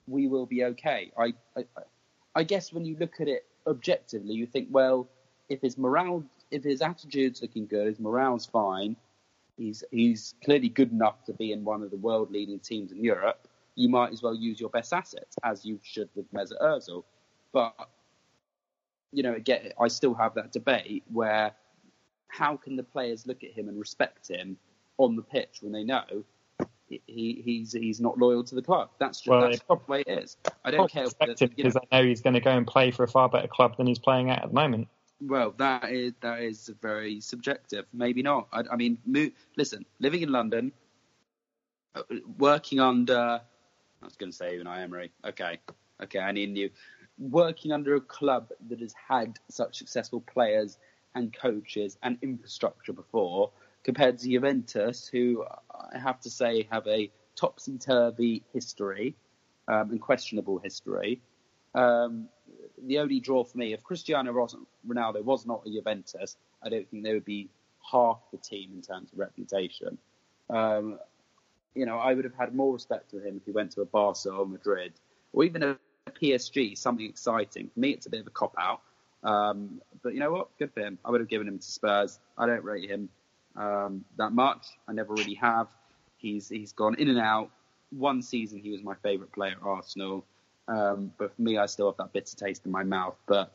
we 0.07 0.27
will 0.27 0.45
be 0.45 0.63
okay. 0.65 1.11
I 1.17 1.33
I, 1.55 1.65
I 2.35 2.43
guess 2.43 2.73
when 2.73 2.85
you 2.85 2.95
look 2.99 3.21
at 3.21 3.27
it 3.27 3.45
objectively, 3.67 4.33
you 4.33 4.45
think, 4.45 4.67
well, 4.71 5.07
if 5.49 5.61
his 5.61 5.77
morale, 5.77 6.23
if 6.51 6.63
his 6.63 6.81
attitude's 6.81 7.41
looking 7.41 7.67
good, 7.67 7.87
his 7.87 7.99
morale's 7.99 8.45
fine, 8.45 8.95
he's 9.57 9.83
he's 9.91 10.33
clearly 10.43 10.69
good 10.69 10.91
enough 10.91 11.23
to 11.25 11.33
be 11.33 11.51
in 11.51 11.63
one 11.63 11.83
of 11.83 11.91
the 11.91 11.97
world 11.97 12.31
leading 12.31 12.59
teams 12.59 12.91
in 12.91 13.03
Europe. 13.03 13.47
You 13.75 13.89
might 13.89 14.11
as 14.11 14.21
well 14.21 14.35
use 14.35 14.59
your 14.59 14.69
best 14.69 14.93
assets, 14.93 15.35
as 15.43 15.65
you 15.65 15.79
should 15.83 16.09
with 16.15 16.31
Mesut 16.31 16.61
Ozil. 16.61 17.03
But 17.51 17.73
you 19.13 19.23
know, 19.23 19.33
again, 19.33 19.71
I 19.79 19.87
still 19.87 20.13
have 20.15 20.33
that 20.35 20.51
debate 20.51 21.03
where 21.11 21.53
how 22.27 22.57
can 22.57 22.75
the 22.75 22.83
players 22.83 23.27
look 23.27 23.43
at 23.43 23.51
him 23.51 23.69
and 23.69 23.79
respect 23.79 24.27
him 24.27 24.57
on 24.97 25.15
the 25.15 25.21
pitch 25.21 25.57
when 25.61 25.71
they 25.71 25.83
know 25.83 26.03
he, 26.89 27.01
he 27.05 27.41
he's 27.45 27.73
he's 27.73 28.01
not 28.01 28.17
loyal 28.17 28.43
to 28.43 28.55
the 28.55 28.61
club? 28.61 28.89
That's 28.99 29.19
just 29.19 29.29
Well, 29.29 29.41
that's 29.41 29.57
it- 29.57 29.67
the 29.67 29.79
way 29.87 30.03
it 30.05 30.23
is. 30.23 30.37
I 30.65 30.71
don't 30.71 30.91
care. 30.91 31.03
Perspective, 31.03 31.51
you 31.55 31.63
know, 31.63 31.69
because 31.69 31.87
I 31.91 31.97
know 32.01 32.07
he's 32.07 32.21
going 32.21 32.33
to 32.33 32.39
go 32.39 32.51
and 32.51 32.65
play 32.65 32.91
for 32.91 33.03
a 33.03 33.07
far 33.07 33.29
better 33.29 33.47
club 33.47 33.77
than 33.77 33.87
he's 33.87 33.99
playing 33.99 34.29
at 34.29 34.43
at 34.43 34.49
the 34.49 34.55
moment. 34.55 34.87
Well, 35.21 35.53
that 35.57 35.89
is 35.91 36.13
that 36.21 36.41
is 36.41 36.69
very 36.81 37.21
subjective. 37.21 37.85
Maybe 37.93 38.21
not. 38.23 38.47
I, 38.51 38.63
I 38.71 38.75
mean, 38.75 38.97
mo- 39.05 39.31
listen, 39.55 39.85
living 39.99 40.21
in 40.21 40.31
London, 40.31 40.71
uh, 41.95 42.01
working 42.37 42.79
under. 42.79 43.41
I 44.01 44.05
was 44.05 44.15
going 44.17 44.31
to 44.31 44.35
say 44.37 44.57
Unai 44.57 44.79
Emery. 44.81 45.11
Okay, 45.23 45.59
okay, 46.01 46.19
I 46.19 46.31
need 46.33 46.57
you. 46.57 46.71
Working 47.19 47.71
under 47.71 47.95
a 47.95 48.01
club 48.01 48.49
that 48.69 48.79
has 48.79 48.93
had 48.93 49.39
such 49.49 49.77
successful 49.77 50.21
players 50.21 50.77
and 51.15 51.33
coaches 51.33 51.97
and 52.01 52.17
infrastructure 52.21 52.93
before, 52.93 53.51
compared 53.83 54.17
to 54.19 54.29
Juventus, 54.29 55.07
who 55.07 55.45
I 55.93 55.97
have 55.97 56.19
to 56.21 56.29
say 56.29 56.67
have 56.71 56.87
a 56.87 57.11
topsy 57.35 57.77
turvy 57.77 58.43
history 58.53 59.15
um, 59.67 59.91
and 59.91 60.01
questionable 60.01 60.59
history. 60.59 61.21
Um, 61.75 62.27
the 62.85 62.99
only 62.99 63.19
draw 63.19 63.43
for 63.43 63.57
me, 63.57 63.73
if 63.73 63.83
Cristiano 63.83 64.31
Ronaldo 64.87 65.23
was 65.23 65.45
not 65.45 65.63
a 65.65 65.69
Juventus, 65.69 66.37
I 66.61 66.69
don't 66.69 66.89
think 66.89 67.03
they 67.03 67.13
would 67.13 67.25
be 67.25 67.49
half 67.91 68.19
the 68.31 68.37
team 68.37 68.71
in 68.73 68.81
terms 68.81 69.11
of 69.11 69.19
reputation. 69.19 69.97
Um, 70.49 70.99
you 71.75 71.85
know, 71.85 71.97
I 71.97 72.13
would 72.13 72.25
have 72.25 72.35
had 72.35 72.53
more 72.53 72.73
respect 72.73 73.11
for 73.11 73.19
him 73.19 73.37
if 73.37 73.45
he 73.45 73.51
went 73.51 73.71
to 73.71 73.81
a 73.81 73.85
Barca 73.85 74.29
or 74.29 74.45
Madrid 74.45 74.93
or 75.33 75.43
even 75.43 75.63
a 75.63 75.77
PSG, 76.23 76.77
something 76.77 77.05
exciting. 77.05 77.69
For 77.73 77.79
me, 77.79 77.91
it's 77.91 78.05
a 78.05 78.09
bit 78.09 78.21
of 78.21 78.27
a 78.27 78.31
cop 78.31 78.55
out. 78.57 78.81
Um, 79.23 79.81
but 80.01 80.13
you 80.13 80.19
know 80.19 80.31
what? 80.31 80.57
Good 80.57 80.73
for 80.73 80.81
him. 80.81 80.97
I 81.03 81.11
would 81.11 81.21
have 81.21 81.29
given 81.29 81.47
him 81.47 81.59
to 81.59 81.65
Spurs. 81.65 82.19
I 82.37 82.45
don't 82.45 82.63
rate 82.63 82.89
him 82.89 83.09
um, 83.55 84.05
that 84.17 84.31
much. 84.31 84.65
I 84.87 84.93
never 84.93 85.13
really 85.13 85.35
have. 85.35 85.67
He's 86.17 86.49
he's 86.49 86.71
gone 86.71 86.95
in 86.95 87.09
and 87.09 87.19
out. 87.19 87.51
One 87.91 88.21
season 88.21 88.59
he 88.59 88.71
was 88.71 88.81
my 88.81 88.95
favourite 88.95 89.31
player 89.31 89.55
at 89.59 89.65
Arsenal. 89.65 90.25
Um, 90.67 91.11
but 91.17 91.35
for 91.35 91.41
me, 91.41 91.57
I 91.57 91.65
still 91.65 91.87
have 91.87 91.97
that 91.97 92.13
bitter 92.13 92.35
taste 92.35 92.65
in 92.65 92.71
my 92.71 92.83
mouth. 92.83 93.15
But 93.25 93.51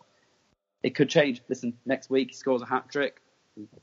it 0.83 0.95
could 0.95 1.09
change. 1.09 1.43
Listen, 1.49 1.75
next 1.87 2.11
week 2.11 2.29
he 2.29 2.35
scores 2.35 2.63
a 2.63 2.67
hat 2.67 2.91
trick, 2.91 3.21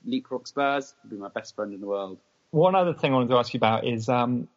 leapfrog 0.05 0.47
Spurs. 0.47 0.93
He'll 1.01 1.11
be 1.11 1.17
my 1.17 1.29
best 1.29 1.55
friend 1.55 1.73
in 1.73 1.81
the 1.81 1.87
world. 1.87 2.19
One 2.51 2.75
other 2.75 2.93
thing 2.93 3.11
I 3.11 3.15
wanted 3.15 3.29
to 3.29 3.37
ask 3.37 3.53
you 3.53 3.57
about 3.57 3.85
is 3.85 4.07
um, 4.07 4.47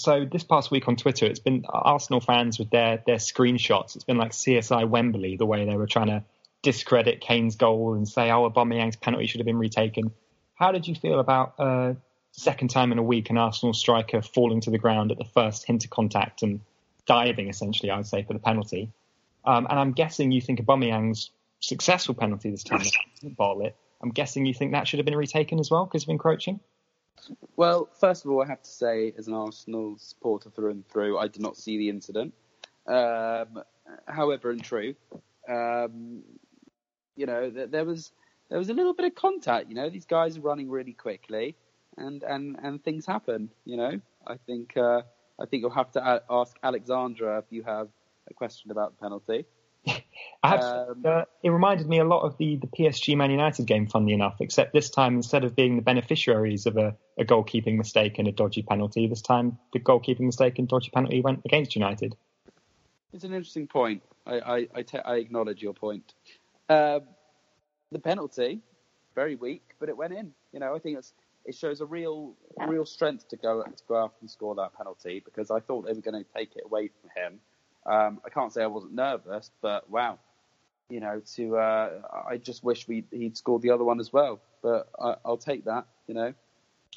so 0.00 0.24
this 0.24 0.44
past 0.44 0.70
week 0.70 0.88
on 0.88 0.96
Twitter, 0.96 1.26
it's 1.26 1.38
been 1.38 1.64
Arsenal 1.68 2.20
fans 2.20 2.58
with 2.58 2.70
their 2.70 3.02
their 3.06 3.16
screenshots. 3.16 3.94
It's 3.94 4.04
been 4.04 4.18
like 4.18 4.32
CSI 4.32 4.88
Wembley, 4.88 5.36
the 5.36 5.46
way 5.46 5.64
they 5.64 5.76
were 5.76 5.86
trying 5.86 6.08
to 6.08 6.24
discredit 6.62 7.20
Kane's 7.20 7.56
goal 7.56 7.94
and 7.94 8.08
say, 8.08 8.30
"Oh, 8.30 8.48
Aubameyang's 8.50 8.96
penalty 8.96 9.26
should 9.26 9.40
have 9.40 9.46
been 9.46 9.58
retaken." 9.58 10.12
How 10.54 10.72
did 10.72 10.88
you 10.88 10.94
feel 10.94 11.20
about 11.20 11.54
uh, 11.58 11.94
second 12.32 12.68
time 12.68 12.92
in 12.92 12.98
a 12.98 13.02
week 13.02 13.30
an 13.30 13.38
Arsenal 13.38 13.72
striker 13.72 14.22
falling 14.22 14.60
to 14.62 14.70
the 14.70 14.78
ground 14.78 15.12
at 15.12 15.18
the 15.18 15.24
first 15.24 15.64
hint 15.64 15.84
of 15.84 15.90
contact 15.90 16.42
and 16.42 16.60
diving, 17.06 17.48
essentially, 17.48 17.90
I 17.90 17.96
would 17.96 18.06
say, 18.06 18.22
for 18.22 18.32
the 18.32 18.40
penalty? 18.40 18.90
Um, 19.44 19.66
and 19.70 19.78
I'm 19.78 19.92
guessing 19.92 20.32
you 20.32 20.40
think 20.40 20.60
Aubameyang's 20.60 21.30
successful 21.60 22.14
penalty 22.14 22.50
this 22.50 22.64
time 22.64 22.80
it. 23.62 23.76
I'm 24.00 24.10
guessing 24.10 24.46
you 24.46 24.54
think 24.54 24.72
that 24.72 24.86
should 24.86 24.98
have 24.98 25.06
been 25.06 25.16
retaken 25.16 25.58
as 25.58 25.70
well 25.70 25.84
because 25.84 26.04
of 26.04 26.08
encroaching. 26.10 26.60
Well, 27.56 27.88
first 27.98 28.24
of 28.24 28.30
all, 28.30 28.42
I 28.42 28.46
have 28.46 28.62
to 28.62 28.70
say, 28.70 29.12
as 29.18 29.28
an 29.28 29.34
Arsenal 29.34 29.96
supporter 29.98 30.50
through 30.50 30.70
and 30.70 30.88
through, 30.88 31.18
I 31.18 31.28
did 31.28 31.42
not 31.42 31.56
see 31.56 31.76
the 31.78 31.88
incident. 31.88 32.34
Um, 32.86 33.62
however, 34.06 34.50
in 34.50 34.60
truth, 34.60 34.96
um, 35.48 36.22
you 37.16 37.26
know, 37.26 37.50
th- 37.50 37.70
there 37.70 37.84
was 37.84 38.12
there 38.48 38.58
was 38.58 38.70
a 38.70 38.74
little 38.74 38.94
bit 38.94 39.06
of 39.06 39.14
contact. 39.14 39.68
You 39.68 39.74
know, 39.74 39.90
these 39.90 40.06
guys 40.06 40.38
are 40.38 40.40
running 40.40 40.70
really 40.70 40.92
quickly, 40.92 41.56
and 41.96 42.22
and 42.22 42.56
and 42.62 42.82
things 42.82 43.04
happen. 43.06 43.50
You 43.64 43.76
know, 43.76 44.00
I 44.26 44.36
think 44.46 44.76
uh, 44.76 45.02
I 45.38 45.46
think 45.46 45.62
you'll 45.62 45.70
have 45.70 45.90
to 45.92 46.06
a- 46.06 46.22
ask 46.30 46.56
Alexandra 46.62 47.38
if 47.38 47.46
you 47.50 47.62
have 47.64 47.88
a 48.30 48.34
question 48.34 48.70
about 48.70 48.92
the 48.96 49.02
penalty. 49.02 49.46
To 49.88 50.02
Um, 50.42 51.04
uh, 51.04 51.24
it 51.42 51.50
reminded 51.50 51.88
me 51.88 51.98
a 51.98 52.04
lot 52.04 52.22
of 52.22 52.36
the, 52.38 52.56
the 52.56 52.68
PSG 52.68 53.16
Man 53.16 53.30
United 53.30 53.66
game, 53.66 53.86
funnily 53.88 54.12
enough, 54.12 54.36
except 54.40 54.72
this 54.72 54.88
time, 54.88 55.16
instead 55.16 55.44
of 55.44 55.56
being 55.56 55.76
the 55.76 55.82
beneficiaries 55.82 56.66
of 56.66 56.76
a, 56.76 56.96
a 57.18 57.24
goalkeeping 57.24 57.76
mistake 57.76 58.18
and 58.18 58.28
a 58.28 58.32
dodgy 58.32 58.62
penalty, 58.62 59.08
this 59.08 59.22
time 59.22 59.58
the 59.72 59.80
goalkeeping 59.80 60.20
mistake 60.26 60.58
and 60.58 60.68
dodgy 60.68 60.90
penalty 60.90 61.20
went 61.20 61.40
against 61.44 61.74
United. 61.74 62.16
It's 63.12 63.24
an 63.24 63.32
interesting 63.32 63.66
point. 63.66 64.02
I 64.26 64.40
I, 64.40 64.68
I, 64.76 64.82
ta- 64.82 65.02
I 65.04 65.16
acknowledge 65.16 65.60
your 65.60 65.74
point. 65.74 66.14
Um, 66.68 67.00
the 67.90 67.98
penalty, 67.98 68.60
very 69.14 69.34
weak, 69.36 69.74
but 69.80 69.88
it 69.88 69.96
went 69.96 70.12
in. 70.12 70.32
You 70.52 70.60
know, 70.60 70.74
I 70.74 70.78
think 70.78 70.98
it's 70.98 71.14
it 71.44 71.54
shows 71.54 71.80
a 71.80 71.86
real 71.86 72.34
real 72.66 72.84
strength 72.84 73.28
to 73.28 73.36
go 73.36 73.62
to 73.64 73.82
go 73.88 73.96
out 73.96 74.14
and 74.20 74.30
score 74.30 74.54
that 74.56 74.74
penalty 74.74 75.22
because 75.24 75.50
I 75.50 75.60
thought 75.60 75.86
they 75.86 75.92
were 75.92 76.02
going 76.02 76.22
to 76.22 76.30
take 76.36 76.54
it 76.56 76.62
away 76.64 76.90
from 77.00 77.10
him. 77.16 77.40
Um, 77.88 78.20
I 78.24 78.28
can't 78.28 78.52
say 78.52 78.62
I 78.62 78.66
wasn't 78.66 78.94
nervous, 78.94 79.50
but 79.62 79.88
wow, 79.88 80.18
you 80.90 81.00
know, 81.00 81.22
to 81.36 81.56
uh, 81.56 81.90
I 82.28 82.36
just 82.36 82.62
wish 82.62 82.86
we 82.86 83.04
he'd 83.10 83.36
scored 83.36 83.62
the 83.62 83.70
other 83.70 83.84
one 83.84 84.00
as 84.00 84.12
well. 84.12 84.40
But 84.62 84.88
I, 85.00 85.16
I'll 85.24 85.38
take 85.38 85.64
that. 85.64 85.86
You 86.06 86.14
know. 86.14 86.34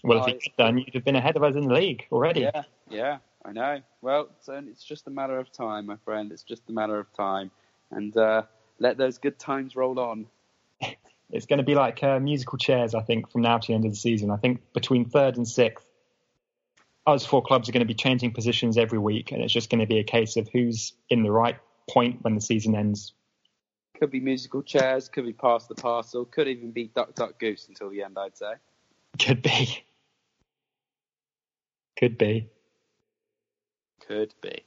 Well, 0.03 0.25
if 0.25 0.41
he'd 0.41 0.53
done, 0.57 0.77
you'd 0.77 0.93
have 0.93 1.05
been 1.05 1.15
ahead 1.15 1.37
of 1.37 1.43
us 1.43 1.55
in 1.55 1.67
the 1.67 1.73
league 1.73 2.05
already. 2.11 2.41
Yeah, 2.41 2.63
yeah, 2.89 3.17
I 3.45 3.51
know. 3.51 3.81
Well, 4.01 4.29
it's, 4.37 4.49
it's 4.49 4.83
just 4.83 5.07
a 5.07 5.11
matter 5.11 5.37
of 5.37 5.51
time, 5.51 5.85
my 5.85 5.97
friend. 6.03 6.31
It's 6.31 6.43
just 6.43 6.63
a 6.69 6.71
matter 6.71 6.99
of 6.99 7.11
time. 7.13 7.51
And 7.91 8.15
uh, 8.17 8.43
let 8.79 8.97
those 8.97 9.17
good 9.17 9.37
times 9.37 9.75
roll 9.75 9.99
on. 9.99 10.27
It's 11.33 11.45
going 11.45 11.59
to 11.59 11.63
be 11.63 11.75
like 11.75 12.03
uh, 12.03 12.19
musical 12.19 12.57
chairs, 12.57 12.93
I 12.93 12.99
think, 13.03 13.31
from 13.31 13.41
now 13.41 13.57
to 13.57 13.65
the 13.65 13.73
end 13.73 13.85
of 13.85 13.91
the 13.91 13.95
season. 13.95 14.31
I 14.31 14.35
think 14.35 14.73
between 14.73 15.05
third 15.05 15.37
and 15.37 15.47
sixth, 15.47 15.87
us 17.07 17.25
four 17.25 17.41
clubs 17.41 17.67
are 17.67 17.71
going 17.71 17.81
to 17.81 17.87
be 17.87 17.93
changing 17.93 18.31
positions 18.31 18.77
every 18.77 18.99
week, 18.99 19.31
and 19.31 19.41
it's 19.41 19.53
just 19.53 19.69
going 19.69 19.79
to 19.79 19.87
be 19.87 19.99
a 19.99 20.03
case 20.03 20.37
of 20.37 20.47
who's 20.49 20.93
in 21.09 21.23
the 21.23 21.31
right 21.31 21.57
point 21.89 22.19
when 22.21 22.35
the 22.35 22.41
season 22.41 22.75
ends. 22.75 23.13
Could 23.99 24.11
be 24.11 24.19
musical 24.19 24.63
chairs, 24.63 25.09
could 25.09 25.25
be 25.25 25.33
pass 25.33 25.67
the 25.67 25.75
parcel, 25.75 26.25
could 26.25 26.47
even 26.47 26.71
be 26.71 26.87
duck 26.95 27.13
duck 27.15 27.39
goose 27.39 27.67
until 27.67 27.89
the 27.89 28.03
end. 28.03 28.17
I'd 28.17 28.37
say. 28.37 28.53
Could 29.19 29.41
be. 29.41 29.83
Could 31.99 32.17
be. 32.17 32.49
Could 34.07 34.33
be. 34.41 34.63